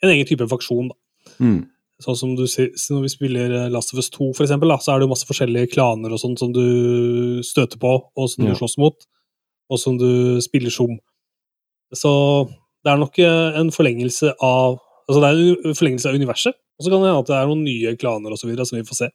en 0.02 0.10
egen 0.10 0.26
type 0.26 0.48
faksjon. 0.50 0.90
da. 0.90 1.38
Mm. 1.38 1.60
Sånn 2.02 2.18
som 2.18 2.32
du 2.36 2.42
ser, 2.50 2.72
Når 2.90 3.02
vi 3.04 3.10
spiller 3.12 3.52
eh, 3.54 3.68
Last 3.72 3.94
of 3.94 3.98
Us 4.00 4.08
2, 4.10 4.32
for 4.34 4.42
eksempel, 4.44 4.68
da, 4.72 4.78
så 4.82 4.92
er 4.92 4.98
det 4.98 5.06
jo 5.06 5.12
masse 5.14 5.28
forskjellige 5.30 5.70
klaner 5.76 6.12
og 6.12 6.18
sånt 6.20 6.42
som 6.42 6.50
du 6.52 6.64
støter 7.46 7.78
på, 7.80 7.92
og 8.18 8.28
som 8.30 8.44
du 8.44 8.50
ja. 8.50 8.58
slåss 8.58 8.74
mot, 8.82 8.98
og 9.70 9.78
som 9.78 9.98
du 10.00 10.40
spiller 10.44 10.74
som. 10.74 10.96
Så 11.94 12.14
det 12.84 12.90
er 12.92 12.98
nok 13.00 13.18
eh, 13.22 13.60
en 13.62 13.70
forlengelse 13.72 14.34
av 14.42 14.80
altså 15.06 15.20
det 15.20 15.28
er 15.28 15.68
en 15.68 15.76
forlengelse 15.76 16.08
av 16.08 16.14
universet, 16.16 16.56
og 16.74 16.82
så 16.82 16.88
kan 16.90 17.02
det 17.04 17.10
hende 17.12 17.20
at 17.22 17.28
det 17.28 17.36
er 17.36 17.46
noen 17.48 17.62
nye 17.66 17.92
klaner 18.00 18.32
og 18.34 18.38
så 18.40 18.48
videre, 18.48 18.64
som 18.66 18.78
vi 18.80 18.86
får 18.88 19.02
se. 19.04 19.10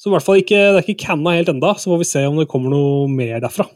Så 0.00 0.08
i 0.08 0.12
hvert 0.14 0.24
fall 0.24 0.38
ikke, 0.40 0.56
det 0.72 0.78
er 0.80 0.86
ikke 0.88 1.02
canna 1.04 1.34
helt 1.36 1.50
enda, 1.52 1.74
så 1.76 1.90
får 1.90 1.98
vi 2.00 2.06
se 2.08 2.22
om 2.24 2.38
det 2.40 2.46
kommer 2.48 2.72
noe 2.72 3.08
mer 3.12 3.36
derfra. 3.44 3.66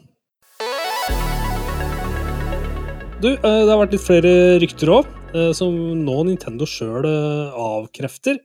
Du, 3.21 3.27
eh, 3.29 3.35
det 3.37 3.69
har 3.69 3.77
vært 3.77 3.93
litt 3.93 4.01
flere 4.03 4.31
rykter 4.61 4.89
òg, 4.89 5.11
eh, 5.35 5.51
som 5.53 5.75
nå 6.01 6.15
Nintendo 6.25 6.65
sjøl 6.69 7.05
eh, 7.05 7.63
avkrefter. 7.67 8.41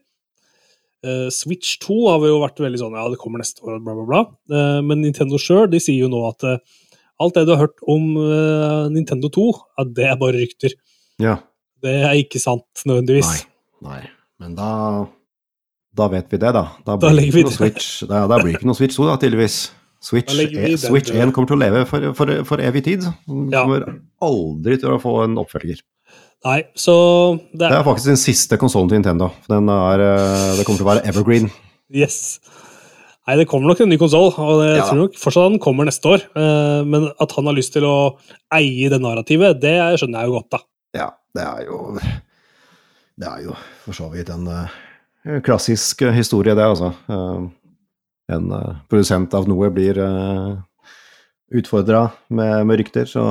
Switch 1.33 1.79
2 1.81 1.95
har 2.11 2.19
vi 2.21 2.27
jo 2.29 2.35
vært 2.43 2.59
veldig 2.61 2.77
sånn 2.77 2.93
ja, 2.93 3.07
det 3.09 3.17
kommer 3.17 3.41
neste 3.41 3.63
år, 3.65 3.79
bla, 3.81 3.95
bla, 3.97 4.03
bla. 4.05 4.81
Men 4.85 4.99
Nintendo 5.01 5.39
sjøl 5.41 5.73
sier 5.81 5.95
jo 6.03 6.09
nå 6.11 6.19
at 6.27 6.45
alt 6.45 7.39
det 7.39 7.47
du 7.49 7.55
har 7.55 7.63
hørt 7.63 7.81
om 7.89 8.03
Nintendo 8.93 9.31
2, 9.33 9.45
at 9.81 9.95
det 9.97 10.05
er 10.11 10.19
bare 10.21 10.37
rykter. 10.43 10.75
Ja. 11.17 11.39
Det 11.81 11.95
er 12.05 12.19
ikke 12.21 12.37
sant, 12.43 12.69
nødvendigvis. 12.85 13.31
Nei, 13.81 13.95
nei. 13.95 14.01
men 14.45 14.53
da 14.59 14.69
da 15.91 16.07
vet 16.07 16.31
vi 16.31 16.39
det, 16.39 16.53
da. 16.55 16.63
Da 16.87 16.95
blir 16.99 17.17
det 17.19 17.25
ikke 17.27 17.43
noe 17.49 17.53
Switch, 17.53 17.87
da, 18.07 18.21
da 18.31 18.37
blir 18.39 18.55
ikke 18.55 18.67
noe 18.69 18.77
Switch 18.77 18.95
2, 18.95 19.07
da, 19.09 19.17
tydeligvis. 19.19 19.57
Switch, 20.01 20.31
e, 20.39 20.69
Switch 20.81 21.11
1 21.13 21.33
kommer 21.35 21.49
til 21.51 21.57
å 21.57 21.61
leve 21.61 21.81
for, 21.89 22.05
for, 22.17 22.31
for 22.47 22.63
evig 22.63 22.85
tid. 22.85 23.03
Den 23.27 23.49
kommer 23.51 23.83
aldri 24.23 24.77
til 24.81 24.95
å 24.95 25.01
få 25.03 25.17
en 25.27 25.35
oppfølger. 25.41 25.81
Nei, 26.47 26.61
så 26.79 26.95
Det 27.51 27.59
er, 27.59 27.67
det 27.67 27.75
er 27.75 27.83
faktisk 27.85 28.07
den 28.09 28.17
siste 28.21 28.57
konsollen 28.57 28.89
til 28.89 29.01
Nintendo. 29.01 29.27
Den 29.51 29.67
er, 29.69 30.01
eh, 30.05 30.47
det 30.57 30.63
kommer 30.65 30.79
til 30.81 30.87
å 30.87 30.91
være 30.93 31.03
evergreen. 31.11 31.51
Yes. 31.93 32.21
Nei, 33.27 33.35
det 33.43 33.45
kommer 33.51 33.69
nok 33.69 33.83
en 33.83 33.91
ny 33.91 33.99
konsoll, 34.01 34.31
og 34.31 34.63
jeg 34.63 34.79
ja. 34.79 34.85
tror 34.87 35.01
nok 35.03 35.19
fortsatt 35.21 35.49
den 35.51 35.61
kommer 35.61 35.85
neste 35.91 36.15
år. 36.15 36.23
Eh, 36.39 36.79
men 36.87 37.09
at 37.13 37.35
han 37.37 37.51
har 37.51 37.57
lyst 37.59 37.75
til 37.75 37.85
å 37.85 37.93
eie 38.57 38.87
det 38.89 39.01
narrativet, 39.03 39.59
det 39.61 39.75
skjønner 40.01 40.23
jeg 40.23 40.31
jo 40.31 40.39
godt, 40.39 40.49
da. 40.55 40.63
Ja, 40.97 41.09
det 41.37 41.45
er 41.45 41.67
jo 41.67 41.77
Det 43.21 43.27
er 43.29 43.43
jo 43.45 43.53
for 43.85 43.95
så 43.95 44.09
vidt 44.11 44.31
en 44.33 44.49
eh, 44.51 44.79
Eh, 45.25 45.41
klassisk 45.45 46.01
eh, 46.01 46.13
historie, 46.17 46.55
det, 46.57 46.63
altså. 46.65 46.87
Eh, 47.07 47.47
en 48.31 48.47
produsent 48.89 49.33
av 49.35 49.47
noe 49.49 49.67
blir 49.75 49.97
utfordra 51.51 52.05
med, 52.31 52.61
med, 52.69 52.77
rykter, 52.79 53.09
så 53.11 53.23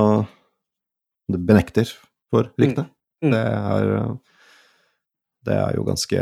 det 1.31 1.41
benekter 1.49 1.89
for 2.29 2.51
mm. 2.51 2.59
ryktene. 2.61 2.85
Mm. 3.25 3.31
Det, 3.33 3.41
er, 3.61 4.59
det 5.49 5.57
er 5.57 5.79
jo 5.79 5.87
ganske 5.89 6.21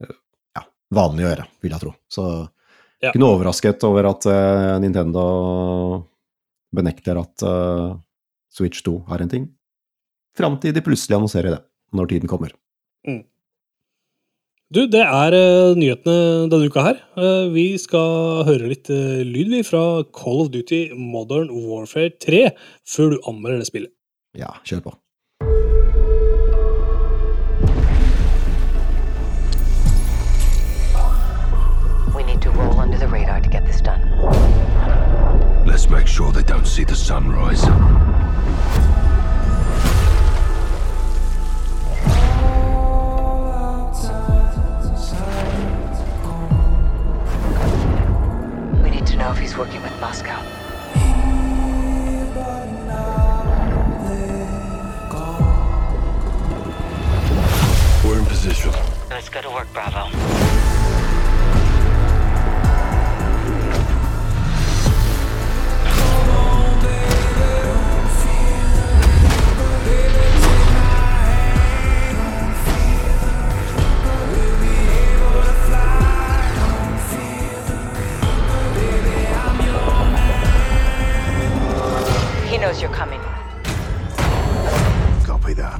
ja, 0.00 0.62
vanlig 0.96 1.26
å 1.26 1.28
gjøre, 1.28 1.46
vil 1.66 1.76
jeg 1.76 1.82
tro. 1.84 1.92
Så 2.14 2.24
ja. 2.32 2.48
ikke 3.10 3.20
noe 3.20 3.36
overrasket 3.36 3.84
over 3.84 4.08
at 4.14 4.24
Nintendo 4.80 5.22
benekter 6.76 7.20
at 7.20 7.44
Switch 8.48 8.80
2 8.88 8.96
er 9.12 9.26
en 9.26 9.34
ting, 9.34 9.50
fram 10.40 10.56
til 10.62 10.72
de 10.72 10.86
plutselig 10.88 11.20
annonserer 11.20 11.58
det, 11.58 11.64
når 11.98 12.08
tiden 12.16 12.32
kommer. 12.32 12.56
Mm. 13.04 13.26
Du, 14.74 14.80
det 14.86 15.00
er 15.00 15.32
uh, 15.32 15.78
nyhetene 15.80 16.44
denne 16.52 16.66
uka 16.68 16.82
her. 16.84 16.98
Uh, 17.16 17.46
vi 17.54 17.62
skal 17.80 18.42
høre 18.44 18.68
litt 18.68 18.90
uh, 18.92 19.22
lyd 19.24 19.48
vi 19.48 19.62
fra 19.64 19.80
Call 20.12 20.42
of 20.42 20.50
Duty 20.52 20.82
Modern 20.92 21.46
Warfare 21.54 22.10
3 22.20 22.42
før 22.84 23.14
du 23.14 23.30
anmelder 23.30 23.62
det 23.62 23.68
spillet. 23.70 23.90
Ja, 24.36 24.52
kjør 24.68 24.84
på. 24.90 24.94
Let's 35.68 35.88
make 35.88 36.08
sure 36.08 36.32
they 36.32 36.42
don't 36.42 36.66
see 36.66 36.84
the 36.84 36.96
sunrise. 36.96 37.64
He's 49.48 49.56
working 49.56 49.80
with 49.80 49.98
Moscow. 49.98 50.42
We're 58.06 58.18
in 58.18 58.26
position. 58.26 58.74
Let's 59.08 59.30
go 59.30 59.40
to 59.40 59.48
work, 59.48 59.68
Bravo. 59.72 60.47
knows 82.60 82.80
you're 82.80 82.90
coming. 82.90 83.20
Copy 85.24 85.52
that. 85.54 85.78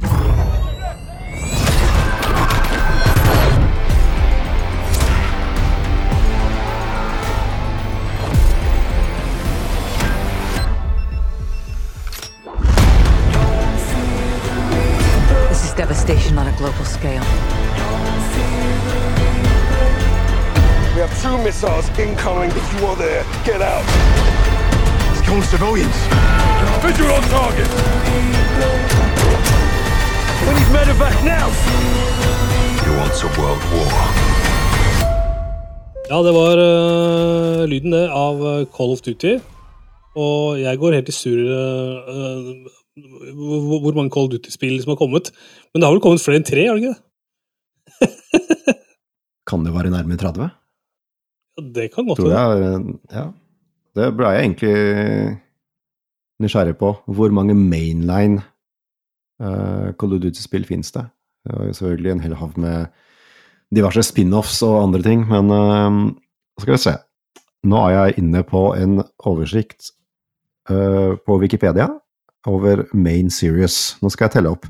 This 15.49 15.65
is 15.65 15.73
devastation 15.73 16.37
on 16.39 16.47
a 16.47 16.57
global 16.57 16.85
scale. 16.85 17.19
We 20.95 21.01
have 21.05 21.21
two 21.21 21.37
missiles 21.43 21.87
incoming. 21.99 22.51
If 22.51 22.79
you 22.79 22.85
are 22.87 22.95
there, 22.95 23.23
get 23.45 23.61
out. 23.61 23.83
It's 25.13 25.21
killing 25.27 25.43
civilians. 25.43 26.48
Visual 26.83 27.21
target! 27.29 27.71
We 30.45 30.51
need 30.57 30.69
medevac 30.77 31.15
now! 31.25 31.49
He 32.85 32.91
wants 32.99 33.23
a 33.23 33.27
world 33.39 33.63
war. 33.71 33.99
Ja, 36.09 36.23
det 36.23 36.31
var 36.31 36.57
uh, 36.63 37.67
lyden, 37.67 37.91
det, 37.91 38.03
av 38.11 38.35
eh, 38.47 38.63
Call 38.77 38.89
of 38.95 39.01
Duty. 39.01 39.33
Og 40.19 40.61
jeg 40.61 40.79
går 40.79 40.95
helt 40.99 41.11
i 41.11 41.15
surr 41.17 41.51
eh, 41.51 41.99
uh, 42.07 43.27
hvor, 43.35 43.75
hvor, 43.83 43.97
mange 43.99 44.13
Call 44.15 44.29
of 44.29 44.31
Duty-spill 44.37 44.79
som 44.81 44.93
har 44.93 45.01
kommet. 45.03 45.33
Men 45.73 45.81
det 45.83 45.89
har 45.91 45.97
vel 45.97 46.01
kommet 46.07 46.23
flere 46.23 46.39
enn 46.39 46.47
tre, 46.47 46.63
har 46.69 46.79
det 46.79 46.87
ikke 46.87 46.95
det? 47.99 48.77
kan 49.51 49.67
det 49.67 49.75
være 49.75 49.91
nærmere 49.97 50.21
30? 50.23 50.47
Ja, 50.47 51.67
det 51.79 51.89
kan 51.93 52.07
godt 52.07 52.23
være. 52.23 52.73
Ja. 53.19 53.27
Det 53.99 54.11
ble 54.15 54.31
jeg 54.33 54.45
egentlig 54.47 54.75
nysgjerrig 56.43 56.77
på 56.79 56.93
hvor 57.11 57.31
mange 57.35 57.53
mainline 57.57 58.39
uh, 59.43 59.91
Call 59.99 60.15
of 60.15 60.23
Duty-spill 60.23 60.65
finnes 60.67 60.91
det? 60.95 61.05
Det 61.45 61.53
er 61.55 61.69
jo 61.69 61.73
selvfølgelig 61.77 62.13
en 62.15 62.23
hel 62.25 62.35
hav 62.39 62.55
med 62.59 62.87
diverse 63.75 64.03
spin-offs 64.09 64.59
og 64.65 64.87
andre 64.87 65.03
ting, 65.05 65.25
men 65.29 65.51
uh, 65.53 66.11
skal 66.61 66.75
vi 66.75 66.83
se. 66.87 66.97
Nå 67.69 67.79
er 67.89 67.95
jeg 67.97 68.21
inne 68.21 68.43
på 68.47 68.69
en 68.79 69.01
oversikt 69.27 69.91
uh, 70.71 71.17
på 71.25 71.39
Wikipedia 71.43 71.89
over 72.47 72.85
Main 72.95 73.29
Series. 73.29 73.79
Nå 74.03 74.11
skal 74.11 74.27
jeg 74.29 74.37
telle 74.37 74.55
opp. 74.55 74.67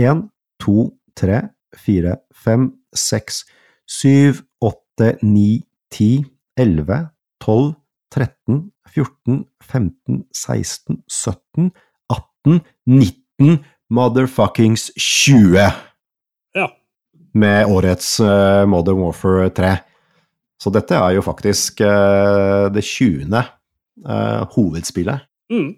Én, 0.00 0.26
to, 0.60 0.78
tre, 1.18 1.42
fire, 1.80 2.18
fem, 2.44 2.68
seks, 2.96 3.44
syv, 3.90 4.44
åtte, 4.60 5.14
ni, 5.24 5.62
ti, 5.92 6.20
elleve, 6.60 7.06
tolv, 7.40 7.72
13, 8.10 8.70
14, 8.90 9.44
15, 9.62 10.22
16, 10.32 10.98
17, 11.06 11.70
18, 12.10 12.64
19 12.86 13.60
motherfuckings 13.90 14.90
20! 14.96 15.70
Ja. 16.52 16.66
Med 17.32 17.66
årets 17.66 18.20
uh, 18.20 18.66
Modern 18.66 19.00
Warfare 19.00 19.50
3. 19.54 19.76
Så 20.60 20.72
dette 20.74 20.98
er 20.98 21.14
jo 21.16 21.22
faktisk 21.24 21.84
uh, 21.86 22.66
det 22.74 22.82
20. 22.84 23.24
Uh, 23.30 23.46
eh, 24.06 24.42
hovedspillet. 24.56 25.22
Mm. 25.52 25.70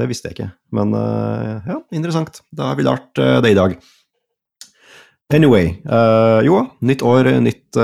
Det 0.00 0.06
visste 0.10 0.28
jeg 0.28 0.34
ikke, 0.34 0.46
men 0.74 0.94
ja, 0.96 1.74
interessant. 1.94 2.38
Da 2.54 2.70
har 2.70 2.78
vi 2.78 2.82
lært 2.86 3.12
det 3.18 3.50
i 3.52 3.54
dag. 3.56 3.74
Anyway, 5.36 5.72
jo, 6.48 6.62
nytt 6.86 7.02
år, 7.06 7.28
nytt 7.44 7.76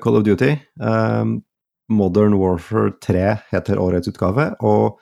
Call 0.00 0.16
of 0.20 0.24
Duty. 0.26 0.52
Um, 0.82 1.36
Modern 1.90 2.38
Warfare 2.38 2.92
3 3.06 3.24
heter 3.50 3.78
årets 3.82 4.08
utgave. 4.10 4.46
Og 4.62 4.98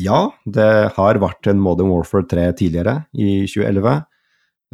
ja, 0.00 0.18
det 0.48 0.92
har 0.96 1.20
vært 1.22 1.48
en 1.52 1.60
Modern 1.62 1.92
Warfare 1.92 2.26
3 2.28 2.46
tidligere, 2.60 3.02
i 3.16 3.44
2011. 3.48 3.96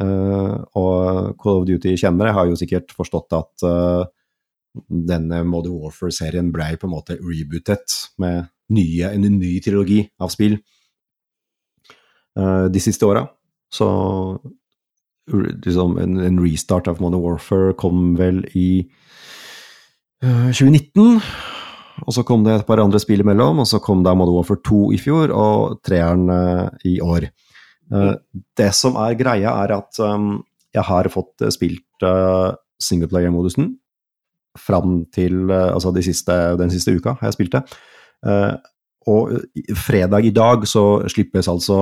Uh, 0.01 0.05
eh, 0.09 0.53
og 0.79 1.35
Call 1.41 1.59
of 1.59 1.67
Duty-kjennere 1.69 2.33
har 2.35 2.47
jo 2.49 2.55
sikkert 2.59 2.91
forstått 2.97 3.35
at 3.37 3.63
uh, 3.67 4.07
denne 4.89 5.43
Modern 5.47 5.75
Warfare-serien 5.83 6.49
ble 6.55 6.71
på 6.81 6.89
en 6.89 6.95
måte 6.95 7.19
rebootet 7.21 7.99
med 8.21 8.47
nye, 8.73 9.11
en 9.11 9.27
ny 9.37 9.51
trilogi 9.61 9.99
av 10.23 10.31
spill 10.33 10.55
uh, 12.39 12.65
de 12.73 12.81
siste 12.81 13.05
åra. 13.05 13.27
Så 13.73 13.87
liksom, 15.29 15.97
en, 16.01 16.17
en, 16.25 16.41
restart 16.41 16.89
av 16.89 16.99
Modern 17.03 17.21
Warfare 17.27 17.75
kom 17.77 18.15
vel 18.19 18.41
i 18.57 18.67
2019. 20.23 21.15
Eh, 21.15 21.27
og 22.03 22.15
så 22.15 22.23
kom 22.27 22.43
det 22.43 22.55
et 22.57 22.65
par 22.67 22.81
andre 22.83 22.99
spill 23.01 23.21
imellom, 23.23 23.61
og 23.61 23.67
så 23.69 23.77
kom 23.83 24.01
da 24.03 24.15
Modern 24.17 24.37
Warfare 24.39 24.61
2 24.65 24.79
i 24.95 24.99
fjor, 24.99 25.31
og 25.31 25.79
treeren 25.85 26.25
eh, 26.33 26.71
i 26.95 26.97
år. 27.03 27.27
Eh, 27.93 28.11
det 28.57 28.71
som 28.75 28.97
er 28.99 29.15
greia, 29.19 29.53
er 29.67 29.75
at 29.77 29.99
ehm, 30.01 30.31
jeg 30.73 30.85
har 30.89 31.09
fått 31.13 31.43
spilt 31.53 31.81
singleplayer-modusen 32.83 33.75
fram 34.59 35.03
til 35.15 35.49
altså 35.53 35.89
de 35.95 36.01
siste, 36.05 36.33
den 36.59 36.69
siste 36.73 36.91
uka 36.97 37.13
har 37.19 37.29
jeg 37.29 37.33
spilt 37.37 37.53
det. 37.55 37.61
Og 39.09 39.31
fredag 39.81 40.25
i 40.27 40.33
dag 40.35 40.65
så 40.69 40.83
slippes 41.13 41.47
altså 41.49 41.77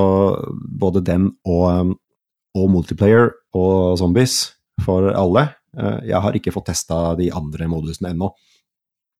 både 0.83 1.01
den 1.07 1.29
og, 1.47 1.63
ehm, 1.71 1.93
og 2.55 2.69
multiplayer 2.75 3.31
og 3.57 3.97
zombies 4.01 4.37
for 4.83 5.09
alle. 5.15 5.47
Eh, 5.79 5.99
jeg 6.09 6.19
har 6.19 6.35
ikke 6.35 6.51
fått 6.53 6.67
testa 6.71 7.13
de 7.19 7.29
andre 7.35 7.67
modusene 7.71 8.11
ennå, 8.11 8.31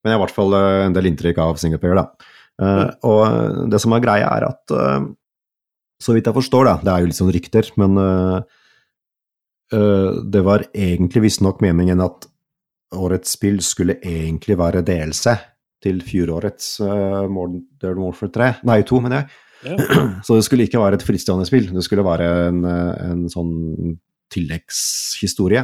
men 0.04 0.12
jeg 0.12 0.18
har 0.18 0.20
i 0.20 0.26
hvert 0.26 0.36
fall 0.36 0.56
eh, 0.58 0.84
en 0.88 0.95
del 0.97 1.08
inntrykk 1.12 1.39
av 1.39 1.60
Singapore 1.62 2.02
da. 2.02 2.28
Eh, 2.62 2.66
mm. 2.66 2.89
Og 3.08 3.68
det 3.72 3.80
som 3.84 3.93
er 3.95 4.04
greia, 4.04 4.32
er 4.39 4.47
at 4.49 4.74
så 6.02 6.16
vidt 6.18 6.28
jeg 6.28 6.34
forstår, 6.38 6.68
da, 6.72 6.76
det 6.82 6.91
er 6.95 7.04
jo 7.04 7.12
litt 7.12 7.20
sånn 7.20 7.30
rykter, 7.36 7.68
men 7.82 7.99
det 10.34 10.41
var 10.43 10.64
egentlig 10.76 11.22
visstnok 11.28 11.62
meningen 11.64 12.02
at 12.04 12.26
årets 12.97 13.36
spill 13.38 13.60
skulle 13.64 13.93
egentlig 14.02 14.58
være 14.60 14.82
delelse 14.86 15.32
til 15.82 16.02
fjorårets 16.04 16.66
uh, 16.84 17.30
Modern 17.32 18.02
Warfare 18.04 18.34
3, 18.36 18.49
nei 18.68 18.80
2, 18.89 18.99
mener 19.06 19.22
jeg. 19.22 19.38
Ja. 19.70 20.02
Så 20.28 20.36
det 20.36 20.43
skulle 20.49 20.66
ikke 20.68 20.82
være 20.82 20.99
et 20.99 21.06
fristående 21.08 21.47
spill, 21.47 21.70
det 21.72 21.86
skulle 21.88 22.04
være 22.04 22.28
en, 22.49 22.60
en 22.68 23.22
sånn 23.32 23.54
tilleggshistorie 24.36 25.64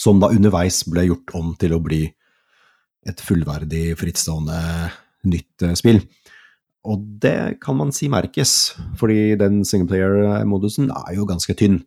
som 0.00 0.16
da 0.22 0.30
underveis 0.32 0.78
ble 0.88 1.02
gjort 1.10 1.34
om 1.36 1.50
til 1.60 1.74
å 1.76 1.80
bli 1.84 2.06
et 3.08 3.20
fullverdig, 3.24 3.90
frittstående, 4.00 4.56
nytt 5.28 5.64
eh, 5.66 5.74
spill. 5.78 5.98
Og 6.88 7.02
det 7.20 7.58
kan 7.60 7.76
man 7.76 7.90
si 7.92 8.08
merkes, 8.12 8.54
fordi 9.00 9.34
den 9.40 9.60
singleplayer-modusen 9.68 10.88
er 10.94 11.16
jo 11.18 11.26
ganske 11.28 11.52
tynn. 11.58 11.82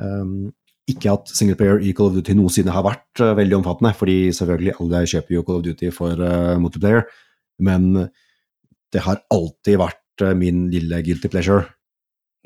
Um, 0.00 0.50
ikke 0.90 1.12
at 1.14 1.32
singleplayer 1.32 1.80
i 1.88 1.94
Call 1.96 2.10
of 2.10 2.18
Duty 2.18 2.34
noensinne 2.36 2.72
har 2.74 2.82
vært 2.84 3.22
uh, 3.24 3.32
veldig 3.38 3.56
omfattende, 3.60 3.94
fordi 3.96 4.18
selvfølgelig 4.36 4.74
alle 4.76 5.00
kjøper 5.12 5.36
jo 5.38 5.44
Call 5.46 5.60
of 5.62 5.66
Duty 5.68 5.90
for 5.96 6.20
uh, 6.20 6.58
multiplayer, 6.60 7.06
men 7.64 7.94
det 8.92 9.04
har 9.06 9.22
alltid 9.32 9.80
vært 9.80 10.24
uh, 10.28 10.34
min 10.36 10.66
lille 10.72 11.00
guilty 11.06 11.30
pleasure 11.32 11.64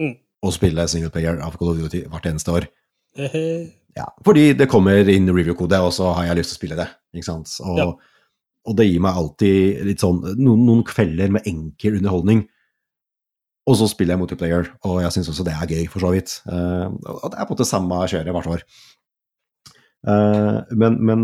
mm. 0.02 0.14
å 0.46 0.54
spille 0.54 0.86
singleplayer 0.90 1.40
av 1.42 1.56
Call 1.58 1.72
of 1.74 1.80
Duty 1.82 2.04
hvert 2.10 2.30
eneste 2.30 2.54
år. 2.54 2.68
Ja, 3.94 4.08
fordi 4.26 4.48
det 4.58 4.66
kommer 4.70 5.06
inn 5.10 5.28
review-kode, 5.30 5.78
og 5.84 5.92
så 5.94 6.10
har 6.16 6.26
jeg 6.28 6.38
lyst 6.40 6.50
til 6.52 6.58
å 6.58 6.60
spille 6.62 6.78
det. 6.80 6.88
Ikke 7.14 7.28
sant? 7.28 7.50
Og, 7.62 7.78
ja. 7.78 7.86
og 8.70 8.78
det 8.80 8.88
gir 8.88 9.02
meg 9.04 9.18
alltid 9.20 9.78
litt 9.86 10.02
sånn 10.02 10.18
noen, 10.34 10.64
noen, 10.66 10.80
kvelder 10.88 11.30
med 11.36 11.46
enkel 11.46 12.00
underholdning. 12.00 12.42
Og 13.70 13.76
så 13.80 13.86
spiller 13.88 14.16
jeg 14.16 14.20
multiplayer, 14.24 14.66
og 14.84 14.98
jeg 15.04 15.14
syns 15.14 15.30
også 15.30 15.46
det 15.46 15.54
er 15.56 15.70
gøy, 15.76 15.86
for 15.92 16.02
så 16.04 16.10
vidt. 16.12 16.34
Uh, 16.50 16.90
og 17.22 17.30
det 17.32 17.38
er 17.38 17.46
på 17.46 17.54
en 17.54 17.54
måte 17.54 17.68
samme 17.70 18.00
kjøret 18.10 18.34
hvert 18.34 18.50
år. 18.56 18.64
Uh, 20.04 20.58
men, 20.76 20.96
men, 21.08 21.22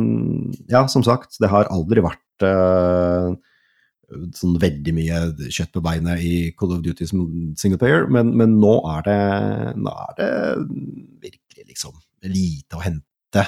ja, 0.72 0.84
som 0.88 1.04
sagt, 1.04 1.36
det 1.42 1.50
har 1.52 1.68
aldri 1.74 2.04
vært 2.06 2.46
uh, 2.46 3.34
sånn 4.38 4.54
veldig 4.62 4.94
mye 4.96 5.20
kjøtt 5.52 5.74
på 5.74 5.82
beinet 5.84 6.22
i 6.24 6.32
Call 6.56 6.76
of 6.78 6.86
Duty 6.86 7.10
som 7.10 7.26
singleplayer, 7.60 8.06
men, 8.14 8.30
men 8.38 8.54
nå, 8.62 8.76
er 8.94 9.04
det, 9.10 9.18
nå 9.82 9.90
er 10.06 10.16
det 10.22 10.30
virkelig 11.26 11.66
liksom 11.74 11.98
lite 12.26 12.76
å 12.78 12.84
hente. 12.84 13.44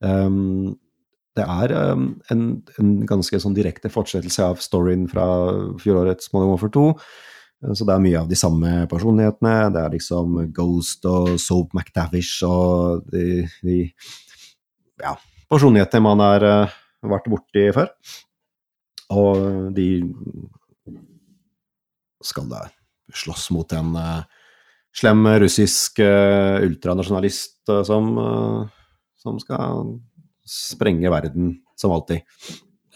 Um, 0.00 0.76
det 1.38 1.44
er 1.46 1.72
um, 1.94 2.12
en, 2.32 2.42
en, 2.80 2.90
ganske 3.08 3.38
sånn 3.40 3.54
direkte 3.56 3.90
fortsettelse 3.92 4.46
av 4.50 4.62
storyen 4.64 5.06
fra 5.10 5.26
fjorårets 5.80 6.32
Modern 6.34 6.52
Warfare 6.54 6.74
2. 6.74 6.86
Eh, 7.60 7.74
så 7.78 7.86
det 7.86 7.94
er 7.94 8.02
mye 8.02 8.20
av 8.22 8.30
de 8.30 8.38
samme 8.38 8.72
personlighetene. 8.90 9.54
Det 9.76 9.82
er 9.84 9.94
liksom 9.94 10.38
Ghost 10.56 11.06
og 11.08 11.36
Soap 11.42 11.76
McDavish 11.76 12.38
og 12.48 13.06
de, 13.12 13.44
de 13.64 13.78
ja, 15.04 15.14
personlighetene 15.52 16.04
man 16.08 16.24
har 16.24 16.48
uh, 16.48 16.80
vært 17.14 17.30
borti 17.32 17.68
før. 17.76 17.92
Og 19.10 19.70
de 19.74 19.88
skal 22.24 22.50
da 22.50 22.66
slåss 23.14 23.46
mot 23.54 23.70
en 23.74 23.94
uh, 23.96 24.39
slem 24.92 25.24
russisk 25.38 25.98
uh, 26.02 26.60
ultranasjonalist 26.66 27.70
uh, 27.70 27.82
som, 27.86 28.10
uh, 28.18 28.62
som, 29.20 29.38
skal 29.42 29.96
sprenge 30.50 31.10
verden, 31.12 31.56
som 31.78 31.92
alltid. 31.94 32.24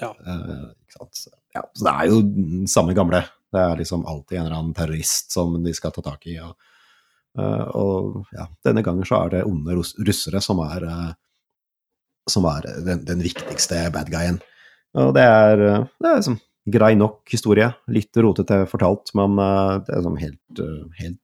Ja. 0.00 0.12
ja. 0.26 1.66
Så 1.74 1.84
det 1.84 1.92
er 1.92 2.08
jo 2.10 2.20
den 2.26 2.66
samme 2.70 2.94
gamle. 2.96 3.20
Det 3.54 3.60
er 3.62 3.76
liksom 3.78 4.02
alltid 4.10 4.40
en 4.40 4.46
eller 4.48 4.58
annen 4.60 4.74
terrorist 4.74 5.34
som 5.34 5.52
de 5.62 5.74
skal 5.76 5.92
ta 5.94 6.02
tak 6.02 6.24
i. 6.26 6.34
Og, 6.42 6.56
og 7.38 8.32
ja, 8.34 8.48
denne 8.66 8.82
gangen 8.82 9.06
så 9.06 9.20
er 9.28 9.34
det 9.36 9.44
onde 9.46 9.76
russere 9.78 10.42
som 10.42 10.58
er, 10.66 10.82
som 12.30 12.48
er 12.50 12.66
den, 12.88 13.04
den, 13.06 13.22
viktigste 13.22 13.84
bad 13.94 14.10
guyen. 14.10 14.40
Og 14.98 15.12
det 15.16 15.24
er, 15.28 15.62
det 16.02 16.10
er 16.10 16.18
liksom 16.18 16.40
grei 16.74 16.94
nok 16.98 17.30
historie. 17.34 17.70
Litt 17.94 18.18
rotete 18.24 18.62
fortalt, 18.70 19.14
men 19.18 19.38
det 19.38 19.94
er 19.94 20.00
liksom 20.02 20.18
helt, 20.24 20.62
helt 20.98 21.20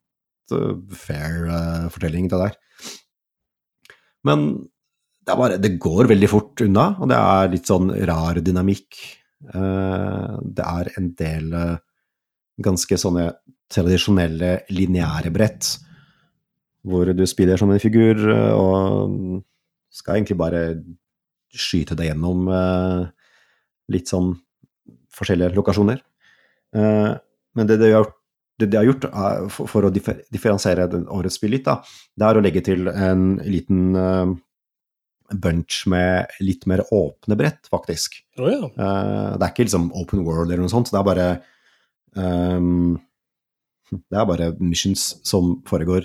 Eh, 0.51 0.75
fair 0.95 1.47
eh, 1.53 1.89
fortelling, 1.93 2.29
det 2.29 2.39
der. 2.43 2.55
Men 4.27 4.49
det, 5.25 5.37
bare, 5.37 5.59
det, 5.63 5.75
går 5.81 6.11
veldig 6.11 6.31
fort 6.31 6.63
unna, 6.65 6.89
og 6.99 7.11
det 7.11 7.19
er 7.19 7.51
litt 7.55 7.71
sånn 7.71 7.91
rar 8.09 8.41
dynamikk. 8.45 8.99
Eh, 9.55 10.41
det 10.51 10.67
er 10.67 10.91
en 11.01 11.13
del 11.19 11.55
ganske 12.61 12.99
sånne 13.01 13.31
tradisjonelle 13.71 14.65
lineære 14.75 15.31
brett, 15.33 15.71
hvor 16.85 17.09
du 17.15 17.23
spiller 17.29 17.61
som 17.61 17.71
en 17.73 17.81
figur 17.81 18.19
og 18.33 19.23
skal 19.93 20.17
egentlig 20.19 20.37
bare 20.41 20.63
skyte 21.53 21.95
deg 21.97 22.09
gjennom 22.11 22.49
litt 23.95 24.11
sånn 24.11 24.31
forskjellige 25.15 25.55
lokasjoner. 25.57 26.01
men 26.73 27.69
det 27.69 27.77
du 27.81 27.85
har 27.85 27.93
gjort 27.95 28.17
det 28.61 28.69
de 28.71 28.81
har 28.81 28.85
gjort 28.87 29.05
er, 29.09 29.23
eh, 29.27 29.49
for, 29.53 29.69
for, 29.71 29.87
å 29.89 29.95
differ, 29.95 30.19
differensiere 30.33 30.87
årets 31.11 31.39
spill 31.41 31.55
litt, 31.57 31.67
da, 31.67 31.79
det 32.19 32.27
er 32.29 32.39
å 32.41 32.45
legge 32.45 32.63
til 32.67 32.89
en 32.91 33.27
liten 33.47 33.87
uh, 33.97 34.29
bunch 35.31 35.81
med 35.91 36.33
litt 36.45 36.67
mer 36.71 36.83
åpne 36.93 37.37
brett, 37.39 37.69
faktisk. 37.73 38.21
Oh, 38.41 38.49
ja. 38.51 38.67
uh, 38.67 39.37
det 39.41 39.45
er 39.49 39.53
ikke 39.55 39.67
liksom 39.67 39.91
open 39.97 40.25
world 40.27 40.51
eller 40.51 40.65
noe 40.65 40.73
sånt, 40.73 40.93
det 40.93 41.01
er 41.01 41.07
bare 41.07 41.29
um, 42.17 42.99
Det 43.91 44.19
er 44.21 44.29
bare 44.29 44.53
missions 44.63 45.09
som 45.27 45.57
foregår 45.67 46.05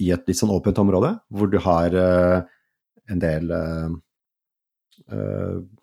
i 0.00 0.12
et 0.14 0.28
litt 0.30 0.38
sånn 0.38 0.52
åpent 0.54 0.78
område, 0.82 1.16
hvor 1.34 1.50
du 1.52 1.58
har 1.64 1.96
uh, 1.96 2.38
en 3.10 3.20
del 3.20 3.50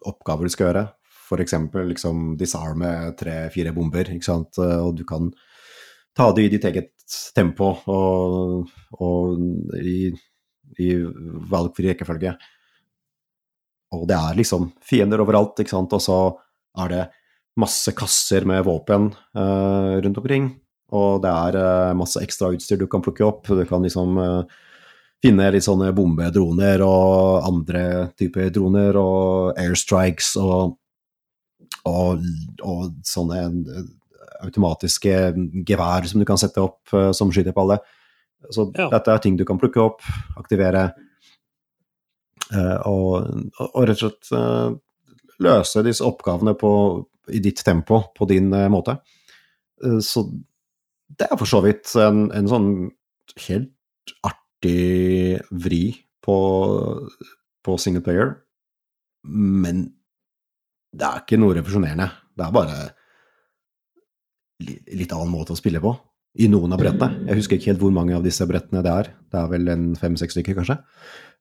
oppgaver 0.07 0.47
du 0.47 0.51
skal 0.53 0.69
gjøre. 0.69 0.83
F.eks. 1.27 1.53
liksom 1.89 2.37
disarme 2.39 2.91
tre-fire 3.19 3.73
bomber, 3.75 4.07
ikke 4.13 4.23
sant, 4.23 4.55
og 4.63 4.93
du 4.95 5.01
kan 5.09 5.25
ta 6.18 6.32
det 6.36 6.43
i 6.47 6.49
ditt 6.49 6.65
eget 6.65 6.93
tempo 7.38 7.68
og, 7.86 8.70
og 8.97 9.74
i, 9.78 10.09
i, 10.82 10.88
valgfri 11.51 11.91
rekkefølge. 11.91 12.34
Og 13.95 14.07
det 14.09 14.18
er 14.18 14.34
liksom 14.39 14.72
fiender 14.84 15.22
overalt, 15.24 15.61
ikke 15.63 15.72
sant, 15.76 15.93
og 15.95 16.01
så 16.03 16.18
er 16.84 16.89
det 16.93 17.03
masse 17.57 17.93
kasser 17.97 18.43
med 18.49 18.65
våpen 18.68 19.11
uh, 19.13 19.95
rundt 20.03 20.18
omkring. 20.20 20.49
Og 20.97 21.22
det 21.24 21.30
er 21.32 21.57
uh, 21.61 21.97
masse 21.99 22.20
utstyr 22.55 22.82
du 22.82 22.88
kan 22.91 23.03
plukke 23.05 23.26
opp. 23.26 23.45
Du 23.47 23.61
kan 23.70 23.86
liksom 23.86 24.18
uh, 24.18 24.57
finne 25.24 25.47
litt 25.53 25.65
sånne 25.65 25.93
bombedroner 25.97 26.82
og 26.86 27.47
andre 27.47 27.86
typer 28.20 28.49
droner 28.53 28.97
og 28.99 29.53
airstrikes 29.63 30.34
og, 30.41 30.76
og, 31.88 32.26
og 32.68 32.89
sånne 33.07 33.43
automatiske 34.45 35.13
gevær 35.67 36.07
som 36.09 36.21
du 36.21 36.27
kan 36.27 36.39
sette 36.39 36.61
opp 36.63 36.93
uh, 36.95 37.09
som 37.15 37.31
skyter 37.33 37.55
på 37.55 37.63
alle. 37.65 37.79
Så 38.53 38.67
ja. 38.77 38.89
dette 38.93 39.13
er 39.13 39.21
ting 39.23 39.38
du 39.39 39.43
kan 39.49 39.59
plukke 39.59 39.81
opp, 39.81 40.01
aktivere 40.39 40.83
uh, 42.53 42.77
og, 42.88 43.29
og, 43.57 43.77
rett 43.89 44.01
og 44.03 44.11
slett 44.11 44.29
eh, 44.38 44.75
løse 45.45 45.83
disse 45.85 46.05
oppgavene 46.05 46.53
på, 46.59 46.69
i 47.33 47.41
ditt 47.43 47.61
tempo, 47.65 48.03
på 48.17 48.27
din 48.29 48.49
måte. 48.73 48.97
så 50.01 50.23
det 51.17 51.27
er 51.29 51.38
for 51.38 51.45
så 51.47 51.59
vidt 51.61 51.91
en, 52.01 52.23
en 52.33 52.47
sånn 52.49 52.69
helt 53.45 54.13
artig 54.25 55.38
vri 55.53 55.81
på, 56.25 56.38
på 57.65 57.77
single 57.79 58.01
player, 58.05 58.31
men 59.27 59.85
det 60.97 61.05
er 61.05 61.21
ikke 61.21 61.38
noe 61.41 61.57
revolusjonerende. 61.59 62.09
Det 62.38 62.47
er 62.47 62.55
bare 62.57 62.79
litt 64.60 65.12
annen 65.14 65.30
måte 65.34 65.53
å 65.53 65.60
spille 65.60 65.82
på 65.84 65.91
i 66.41 66.47
noen 66.49 66.74
av 66.76 66.82
brettene. 66.82 67.26
Jeg 67.30 67.39
husker 67.39 67.58
ikke 67.58 67.72
helt 67.72 67.82
hvor 67.82 67.93
mange 67.93 68.14
av 68.18 68.24
disse 68.26 68.45
brettene 68.49 68.84
det 68.86 68.93
er. 68.93 69.08
Det 69.32 69.39
er 69.39 69.49
vel 69.49 69.70
en 69.74 69.86
fem-seks 69.97 70.36
stykker, 70.38 70.58
kanskje. 70.60 70.76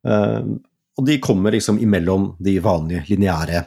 Uh, 0.09 0.55
og 0.97 1.07
de 1.09 1.19
kommer 1.21 1.53
liksom 1.53 1.81
imellom 1.83 2.31
de 2.41 2.55
vanlige 2.64 3.05
lineære 3.11 3.62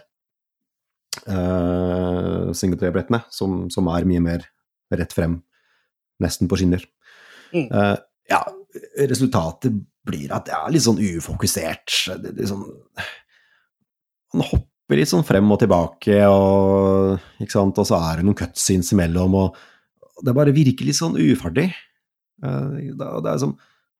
uh, 1.29 2.49
singleplayer-brettene, 2.57 3.21
som, 3.33 3.61
som, 3.73 3.89
er 3.93 4.07
mye 4.09 4.23
mer 4.25 4.47
rett 4.95 5.13
frem, 5.13 5.37
nesten 6.25 6.49
på 6.49 6.57
skinner. 6.61 6.85
Uh, 7.53 7.93
ja, 8.29 8.41
resultatet 9.01 9.77
blir 10.05 10.33
at 10.33 10.49
jeg 10.49 10.57
er 10.65 10.73
litt 10.73 10.85
sånn 10.85 11.01
ufokusert. 11.03 11.95
Det, 12.25 12.33
det, 12.39 12.49
sånn, 12.49 12.65
man 14.33 14.49
hopper 14.89 15.03
litt 15.03 15.11
sånn 15.11 15.21
frem 15.21 15.51
og 15.53 15.59
tilbake, 15.61 16.15
og, 16.33 17.19
og 17.45 17.81
så 17.85 17.97
er 18.01 18.13
det 18.19 18.23
noen 18.25 18.37
cutscenes 18.37 18.87
imellom, 18.95 19.35
sånn 19.45 19.51
eh, 19.53 19.67
og 20.19 20.25
det 20.25 20.31
er 20.31 20.35
bare 20.35 20.51
virkelig 20.55 20.89
litt 20.89 20.97
sånn 20.97 21.13
uferdig. 21.15 21.67
Liksom, 22.43 23.51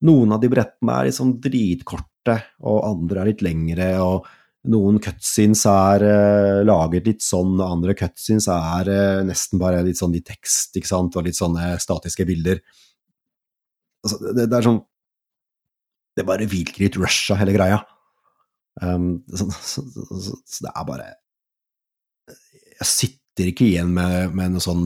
noen 0.09 0.33
av 0.35 0.41
de 0.41 0.49
brettene 0.51 0.95
er 0.97 1.07
litt 1.07 1.15
sånn 1.15 1.35
dritkorte, 1.43 2.35
og 2.65 2.81
andre 2.89 3.21
er 3.21 3.29
litt 3.29 3.43
lengre, 3.45 3.91
og 4.03 4.25
noen 4.73 4.97
cutscenes 4.99 5.61
er 5.69 6.03
uh, 6.03 6.65
laget 6.67 7.07
litt 7.07 7.23
sånn, 7.23 7.53
og 7.59 7.77
andre 7.77 7.95
cutscenes 7.95 8.49
er 8.51 8.91
eh, 8.91 9.21
nesten 9.29 9.61
bare 9.61 9.85
litt 9.87 10.01
sånn 10.01 10.17
i 10.17 10.23
tekst, 10.25 10.73
ikke 10.75 10.89
sant, 10.91 11.15
og 11.15 11.23
litt 11.29 11.37
sånne 11.39 11.77
statiske 11.79 12.25
bilder. 12.27 12.59
Altså, 14.03 14.19
det, 14.35 14.41
det, 14.49 14.57
er 14.59 14.65
sånn 14.65 14.81
Det 16.19 16.27
bare 16.27 16.49
virker 16.51 16.83
litt 16.87 16.99
rusha, 16.99 17.37
hele 17.39 17.55
greia. 17.55 17.79
Um, 18.81 19.23
så, 19.31 19.37
så, 19.51 19.81
så, 19.93 20.17
så, 20.45 20.59
det 20.63 20.71
er 20.71 20.85
bare 20.87 21.07
Jeg 22.79 22.87
sitter 22.87 23.49
ikke 23.51 23.65
igjen 23.69 23.91
med, 23.95 24.31
med 24.35 24.53
en 24.53 24.63
sånn 24.63 24.85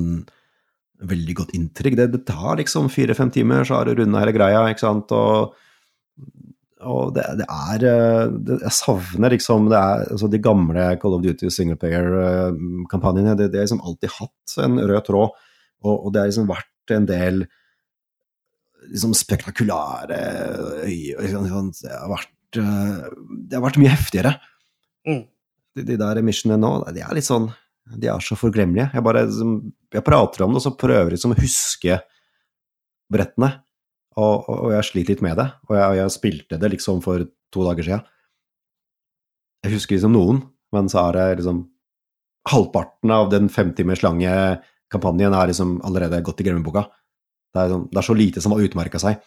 veldig 1.03 1.35
godt 1.35 1.51
inntrykk. 1.57 1.97
Det, 1.99 2.07
det 2.13 2.23
tar 2.29 2.57
liksom 2.61 2.87
fire-fem 2.93 3.31
timer, 3.33 3.65
så 3.67 3.79
har 3.79 3.89
du 3.91 3.97
runda 3.99 4.21
hele 4.23 4.33
greia, 4.33 4.63
ikke 4.71 4.85
sant. 4.85 5.11
Og, 5.13 5.55
og 6.89 7.11
det, 7.17 7.25
det, 7.43 7.47
er 7.53 7.83
det, 7.83 8.59
Jeg 8.65 8.73
savner 8.79 9.35
liksom 9.35 9.69
det 9.71 9.79
er, 9.79 10.05
altså 10.17 10.29
De 10.33 10.41
gamle 10.43 10.87
Call 11.01 11.17
of 11.19 11.25
Duty 11.25 11.47
Single 11.51 11.55
singleplayer-kampanjene. 11.59 13.37
det 13.39 13.51
har 13.51 13.61
liksom 13.67 13.83
alltid 13.85 14.15
hatt 14.19 14.57
en 14.65 14.81
rød 14.81 15.05
tråd, 15.11 15.37
og, 15.85 15.93
og 16.07 16.13
det 16.15 16.23
har 16.25 16.31
liksom 16.33 16.49
vært 16.49 16.95
en 16.97 17.05
del 17.07 17.43
liksom 18.89 19.13
spektakulære 19.15 20.17
øy, 20.83 21.21
Det 21.21 21.91
har 21.91 22.09
vært 22.11 22.33
Eh, 22.61 23.11
det 23.47 23.57
har 23.57 23.65
vært 23.65 23.79
mye 23.81 23.93
heftigere. 23.93 24.35
Mm. 25.07 25.23
De, 25.75 25.85
de, 25.87 25.97
der 25.99 26.21
missionene 26.25 26.61
nå, 26.61 26.73
de 26.93 27.01
er 27.01 27.13
litt 27.17 27.25
sånn 27.27 27.49
De 27.99 28.07
er 28.07 28.23
så 28.23 28.37
forglemmelige. 28.39 28.91
Jeg 28.95 29.03
bare 29.05 29.25
jeg 29.25 30.05
prater 30.05 30.45
om 30.45 30.53
det, 30.53 30.61
og 30.61 30.65
så 30.65 30.73
prøver 30.79 31.03
jeg 31.11 31.17
liksom 31.17 31.33
å 31.35 31.41
huske 31.41 31.97
brettene. 33.11 33.49
Og, 34.15 34.45
og, 34.47 34.55
og, 34.55 34.69
jeg 34.75 34.85
sliter 34.91 35.15
litt 35.15 35.25
med 35.25 35.37
det. 35.41 35.49
Og 35.69 35.75
jeg, 35.77 35.99
jeg, 35.99 36.13
spilte 36.17 36.59
det 36.61 36.69
liksom 36.77 37.01
for 37.05 37.25
to 37.53 37.65
dager 37.67 37.87
siden. 37.87 38.05
Jeg 39.63 39.75
husker 39.77 39.97
liksom 39.97 40.15
noen, 40.15 40.39
men 40.75 40.87
så 40.91 41.07
er 41.09 41.17
det 41.19 41.27
liksom 41.41 41.65
Halvparten 42.43 43.07
av 43.15 43.29
den 43.31 43.45
femtimers 43.47 44.01
lange 44.03 44.29
kampanjen 44.91 45.31
er 45.31 45.47
liksom 45.47 45.77
allerede 45.87 46.17
gått 46.27 46.41
i 46.43 46.45
glemmeboka. 46.49 46.81
Det 47.55 47.61
er, 47.61 47.69
sånn, 47.71 47.85
det 47.93 48.01
er 48.01 48.05
så 48.09 48.15
lite 48.19 48.43
som 48.43 48.51
har 48.51 48.63
utmerka 48.67 48.99
seg. 48.99 49.21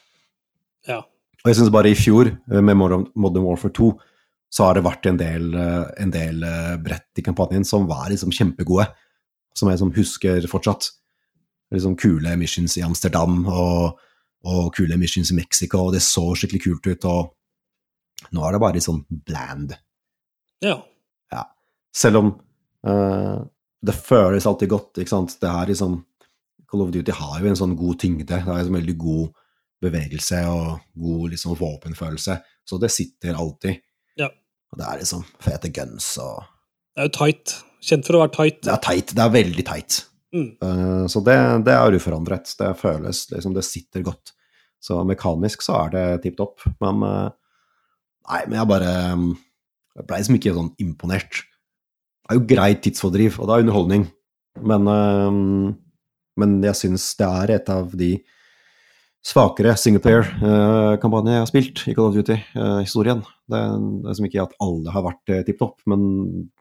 Ja. 0.84 0.98
Og 1.46 1.52
jeg 1.52 1.60
syns 1.60 1.70
bare 1.70 1.92
i 1.92 1.94
fjor, 1.94 2.26
eh, 2.26 2.60
med 2.66 2.74
Modern 2.74 3.44
Warfare 3.46 3.70
2, 3.72 3.90
så 4.50 4.64
har 4.66 4.74
det 4.74 4.82
vært 4.82 5.06
en 5.06 5.16
del, 5.18 5.52
eh, 5.54 5.90
en 6.02 6.10
del 6.10 6.42
eh, 6.42 6.76
brett 6.82 7.14
i 7.18 7.22
kampanjen 7.22 7.64
som 7.64 7.86
var 7.86 8.08
liksom 8.10 8.32
kjempegode, 8.34 8.88
som 9.54 9.68
jeg 9.70 9.78
som 9.78 9.92
husker 9.94 10.42
fortsatt. 10.50 10.90
Liksom 11.72 11.96
kule 11.98 12.34
missions 12.38 12.76
i 12.78 12.80
Amsterdam 12.82 13.44
og, 13.50 13.96
og, 14.46 14.72
kule 14.76 14.98
missions 14.98 15.30
i 15.32 15.36
Mexico, 15.38 15.84
og 15.86 15.92
det 15.94 16.02
så 16.02 16.32
skikkelig 16.38 16.62
kult 16.64 16.86
ut. 16.96 17.04
Og 17.10 17.30
nå 18.32 18.42
er 18.46 18.52
det 18.56 18.60
bare 18.62 18.82
sånn 18.82 19.04
bland. 19.10 19.72
Ja. 20.62 20.76
ja. 21.34 21.44
Selv 21.94 22.16
om 22.24 22.28
uh, 22.88 23.38
det 23.86 23.94
føles 23.96 24.46
alltid 24.46 24.68
godt, 24.70 24.98
ikke 25.02 25.14
sant. 25.14 25.36
Det 25.42 25.48
er 25.50 25.70
liksom 25.72 26.00
Call 26.70 26.82
of 26.86 26.90
Duty 26.94 27.12
har 27.18 27.40
jo 27.42 27.46
en 27.50 27.58
sånn 27.62 27.76
god 27.78 28.00
tyngde. 28.02 28.26
Det 28.30 28.42
er 28.44 28.48
en 28.66 28.78
veldig 28.82 28.98
god 29.02 29.26
bevegelse 29.84 30.38
og 30.46 30.78
god 30.96 31.28
liksom, 31.32 31.56
våpenfølelse. 31.58 32.38
Så 32.66 32.78
det 32.82 32.90
sitter 32.94 33.36
alltid. 33.38 33.82
Ja. 34.20 34.28
Og 34.72 34.80
det 34.80 34.86
er 34.86 35.00
liksom 35.00 35.24
fete 35.44 35.70
guns 35.74 36.08
og 36.22 36.44
Det 36.96 37.02
er 37.04 37.08
jo 37.10 37.14
tight. 37.18 37.56
Kjent 37.86 38.06
for 38.08 38.16
å 38.18 38.22
være 38.24 38.34
tight. 38.36 38.62
Det 38.66 38.72
er 38.74 38.82
tight. 38.84 39.14
Det 39.14 39.22
er 39.26 39.32
veldig 39.34 39.64
tight. 39.68 39.98
Mm. 40.36 40.48
Uh, 40.64 41.04
så 41.08 41.20
det, 41.24 41.36
det, 41.66 41.74
er 41.76 41.96
uforandret. 42.00 42.52
Det 42.58 42.72
føles 42.80 43.24
liksom 43.34 43.54
Det 43.56 43.64
sitter 43.66 44.04
godt. 44.06 44.32
Så 44.82 44.98
mekanisk 45.08 45.64
så 45.64 45.78
er 45.86 45.92
det 45.96 46.04
tipp 46.26 46.36
topp, 46.38 46.62
men 46.82 47.00
uh, 47.04 47.26
Nei, 48.26 48.40
men 48.50 48.56
jeg 48.58 48.66
bare 48.66 48.90
Jeg 49.06 50.04
blei 50.06 50.16
liksom 50.18 50.36
ikke 50.38 50.52
sånn 50.56 50.72
imponert. 50.82 51.42
Det 52.26 52.34
er 52.34 52.38
jo 52.40 52.48
greit 52.50 52.80
tidsfordriv, 52.82 53.36
og 53.38 53.46
det 53.46 53.54
er 53.54 53.62
underholdning, 53.64 54.04
men 54.66 54.88
uh, 54.90 55.74
men 56.42 56.56
jeg 56.66 56.74
syns 56.80 57.04
det 57.18 57.28
er 57.38 57.50
et 57.54 57.68
av 57.72 57.94
de 57.98 58.10
svakere 59.26 59.72
singleplayer-kampanje 59.78 61.32
jeg 61.34 61.42
har 61.42 61.48
spilt 61.50 61.80
i 61.90 61.94
Call 61.96 62.10
of 62.10 62.14
Duty-historien. 62.14 63.24
Eh, 63.24 63.32
det, 63.52 63.62
er 63.62 64.14
som 64.18 64.28
ikke 64.28 64.44
at 64.44 64.52
alle 64.62 64.92
har 64.94 65.02
vært 65.08 65.32
eh, 65.34 65.40
tipp 65.48 65.58
topp, 65.62 65.76
men 65.90 66.04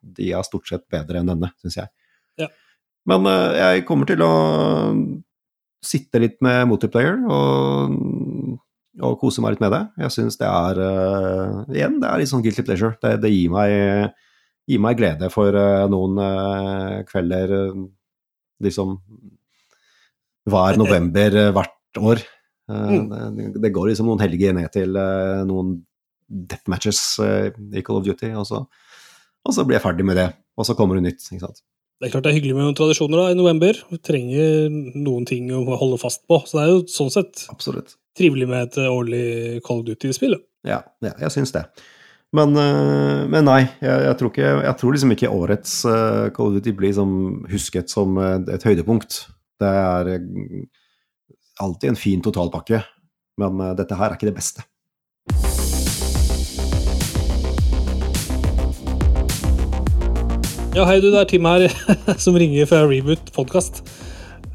de 0.02 0.32
er 0.34 0.42
stort 0.48 0.68
sett 0.72 0.88
bedre 0.92 1.22
enn 1.22 1.30
denne, 1.30 1.52
syns 1.62 1.78
jeg. 1.82 1.92
Ja. 2.42 2.48
Men 3.10 3.30
eh, 3.30 3.52
jeg 3.62 3.86
kommer 3.90 4.10
til 4.10 4.24
å 4.26 4.32
sitte 5.86 6.18
litt 6.24 6.40
med 6.46 6.64
multiplayer 6.72 7.20
og, 7.30 7.94
og 9.04 9.18
kose 9.22 9.46
meg 9.46 9.56
litt 9.60 9.66
med 9.66 9.76
det. 9.76 9.84
Jeg 10.08 10.16
syns 10.18 10.40
det 10.42 10.50
er 10.50 10.80
Igjen, 11.76 12.00
det 12.02 12.10
er 12.10 12.22
litt 12.24 12.32
sånn 12.32 12.42
guilty 12.46 12.66
pleasure. 12.66 12.98
Det, 13.04 13.14
det 13.22 13.30
gir, 13.30 13.54
meg, 13.54 14.16
gir, 14.66 14.82
meg, 14.82 14.98
glede 14.98 15.30
for 15.30 15.54
noen 15.94 16.18
kvelder 17.12 17.54
liksom 18.66 18.98
hver 20.50 20.82
november 20.82 21.38
hvert 21.54 22.02
år. 22.02 22.26
Mm. 22.72 23.12
Eh, 23.12 23.30
det, 23.36 23.52
det, 23.62 23.74
går 23.74 23.90
liksom 23.92 24.08
noen 24.10 24.22
helger 24.24 24.56
ned 24.58 24.72
til 24.74 24.98
eh, 24.98 25.44
noen 25.48 25.76
death 26.30 26.64
matches 26.72 27.00
eh, 27.22 27.52
i 27.78 27.84
Call 27.86 28.00
of 28.02 28.08
Duty, 28.08 28.32
og 28.40 28.48
så, 28.50 28.64
og 29.46 29.54
så 29.56 29.66
blir 29.68 29.78
jeg 29.80 29.86
ferdig 29.86 30.06
med 30.08 30.18
det. 30.20 30.30
Og 30.58 30.66
så 30.68 30.76
kommer 30.80 30.98
det 30.98 31.06
nytt, 31.10 31.26
ikke 31.28 31.44
sant. 31.44 31.62
Det 32.02 32.08
er 32.08 32.12
klart 32.12 32.26
det 32.26 32.32
er 32.34 32.36
hyggelig 32.36 32.56
med 32.58 32.66
noen 32.68 32.76
tradisjoner 32.78 33.22
da, 33.22 33.26
i 33.34 33.38
november. 33.40 33.78
Vi 33.92 34.00
trenger 34.04 34.66
noen 35.04 35.28
ting 35.28 35.48
å 35.56 35.62
holde 35.80 36.00
fast 36.02 36.26
på. 36.28 36.42
Så 36.48 36.58
det 36.58 36.64
er 36.66 36.74
jo 36.74 36.82
sånn 36.92 37.12
sett 37.14 37.46
Absolutt. 37.54 37.94
trivelig 38.20 38.48
med 38.52 38.66
et 38.68 38.80
årlig 38.92 39.26
Call 39.66 39.84
of 39.84 39.88
Duty-spill. 39.88 40.36
Ja, 40.68 40.82
ja, 41.06 41.14
jeg 41.24 41.32
syns 41.36 41.54
det. 41.56 41.62
Men, 42.36 42.52
men 42.58 43.48
nei, 43.48 43.62
jeg, 43.80 44.00
jeg, 44.10 44.18
tror 44.20 44.32
ikke, 44.32 44.50
jeg, 44.66 44.76
tror 44.82 44.96
liksom 44.96 45.14
ikke 45.16 45.30
årets 45.32 45.76
Call 46.36 46.50
of 46.50 46.56
Duty 46.58 46.74
blir 46.76 46.96
som 46.98 47.14
husket 47.52 47.92
som 47.94 48.18
et 48.22 48.66
høydepunkt. 48.68 49.22
Det 49.62 49.72
er 49.72 50.16
alltid 51.60 51.90
en 51.90 51.96
fin 52.00 52.22
totalpakke, 52.24 52.82
men 53.40 53.62
eh, 53.64 53.74
dette 53.80 53.98
her 54.00 54.12
er 54.14 54.18
ikke 54.20 54.30
det 54.30 54.36
beste. 54.38 54.64
Ja, 60.76 60.84
hei 60.84 60.98
du, 61.00 61.08
det 61.08 61.22
er 61.22 61.28
Tim 61.32 61.46
her 61.48 61.70
som 62.24 62.36
ringer 62.38 62.68
fra 62.68 62.82
Reboot 62.90 63.30
podkast. 63.36 63.84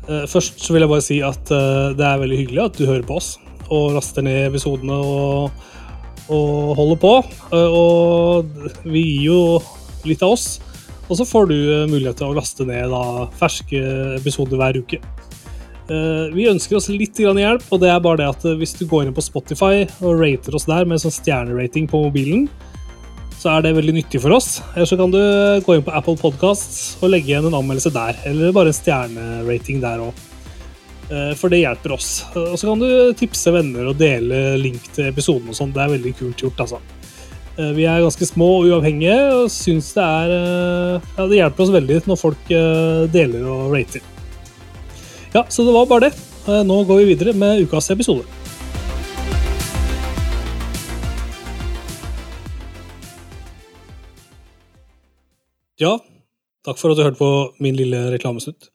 Eh, 0.08 0.26
først 0.28 0.60
så 0.60 0.74
vil 0.74 0.84
jeg 0.84 0.92
bare 0.92 1.04
si 1.06 1.20
at 1.24 1.52
eh, 1.56 1.94
det 1.96 2.06
er 2.10 2.20
veldig 2.20 2.40
hyggelig 2.42 2.64
at 2.66 2.80
du 2.80 2.86
hører 2.90 3.06
på 3.08 3.16
oss 3.20 3.34
og 3.70 3.94
raster 3.94 4.24
ned 4.26 4.48
episodene 4.48 4.96
og, 4.98 5.68
og 6.26 6.74
holder 6.74 6.98
på. 7.00 7.12
Og 7.54 8.56
vi 8.82 9.02
gir 9.14 9.28
jo 9.28 9.38
litt 10.10 10.24
av 10.26 10.34
oss. 10.34 10.56
Og 11.10 11.14
så 11.20 11.24
får 11.26 11.46
du 11.52 11.54
mulighet 11.90 12.18
til 12.18 12.32
å 12.32 12.34
laste 12.36 12.66
ned 12.66 12.90
da, 12.92 13.02
ferske 13.38 13.78
episoder 14.18 14.58
hver 14.60 14.78
uke. 14.82 14.98
Eh, 15.90 16.26
vi 16.36 16.44
ønsker 16.50 16.78
oss 16.78 16.90
litt 16.94 17.18
hjelp, 17.18 17.64
og 17.74 17.80
det 17.82 17.88
er 17.90 18.02
bare 18.04 18.20
det 18.22 18.28
at 18.30 18.44
eh, 18.48 18.54
hvis 18.60 18.76
du 18.78 18.84
går 18.86 19.08
inn 19.08 19.16
på 19.16 19.22
Spotify 19.24 19.80
og 20.06 20.20
rater 20.22 20.54
oss 20.54 20.68
der 20.70 20.86
med 20.86 21.02
sånn 21.02 21.12
stjernerating 21.14 21.88
på 21.90 22.04
mobilen, 22.04 22.44
så 23.40 23.56
er 23.56 23.64
det 23.64 23.72
veldig 23.78 23.96
nyttig 23.96 24.20
for 24.22 24.34
oss. 24.36 24.60
Eller 24.76 24.86
så 24.86 24.98
kan 25.00 25.10
du 25.10 25.18
eh, 25.18 25.58
gå 25.66 25.76
inn 25.80 25.86
på 25.86 25.94
Apple 25.98 26.14
Podcasts 26.20 26.92
og 27.00 27.10
legge 27.10 27.32
igjen 27.32 27.48
en 27.50 27.58
anmeldelse 27.58 27.90
der. 27.96 28.18
Eller 28.28 28.54
bare 28.54 28.70
en 28.70 28.78
stjernerating 28.78 29.80
der 29.84 30.06
òg. 30.10 30.26
For 31.34 31.50
det 31.50 31.58
hjelper 31.64 31.90
oss. 31.90 32.10
Og 32.38 32.52
så 32.60 32.68
kan 32.68 32.78
du 32.84 33.08
tipse 33.18 33.50
venner 33.50 33.88
og 33.90 33.96
dele 33.98 34.52
link 34.62 34.84
til 34.94 35.08
episoden 35.08 35.48
og 35.50 35.56
sånn. 35.58 35.72
Det 35.74 35.82
er 35.82 35.90
veldig 35.96 36.12
kult 36.20 36.44
gjort, 36.44 36.60
altså. 36.62 36.78
Vi 37.74 37.82
er 37.90 38.04
ganske 38.04 38.28
små 38.28 38.46
og 38.60 38.68
uavhengige, 38.70 39.16
og 39.40 39.50
syns 39.50 39.88
det 39.96 40.06
er 40.06 40.30
Ja, 41.00 41.24
det 41.26 41.40
hjelper 41.40 41.66
oss 41.66 41.74
veldig 41.74 41.98
når 42.06 42.20
folk 42.22 42.54
deler 43.18 43.50
og 43.50 43.74
rater. 43.74 44.06
Ja, 45.32 45.44
så 45.48 45.62
det 45.62 45.70
var 45.72 45.84
bare 45.86 46.08
det. 46.08 46.16
Eh, 46.50 46.62
nå 46.66 46.80
går 46.84 46.96
vi 46.98 47.04
videre 47.12 47.32
med 47.38 47.60
ukas 47.62 47.86
episode. 47.92 48.24
Ja, 55.80 55.92
takk 56.66 56.80
for 56.82 56.90
at 56.92 56.98
du 56.98 57.04
hørte 57.06 57.20
på 57.20 57.28
min 57.62 57.78
lille 57.78 58.02
reklamesnutt. 58.10 58.72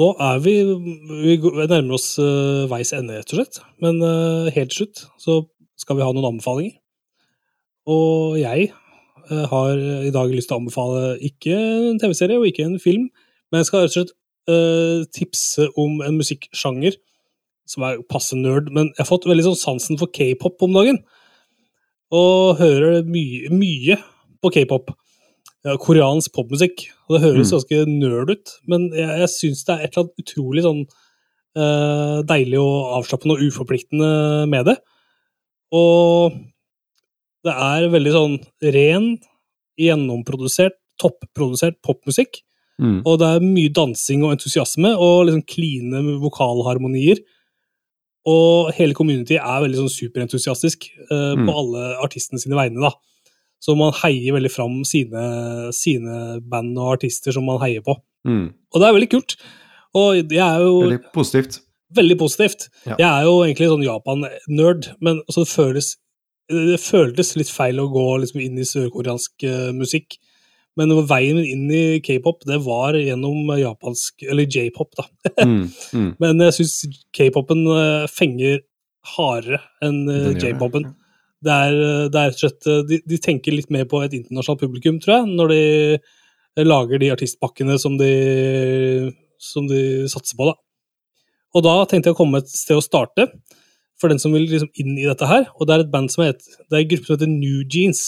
Nå 0.00 0.14
er 0.22 0.38
vi 0.40 0.54
Vi 0.64 1.34
nærmer 1.66 1.98
oss 1.98 2.14
eh, 2.18 2.64
veis 2.70 2.94
ende, 2.96 3.18
rett 3.20 3.34
og 3.34 3.42
slett. 3.42 3.58
Men 3.82 4.00
eh, 4.00 4.48
helt 4.56 4.72
til 4.72 4.78
slutt 4.86 5.02
så 5.20 5.36
skal 5.76 5.98
vi 6.00 6.06
ha 6.06 6.14
noen 6.16 6.30
anbefalinger. 6.32 6.78
Og 7.90 8.40
jeg 8.40 8.72
har 9.30 9.78
i 10.00 10.10
dag 10.12 10.32
lyst 10.32 10.48
til 10.50 10.56
å 10.56 10.60
anbefale 10.62 11.18
ikke 11.22 11.54
en 11.54 12.00
TV-serie 12.02 12.38
og 12.40 12.48
ikke 12.48 12.64
en 12.66 12.80
film, 12.82 13.04
men 13.50 13.60
jeg 13.60 13.68
skal 13.68 13.82
rett 13.84 13.92
og 13.92 13.98
slett 13.98 14.14
uh, 14.50 14.50
eh, 14.50 15.06
tipse 15.12 15.66
om 15.76 16.00
en 16.02 16.16
musikksjanger 16.18 16.96
som 17.70 17.84
er 17.86 18.00
passe 18.10 18.34
nerd, 18.36 18.70
men 18.74 18.86
jeg 18.90 18.98
har 18.98 19.06
fått 19.06 19.28
veldig 19.30 19.44
sånn 19.50 19.60
sansen 19.60 19.98
for 20.00 20.10
k-pop 20.10 20.58
om 20.66 20.74
dagen. 20.74 20.96
Og 22.10 22.56
hører 22.58 23.04
mye, 23.06 23.46
mye 23.54 24.00
på 24.42 24.50
k-pop. 24.56 24.90
Ja, 25.62 25.76
koreansk 25.78 26.32
popmusikk. 26.34 26.88
Og 27.06 27.14
det 27.14 27.20
høres 27.22 27.52
mm. 27.52 27.54
ganske 27.54 27.84
nerd 27.92 28.32
ut, 28.32 28.54
men 28.66 28.88
jeg, 28.96 29.06
jeg 29.22 29.30
syns 29.34 29.62
det 29.68 29.76
er 29.76 29.84
et 29.86 29.92
eller 30.00 30.08
annet 30.16 30.24
utrolig 30.24 30.64
sånn 30.64 30.82
uh, 31.60 32.18
deilig 32.26 32.58
og 32.62 32.90
avslappende 32.98 33.36
og 33.38 33.44
uforpliktende 33.46 34.10
med 34.50 34.66
det. 34.66 34.74
Og 35.78 36.38
det 37.46 37.54
er 37.54 37.86
veldig 37.92 38.16
sånn 38.16 38.38
ren, 38.74 39.10
gjennomprodusert, 39.80 40.74
topprodusert 41.00 41.78
popmusikk 41.86 42.40
Mm. 42.80 43.02
Og 43.04 43.18
det 43.20 43.28
er 43.28 43.44
mye 43.44 43.72
dansing 43.76 44.22
og 44.24 44.32
entusiasme, 44.34 44.94
og 44.96 45.26
liksom 45.28 45.44
kline 45.50 46.00
vokalharmonier. 46.22 47.20
Og 48.30 48.72
hele 48.76 48.96
community 48.96 49.36
er 49.40 49.62
veldig 49.64 49.78
sånn 49.82 49.92
superentusiastisk 49.92 50.88
uh, 51.10 51.36
mm. 51.38 51.46
på 51.46 51.54
alle 51.62 51.84
artistene 52.06 52.40
sine 52.40 52.58
vegne. 52.58 52.80
da. 52.86 52.92
Så 53.60 53.74
man 53.76 53.92
heier 54.00 54.32
veldig 54.36 54.52
fram 54.54 54.78
sine, 54.88 55.26
sine 55.76 56.38
band 56.48 56.76
og 56.80 56.94
artister 56.96 57.34
som 57.36 57.46
man 57.48 57.60
heier 57.64 57.84
på. 57.84 57.98
Mm. 58.28 58.48
Og 58.72 58.80
det 58.80 58.88
er 58.90 58.96
veldig 58.96 59.10
kult. 59.12 59.36
Og 59.96 60.22
jeg 60.22 60.46
er 60.46 60.64
jo 60.64 60.76
Veldig 60.86 61.02
positivt. 61.16 61.60
Veldig 61.96 62.16
positivt. 62.20 62.68
Ja. 62.86 62.96
Jeg 62.96 63.08
er 63.10 63.24
jo 63.26 63.36
egentlig 63.42 63.68
sånn 63.72 63.82
Japan-nerd, 63.84 64.90
men 65.02 65.18
så 65.32 65.44
det 65.44 65.50
føles 65.52 65.94
det 66.50 66.80
føltes 66.82 67.36
litt 67.38 67.50
feil 67.50 67.78
å 67.78 67.84
gå 67.92 68.02
liksom 68.24 68.40
inn 68.42 68.56
i 68.58 68.64
sørkoreansk 68.66 69.44
uh, 69.46 69.68
musikk 69.74 70.16
men 70.78 70.92
veien 71.08 71.38
min 71.38 71.48
inn 71.48 71.70
i 71.74 71.80
k-pop 72.04 72.44
det 72.46 72.60
var 72.62 72.96
gjennom 72.98 73.50
japansk 73.58 74.22
Eller 74.30 74.46
j-pop, 74.46 74.92
da. 74.98 75.06
mm, 75.42 75.64
mm. 75.96 76.10
Men 76.22 76.44
jeg 76.46 76.58
syns 76.60 76.76
k-popen 77.16 77.64
eh, 77.74 78.04
fenger 78.12 78.60
hardere 79.16 79.58
enn 79.86 80.04
eh, 80.12 80.28
j-popen. 80.38 80.86
Det 81.42 81.56
er, 81.66 81.74
eh, 81.80 82.04
det 82.12 82.20
er 82.22 82.36
slett, 82.36 82.68
de, 82.90 83.18
tenker 83.24 83.54
litt 83.56 83.72
mer 83.72 83.86
på 83.90 84.02
et 84.04 84.14
internasjonalt 84.18 84.60
publikum, 84.62 85.00
tror 85.02 85.16
jeg, 85.22 85.38
når 85.38 85.54
de 86.60 86.64
lager 86.66 87.00
de 87.00 87.08
artistpakkene 87.16 87.78
som 87.80 87.96
de, 87.98 88.10
som 89.40 89.66
de 89.70 89.80
satser 90.10 90.36
på. 90.38 90.50
da. 90.50 90.54
Og 91.56 91.64
da 91.66 91.74
tenkte 91.90 92.12
jeg 92.12 92.18
å 92.18 92.20
komme 92.20 92.42
et 92.44 92.52
sted 92.52 92.76
å 92.78 92.84
starte, 92.84 93.30
for 94.00 94.12
den 94.12 94.20
som 94.22 94.32
vil 94.36 94.46
liksom 94.48 94.70
inn 94.80 94.92
i 95.00 95.08
dette 95.08 95.26
her. 95.28 95.48
Og 95.58 95.66
det 95.68 95.74
er 95.78 95.86
et 95.86 95.90
band 95.92 96.12
som 96.12 96.22
heter, 96.28 96.60
det 96.70 96.76
er 96.78 96.84
en 96.84 96.92
gruppe 96.92 97.10
som 97.10 97.16
heter 97.16 97.32
New 97.32 97.64
Jeans. 97.68 98.04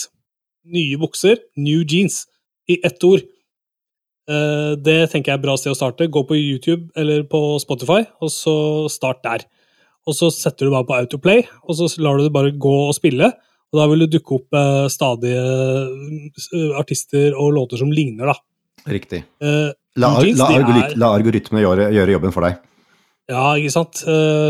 Nye 0.71 1.01
bukser, 1.01 1.41
New 1.59 1.81
Jeans 1.83 2.23
i 2.73 2.81
ett 2.87 3.05
ord. 3.09 3.21
Eh, 4.31 4.73
det 4.85 5.01
tenker 5.11 5.31
jeg 5.33 5.37
er 5.37 5.41
et 5.41 5.45
bra 5.45 5.57
sted 5.59 5.75
å 5.75 5.79
starte. 5.79 6.09
Gå 6.13 6.23
på 6.29 6.39
YouTube 6.39 6.89
eller 6.99 7.25
på 7.31 7.43
Spotify, 7.63 8.05
og 8.23 8.33
så 8.33 8.55
start 8.93 9.23
der. 9.27 9.45
Og 10.09 10.17
så 10.19 10.33
setter 10.35 10.67
du 10.67 10.73
bare 10.75 10.89
på 10.89 10.97
autoplay, 10.99 11.45
og 11.67 11.77
så 11.79 11.91
lar 12.03 12.19
du 12.19 12.25
det 12.27 12.35
bare 12.35 12.55
gå 12.59 12.73
og 12.89 12.97
spille. 12.99 13.31
Og 13.73 13.79
da 13.81 13.87
vil 13.89 14.03
det 14.05 14.11
dukke 14.17 14.37
opp 14.39 14.59
eh, 14.59 14.89
stadige 14.93 15.45
eh, 15.45 16.73
artister 16.81 17.33
og 17.39 17.55
låter 17.57 17.81
som 17.81 17.93
ligner, 17.95 18.33
da. 18.33 18.37
Riktig. 18.91 19.23
La, 19.95 20.09
Jeans, 20.25 20.41
la, 20.41 20.49
er... 20.59 20.95
la 20.99 21.09
algoritmene 21.15 21.63
gjøre, 21.63 21.91
gjøre, 21.95 22.15
jobben 22.17 22.33
for 22.35 22.43
deg. 22.49 22.57
Ja, 23.31 23.53
ikke 23.61 23.71
sant. 23.73 24.01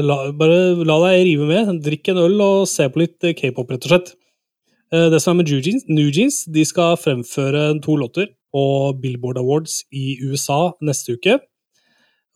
La, 0.08 0.16
bare 0.38 0.56
la 0.88 0.94
deg 1.02 1.18
rive 1.26 1.44
med. 1.50 1.68
Drikk 1.84 2.08
en 2.14 2.20
øl 2.24 2.40
og 2.40 2.62
se 2.70 2.86
på 2.94 3.02
litt 3.02 3.26
k-pop, 3.36 3.74
rett 3.74 3.84
og 3.84 3.92
slett. 3.92 4.14
Eh, 4.92 5.08
det 5.08 5.20
som 5.24 5.32
er 5.38 5.46
med 5.46 5.82
New 5.88 6.10
Jeans, 6.12 6.42
de 6.52 6.64
skal 6.68 6.98
fremføre 7.00 7.64
to 7.84 7.94
låter 7.96 8.28
på 8.52 8.64
Billboard 9.00 9.38
Awards 9.40 9.78
i 9.92 10.18
USA 10.26 10.74
neste 10.84 11.14
uke. 11.16 11.38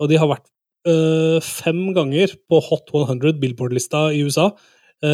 Og 0.01 0.09
de 0.09 0.17
har 0.21 0.31
vært 0.31 0.49
øh, 0.89 1.37
fem 1.45 1.89
ganger 1.97 2.33
på 2.49 2.61
Hot 2.71 2.89
100 2.93 3.37
Billboard-lista 3.43 4.07
i 4.17 4.23
USA 4.25 4.49
øh, 4.49 4.57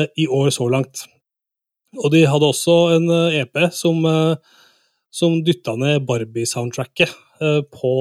eh, 0.00 0.06
i 0.22 0.28
år 0.30 0.50
så 0.54 0.68
langt. 0.70 1.02
Og 1.98 2.10
de 2.14 2.22
hadde 2.30 2.46
også 2.48 2.76
en 2.96 3.10
EP 3.36 3.56
e 3.58 3.68
som, 3.74 4.04
øh, 4.06 4.36
som 5.12 5.40
dytta 5.44 5.74
ned 5.76 6.00
Barbie-soundtracket 6.08 7.10
på 7.74 7.92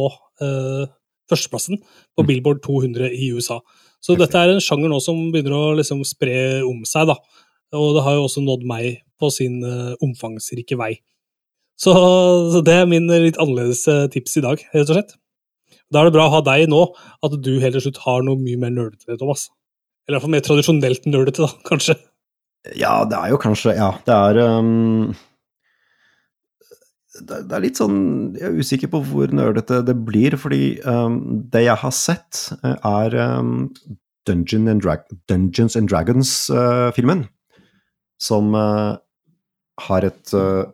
førsteplassen 1.29 1.79
på 1.81 2.21
mm. 2.23 2.27
Billboard 2.29 2.59
200 2.63 3.09
i 3.17 3.31
USA. 3.35 3.57
Så 4.05 4.13
dette 4.17 4.37
er 4.37 4.53
en 4.53 4.61
sjanger 4.63 4.91
nå 4.93 4.99
som 5.03 5.17
begynner 5.33 5.55
å 5.57 5.73
liksom 5.79 6.03
spre 6.07 6.37
om 6.63 6.85
seg, 6.87 7.09
da. 7.09 7.17
Og 7.75 7.95
det 7.97 8.03
har 8.05 8.15
jo 8.15 8.27
også 8.29 8.43
nådd 8.45 8.63
meg 8.69 8.87
på 9.21 9.29
sin 9.33 9.61
eh, 9.65 9.93
omfangsrike 10.03 10.77
vei. 10.79 10.95
Så, 11.81 11.93
så 12.53 12.61
det 12.65 12.75
er 12.81 12.89
min 12.89 13.07
eh, 13.13 13.21
litt 13.27 13.39
annerledes 13.41 13.83
eh, 13.91 14.05
tips 14.13 14.39
i 14.41 14.45
dag, 14.45 14.65
rett 14.73 14.89
og 14.89 14.95
slett. 14.97 15.15
Da 15.91 16.01
er 16.01 16.09
det 16.09 16.15
bra 16.15 16.25
å 16.29 16.33
ha 16.37 16.41
deg 16.45 16.67
nå, 16.71 16.81
at 17.25 17.37
du 17.43 17.53
helt 17.59 17.75
til 17.77 17.85
slutt 17.87 18.01
har 18.05 18.23
noe 18.25 18.39
mye 18.39 18.57
mer 18.59 18.71
nerdete, 18.73 19.17
Thomas. 19.19 19.49
Eller 20.07 20.17
iallfall 20.17 20.33
mer 20.33 20.43
tradisjonelt 20.45 21.07
nerdete, 21.11 21.45
da, 21.45 21.51
kanskje. 21.69 21.97
Ja, 22.77 22.97
det 23.09 23.17
er 23.17 23.31
jo 23.33 23.39
kanskje 23.41 23.71
Ja, 23.73 23.87
det 24.05 24.13
er 24.13 24.37
um, 24.61 25.15
det, 27.17 27.39
det 27.49 27.55
er 27.57 27.63
litt 27.63 27.79
sånn 27.81 27.95
Jeg 28.37 28.43
er 28.51 28.59
usikker 28.61 28.91
på 28.91 28.99
hvor 29.01 29.31
nerdete 29.33 29.79
det 29.87 29.95
blir, 30.05 30.35
fordi 30.37 30.75
um, 30.85 31.15
det 31.49 31.63
jeg 31.65 31.79
har 31.81 31.95
sett, 31.97 32.43
er 32.61 33.17
um, 33.17 33.65
Dungeon 34.29 34.69
and 34.69 34.85
Drag 34.85 35.01
Dungeons 35.31 35.73
and 35.79 35.89
Dragons-filmen. 35.89 37.25
Uh, 37.25 37.57
som 38.21 38.53
uh, 38.53 39.01
har 39.87 40.05
et 40.07 40.33
uh, 40.37 40.65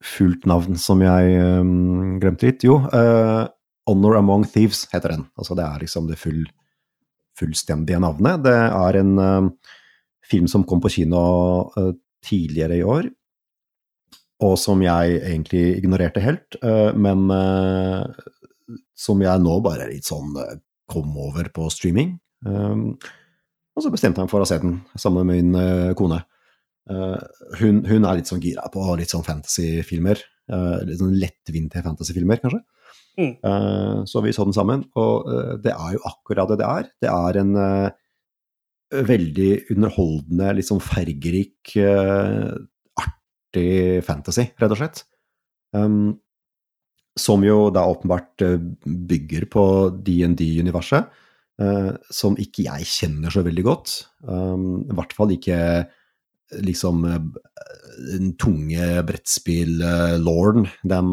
fullt 0.00 0.46
navn 0.48 0.78
som 0.80 1.02
jeg 1.04 1.36
um, 1.42 2.16
glemte 2.22 2.48
litt. 2.48 2.64
Jo, 2.66 2.78
uh, 2.88 3.44
Honor 3.90 4.18
Among 4.20 4.46
Thieves 4.48 4.86
heter 4.92 5.14
den. 5.16 5.26
Altså 5.38 5.56
det 5.58 5.66
er 5.66 5.82
liksom 5.84 6.08
det 6.10 6.18
full, 6.20 6.42
fullstendige 7.38 8.00
navnet. 8.02 8.44
Det 8.46 8.56
er 8.66 9.00
en 9.02 9.12
uh, 9.20 9.50
film 10.30 10.48
som 10.50 10.64
kom 10.68 10.80
på 10.84 10.92
kino 10.96 11.24
tidligere 12.22 12.76
i 12.78 12.84
år, 12.86 13.06
og 14.46 14.52
som 14.60 14.78
jeg 14.84 15.16
egentlig 15.26 15.62
ignorerte 15.80 16.20
helt, 16.22 16.54
men 16.94 17.24
som 18.94 19.24
jeg 19.24 19.42
nå 19.42 19.56
bare 19.64 19.88
litt 19.90 20.06
sånn 20.06 20.36
kom 20.92 21.16
over 21.18 21.48
på 21.50 21.66
streaming. 21.74 22.12
Um, 22.46 22.92
og 23.74 23.82
så 23.82 23.90
bestemte 23.90 24.22
jeg 24.22 24.28
meg 24.28 24.34
for 24.36 24.44
å 24.44 24.46
se 24.46 24.60
den 24.62 24.76
sammen 25.02 25.26
med 25.32 25.42
min 25.50 25.96
kone. 25.98 26.20
Eh, 26.88 27.20
hun, 27.60 27.82
hun, 27.86 28.06
er 28.08 28.16
litt 28.18 28.30
sånn 28.30 28.40
gira 28.42 28.64
på 28.72 28.80
litt 28.98 29.12
sånn 29.12 29.26
fantasyfilmer. 29.26 30.22
Eh, 30.50 30.76
litt 30.88 31.00
sånn 31.02 31.16
lettvinte 31.20 31.82
fantasyfilmer, 31.84 32.40
kanskje. 32.42 32.62
Mm. 33.20 33.32
Eh, 33.46 33.98
så 34.08 34.22
vi 34.24 34.32
så 34.34 34.46
den 34.48 34.56
sammen, 34.56 34.86
og 34.98 35.28
det 35.64 35.74
er 35.74 35.96
jo 35.98 36.04
akkurat 36.08 36.50
det 36.52 36.60
det 36.62 36.70
er. 36.70 36.90
Det 37.04 37.12
er 37.12 37.40
en 37.44 37.52
veldig 39.10 39.50
underholdende, 39.70 40.50
litt 40.58 40.66
sånn 40.66 40.80
fargerik, 40.82 41.74
artig 43.04 43.70
fantasy, 44.06 44.48
rett 44.58 44.72
og 44.72 44.80
slett. 44.80 45.04
Um, 45.78 46.16
som 47.18 47.44
jo 47.46 47.68
da 47.74 47.84
åpenbart 47.86 48.42
bygger 49.10 49.44
på 49.52 49.62
DND-universet, 50.06 51.06
uh, 51.62 51.92
som 52.10 52.34
ikke 52.42 52.64
jeg 52.66 52.88
kjenner 52.90 53.30
så 53.30 53.44
veldig 53.46 53.62
godt. 53.66 53.92
Um, 54.26 54.80
I 54.90 54.96
hvert 54.98 55.14
fall 55.14 55.36
ikke 55.36 55.60
liksom 56.58 57.04
eh, 57.04 57.18
den 58.18 58.32
tunge 58.38 58.78
eh, 58.96 59.02
brettspill-lorden, 59.06 60.66
den, 60.82 61.12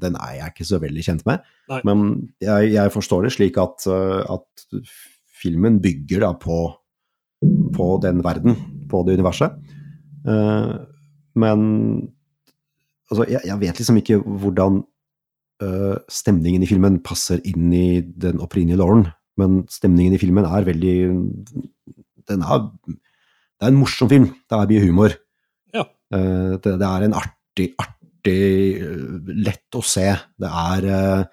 den, 0.00 0.16
er 0.18 0.38
jeg 0.38 0.50
ikke 0.54 0.66
så 0.68 0.80
veldig 0.82 1.04
kjent 1.06 1.24
med. 1.28 1.44
Nei. 1.70 1.80
Men 1.88 2.04
jeg, 2.44 2.72
jeg, 2.74 2.92
forstår 2.94 3.26
det 3.26 3.34
slik 3.36 3.58
at, 3.60 3.84
eh, 3.90 4.34
at 4.34 4.88
filmen 5.42 5.80
bygger 5.84 6.24
da 6.26 6.32
på, 6.42 6.58
på, 7.76 7.90
den 8.04 8.22
verden, 8.24 8.56
på 8.90 9.02
det 9.04 9.18
universet. 9.20 9.60
Men 10.24 11.58
altså, 13.10 13.26
jeg, 13.28 13.42
jeg 13.44 13.60
vet 13.60 13.80
liksom 13.82 13.98
ikke 14.00 14.16
hvordan 14.24 14.78
stemningen 16.10 16.64
i 16.64 16.68
filmen 16.68 16.96
passer 17.04 17.40
inn 17.48 17.68
i 17.76 17.98
den 18.00 18.40
opprinnelige 18.42 18.80
lorden, 18.80 19.04
men 19.40 19.60
stemningen 19.72 20.16
i 20.16 20.20
filmen 20.20 20.46
er 20.48 20.64
veldig 20.66 20.94
Den 22.30 22.42
er 22.46 22.64
det 23.58 23.68
er 23.68 23.72
en 23.72 23.80
morsom 23.80 24.10
film. 24.10 24.28
Det 24.48 24.58
er 24.58 24.70
mye 24.72 24.82
humor. 24.84 25.14
Ja. 25.74 25.84
Uh, 26.14 26.56
det, 26.62 26.76
det, 26.80 26.88
er 26.90 27.06
en 27.06 27.16
artig, 27.18 27.68
artig 27.78 28.50
eh, 28.80 29.00
Lett 29.44 29.76
å 29.78 29.82
se. 29.86 30.06
Det 30.40 30.50
er 30.50 30.86
uh, 30.90 31.26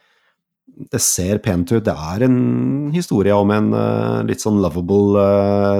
Det 0.91 1.01
ser 1.01 1.39
pent 1.43 1.71
ut. 1.73 1.81
Det 1.85 1.95
er 1.95 2.25
en 2.27 2.91
historie 2.93 3.33
om 3.35 3.53
en 3.55 3.71
uh, 3.73 4.21
litt 4.27 4.43
sånn 4.43 4.59
lovable 4.61 5.25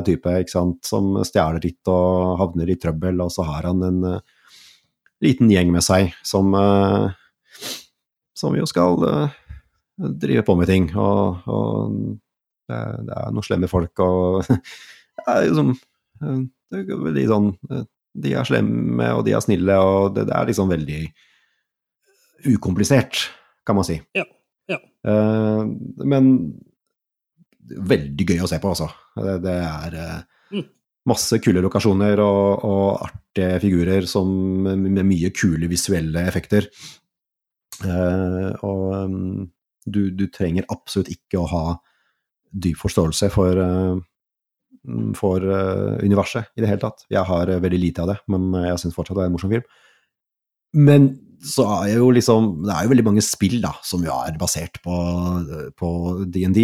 type, 0.08 0.34
ikke 0.44 0.56
sant, 0.56 0.80
som 0.88 1.14
stjeler 1.28 1.62
litt 1.64 1.92
og 1.92 2.40
havner 2.42 2.72
i 2.74 2.78
trøbbel, 2.82 3.22
og 3.26 3.34
så 3.34 3.46
har 3.48 3.70
han 3.70 3.86
en 3.88 4.02
liten 5.22 5.52
gjeng 5.54 5.70
med 5.70 5.84
seg 5.86 6.16
som 6.26 6.48
som 8.42 8.56
jo 8.58 8.64
skal 8.66 8.96
drive 10.18 10.42
på 10.48 10.56
med 10.58 10.66
ting. 10.66 10.88
Og, 10.98 11.44
og 11.46 11.94
det, 12.66 12.74
er, 12.74 12.96
det, 13.06 13.14
er 13.20 13.30
noen 13.36 13.46
slemme 13.46 13.70
folk 13.70 14.02
og 14.02 14.40
det 14.50 15.28
er 15.30 15.46
liksom 15.46 15.76
Eh, 16.22 16.42
det 16.72 16.82
er 16.92 17.00
veldig 17.02 17.26
sånn 17.30 17.48
eh, 17.74 17.86
De 18.24 18.34
er 18.38 18.48
slemme, 18.48 19.10
og 19.18 19.26
de 19.28 19.34
er 19.36 19.44
snille, 19.44 19.78
og 19.78 20.14
det, 20.16 20.28
det 20.30 20.36
er 20.38 20.50
liksom 20.50 20.72
veldig 20.72 21.02
ukomplisert, 22.56 23.28
kan 23.68 23.78
man 23.78 23.86
si. 23.88 24.00
Ja. 24.18 24.26
ja. 24.72 24.80
Eh, 25.08 25.64
men 26.10 26.32
veldig 27.62 28.28
gøy 28.34 28.42
å 28.44 28.50
se 28.52 28.60
på, 28.62 28.72
altså. 28.74 28.90
Det, 29.16 29.38
det 29.46 29.56
er 29.62 29.96
mm. 30.52 30.66
masse 31.12 31.40
kule 31.46 31.64
lokasjoner 31.64 32.20
og, 32.24 32.66
og 32.68 33.06
artige 33.08 33.62
figurer 33.64 34.10
som, 34.12 34.28
med 34.66 35.04
mye 35.08 35.32
kule 35.38 35.70
visuelle 35.72 36.26
effekter. 36.30 36.68
Uh, 37.82 38.52
og 38.68 38.82
um, 38.94 39.46
du, 39.90 40.12
du, 40.14 40.28
trenger 40.30 40.68
absolutt 40.70 41.08
ikke 41.10 41.40
å 41.42 41.48
ha 41.50 41.62
dyp 42.54 42.76
forståelse 42.84 43.26
for 43.34 43.58
uh, 43.58 43.96
Mm, 44.88 45.12
for 45.14 45.38
eh, 45.46 46.00
universet 46.02 46.48
i 46.58 46.62
det 46.64 46.70
hele 46.72 46.82
tatt. 46.82 47.04
Jeg 47.14 47.22
har 47.28 47.50
eh, 47.54 47.60
veldig 47.62 47.78
lite 47.80 48.02
av 48.02 48.10
det, 48.10 48.16
men 48.34 48.48
eh, 48.58 48.64
jeg 48.72 48.80
syns 48.82 48.96
fortsatt 48.98 49.20
det 49.20 49.26
er 49.28 49.30
en 49.30 49.36
morsom 49.36 49.52
film. 49.54 49.66
Men 50.88 51.06
så 51.46 51.66
er 51.84 51.92
jo 51.98 52.08
liksom 52.16 52.62
Det 52.64 52.72
er 52.72 52.86
jo 52.86 52.92
veldig 52.94 53.04
mange 53.04 53.24
spill 53.26 53.58
da, 53.62 53.74
som 53.86 54.04
jo 54.06 54.14
er 54.24 54.38
basert 54.40 54.78
på 54.86 55.02
DND. 56.32 56.64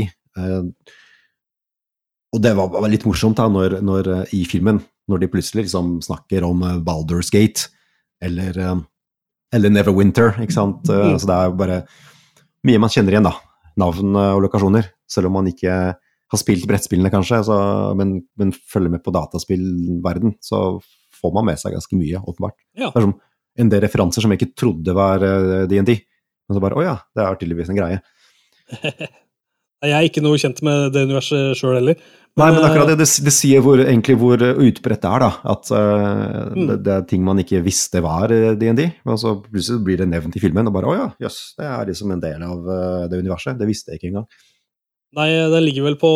Og 2.33 2.43
det 2.45 2.51
var, 2.55 2.69
var, 2.71 2.87
litt 2.93 3.07
morsomt 3.09 3.39
da, 3.41 3.47
når, 3.51 3.79
når, 3.83 4.09
i 4.37 4.43
filmen, 4.47 4.79
når 5.09 5.23
de 5.25 5.29
plutselig 5.33 5.65
liksom 5.65 5.97
snakker 6.05 6.45
om 6.45 6.61
Baldur's 6.85 7.31
Gate 7.33 7.65
eller, 8.23 8.61
eller 9.51 9.73
Neverwinter, 9.75 10.37
ikke 10.45 10.55
sant. 10.55 10.85
Mm. 10.87 11.17
Så 11.19 11.27
det 11.27 11.35
er 11.39 11.49
jo 11.49 11.57
bare 11.59 11.81
mye 12.69 12.83
man 12.85 12.93
kjenner 12.93 13.17
igjen, 13.17 13.27
da. 13.27 13.33
Navn 13.81 14.13
og 14.13 14.43
lokasjoner. 14.45 14.91
Selv 15.09 15.31
om 15.33 15.39
man 15.41 15.49
ikke 15.49 15.73
har 16.33 16.39
spilt 16.41 16.67
brettspillene, 16.67 17.11
kanskje, 17.13 17.41
så, 17.47 17.55
altså, 17.55 17.93
men, 17.99 18.17
men, 18.39 18.51
følger 18.73 18.93
med 18.97 19.03
på 19.05 19.13
dataspillverden, 19.15 20.35
så 20.43 20.59
får 21.21 21.35
man 21.37 21.47
med 21.51 21.59
seg 21.61 21.75
ganske 21.75 21.97
mye, 21.99 22.19
åpenbart. 22.27 22.57
Ja. 22.77 22.89
Det 22.89 22.91
er 22.99 23.07
sånn, 23.09 23.15
en 23.63 23.71
del 23.73 23.83
referanser 23.87 24.21
som 24.23 24.33
jeg 24.33 24.41
ikke 24.41 24.59
trodde 24.65 24.93
var 24.93 25.23
DND. 25.71 25.93
Eh, 25.95 26.03
men 26.47 26.55
så 26.55 26.61
bare 26.63 26.77
Å 26.79 26.83
ja, 26.85 26.97
det 27.17 27.23
er 27.25 27.39
tydeligvis 27.41 27.71
en 27.73 27.79
greie. 27.79 28.01
jeg 29.87 29.93
er 30.01 30.05
ikke 30.07 30.21
noe 30.23 30.37
kjent 30.41 30.61
med 30.67 30.91
det 30.93 31.05
universet 31.07 31.57
sjøl 31.57 31.79
heller. 31.79 31.97
Men, 32.37 32.43
Nei, 32.43 32.49
men 32.53 32.59
eh, 32.61 32.67
akkurat 32.69 32.91
det, 32.91 32.97
det, 33.01 33.07
det 33.29 33.33
sier 33.33 33.63
hvor, 33.65 33.81
egentlig 33.81 34.17
hvor 34.21 34.43
eh, 34.45 34.59
utbredt 34.67 35.01
det 35.07 35.09
er, 35.09 35.25
da. 35.25 35.31
At 35.55 35.71
uh, 35.73 36.05
mm. 36.53 36.67
det, 36.69 36.77
det, 36.85 36.97
er 36.99 37.07
ting 37.09 37.23
man 37.25 37.41
ikke 37.41 37.63
visste 37.65 38.03
var 38.05 38.29
DND. 38.59 38.83
Og 39.09 39.17
så 39.23 39.33
plutselig 39.45 39.81
blir 39.89 40.03
det 40.03 40.09
nevnt 40.11 40.37
i 40.37 40.43
filmen, 40.43 40.69
og 40.69 40.75
bare 40.77 40.91
å 40.91 40.95
ja, 40.99 41.07
jøss, 41.25 41.39
yes, 41.41 41.57
det 41.57 41.71
er 41.71 41.89
liksom 41.89 42.13
en 42.13 42.21
del 42.27 42.45
av 42.51 42.71
det 43.09 43.23
universet. 43.25 43.57
Det 43.57 43.67
visste 43.73 43.95
jeg 43.95 44.03
ikke 44.03 44.11
engang. 44.13 44.29
Nei, 45.15 45.29
den 45.49 45.63
ligger 45.65 45.83
vel 45.85 45.95
på 46.01 46.09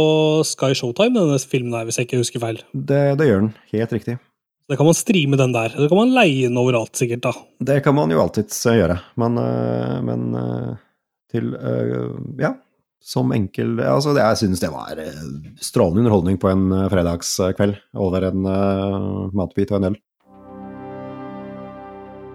Sky 0.44 0.74
Showtime, 0.76 1.16
denne 1.16 1.38
filmen 1.48 1.74
her, 1.78 1.86
hvis 1.88 1.98
jeg 2.00 2.08
ikke 2.10 2.20
husker 2.22 2.42
feil. 2.44 2.58
Det, 2.76 3.00
det 3.22 3.28
gjør 3.30 3.46
den. 3.46 3.54
Helt 3.72 3.94
riktig. 3.96 4.18
Da 4.72 4.78
kan 4.80 4.88
man 4.88 4.96
streame 4.98 5.38
den 5.40 5.54
der. 5.56 5.72
Da 5.74 5.88
kan 5.92 6.00
man 6.00 6.12
leie 6.16 6.50
den 6.50 6.60
overalt, 6.60 6.92
sikkert. 7.00 7.24
da. 7.26 7.32
Det 7.72 7.80
kan 7.86 7.96
man 7.98 8.12
jo 8.12 8.20
alltids 8.24 8.58
eh, 8.68 8.78
gjøre, 8.82 8.98
men, 9.24 9.40
eh, 9.40 9.96
men 10.10 10.26
eh, 10.42 10.84
til 11.32 11.48
Ja, 12.42 12.52
som 13.02 13.32
enkel 13.36 13.80
altså 13.82 14.12
Jeg 14.16 14.38
synes 14.38 14.60
det 14.62 14.70
var 14.72 14.92
strålende 15.64 16.04
underholdning 16.04 16.36
på 16.40 16.50
en 16.52 16.66
fredagskveld 16.92 17.78
over 17.98 18.28
en 18.28 18.44
matbit 19.40 19.72
og 19.72 19.80
en 19.84 19.90
øl. 19.90 19.96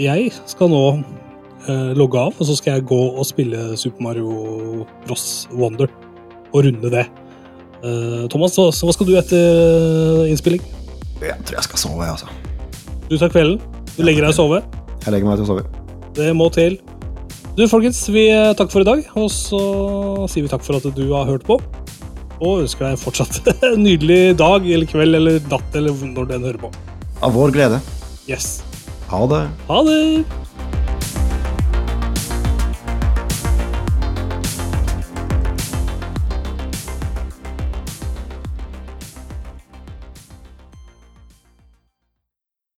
Jeg 0.00 0.32
skal 0.48 0.70
nå 0.72 0.82
logge 1.98 2.20
av, 2.20 2.36
og 2.38 2.46
så 2.46 2.54
skal 2.54 2.76
jeg 2.76 2.84
gå 2.86 2.96
og 3.18 3.24
spille 3.26 3.58
Super 3.80 4.04
Mario 4.06 4.84
Bros. 5.02 5.24
Wonder 5.58 5.88
og 6.54 6.60
runde 6.62 6.90
det. 6.92 7.06
Thomas, 8.30 8.54
hva 8.54 8.92
skal 8.94 9.08
du 9.08 9.16
etter 9.18 10.28
innspilling? 10.30 10.62
Jeg 11.18 11.34
tror 11.48 11.56
jeg 11.58 11.66
skal 11.66 11.80
sove, 11.80 12.06
jeg, 12.06 12.14
altså. 12.20 12.92
Du 13.10 13.16
tar 13.18 13.32
kvelden? 13.34 13.58
Du 13.96 14.04
legger 14.06 14.28
deg 14.28 14.36
og 14.36 14.38
sover? 14.38 14.62
Jeg 15.08 15.16
legger 15.16 15.26
meg 15.32 15.40
til 15.42 15.48
å 15.48 15.56
sove. 15.56 15.66
Det 16.20 16.28
må 16.38 16.46
til. 16.54 16.76
Du, 17.58 17.64
folkens, 17.72 18.04
vi 18.14 18.28
takker 18.52 18.76
for 18.76 18.86
i 18.86 18.90
dag, 18.92 19.02
og 19.18 19.26
så 19.34 19.64
sier 20.30 20.46
vi 20.46 20.52
takk 20.52 20.62
for 20.68 20.78
at 20.78 20.86
du 20.94 21.06
har 21.16 21.26
hørt 21.32 21.48
på. 21.50 21.58
Og 22.44 22.60
ønsker 22.62 22.90
deg 22.90 23.00
fortsatt 23.00 23.46
en 23.64 23.80
nydelig 23.80 24.36
dag 24.40 24.66
eller 24.68 24.88
kveld 24.90 25.18
eller 25.20 25.38
natt 25.52 25.78
eller 25.80 25.96
når 26.10 26.28
den 26.34 26.44
hører 26.50 26.60
på. 26.66 26.72
Av 27.24 27.32
vår 27.36 27.54
glede. 27.56 27.80
Yes. 28.28 28.58
Ha 29.12 29.22
det. 29.32 29.46
Ha 29.70 29.82
det. 29.88 30.45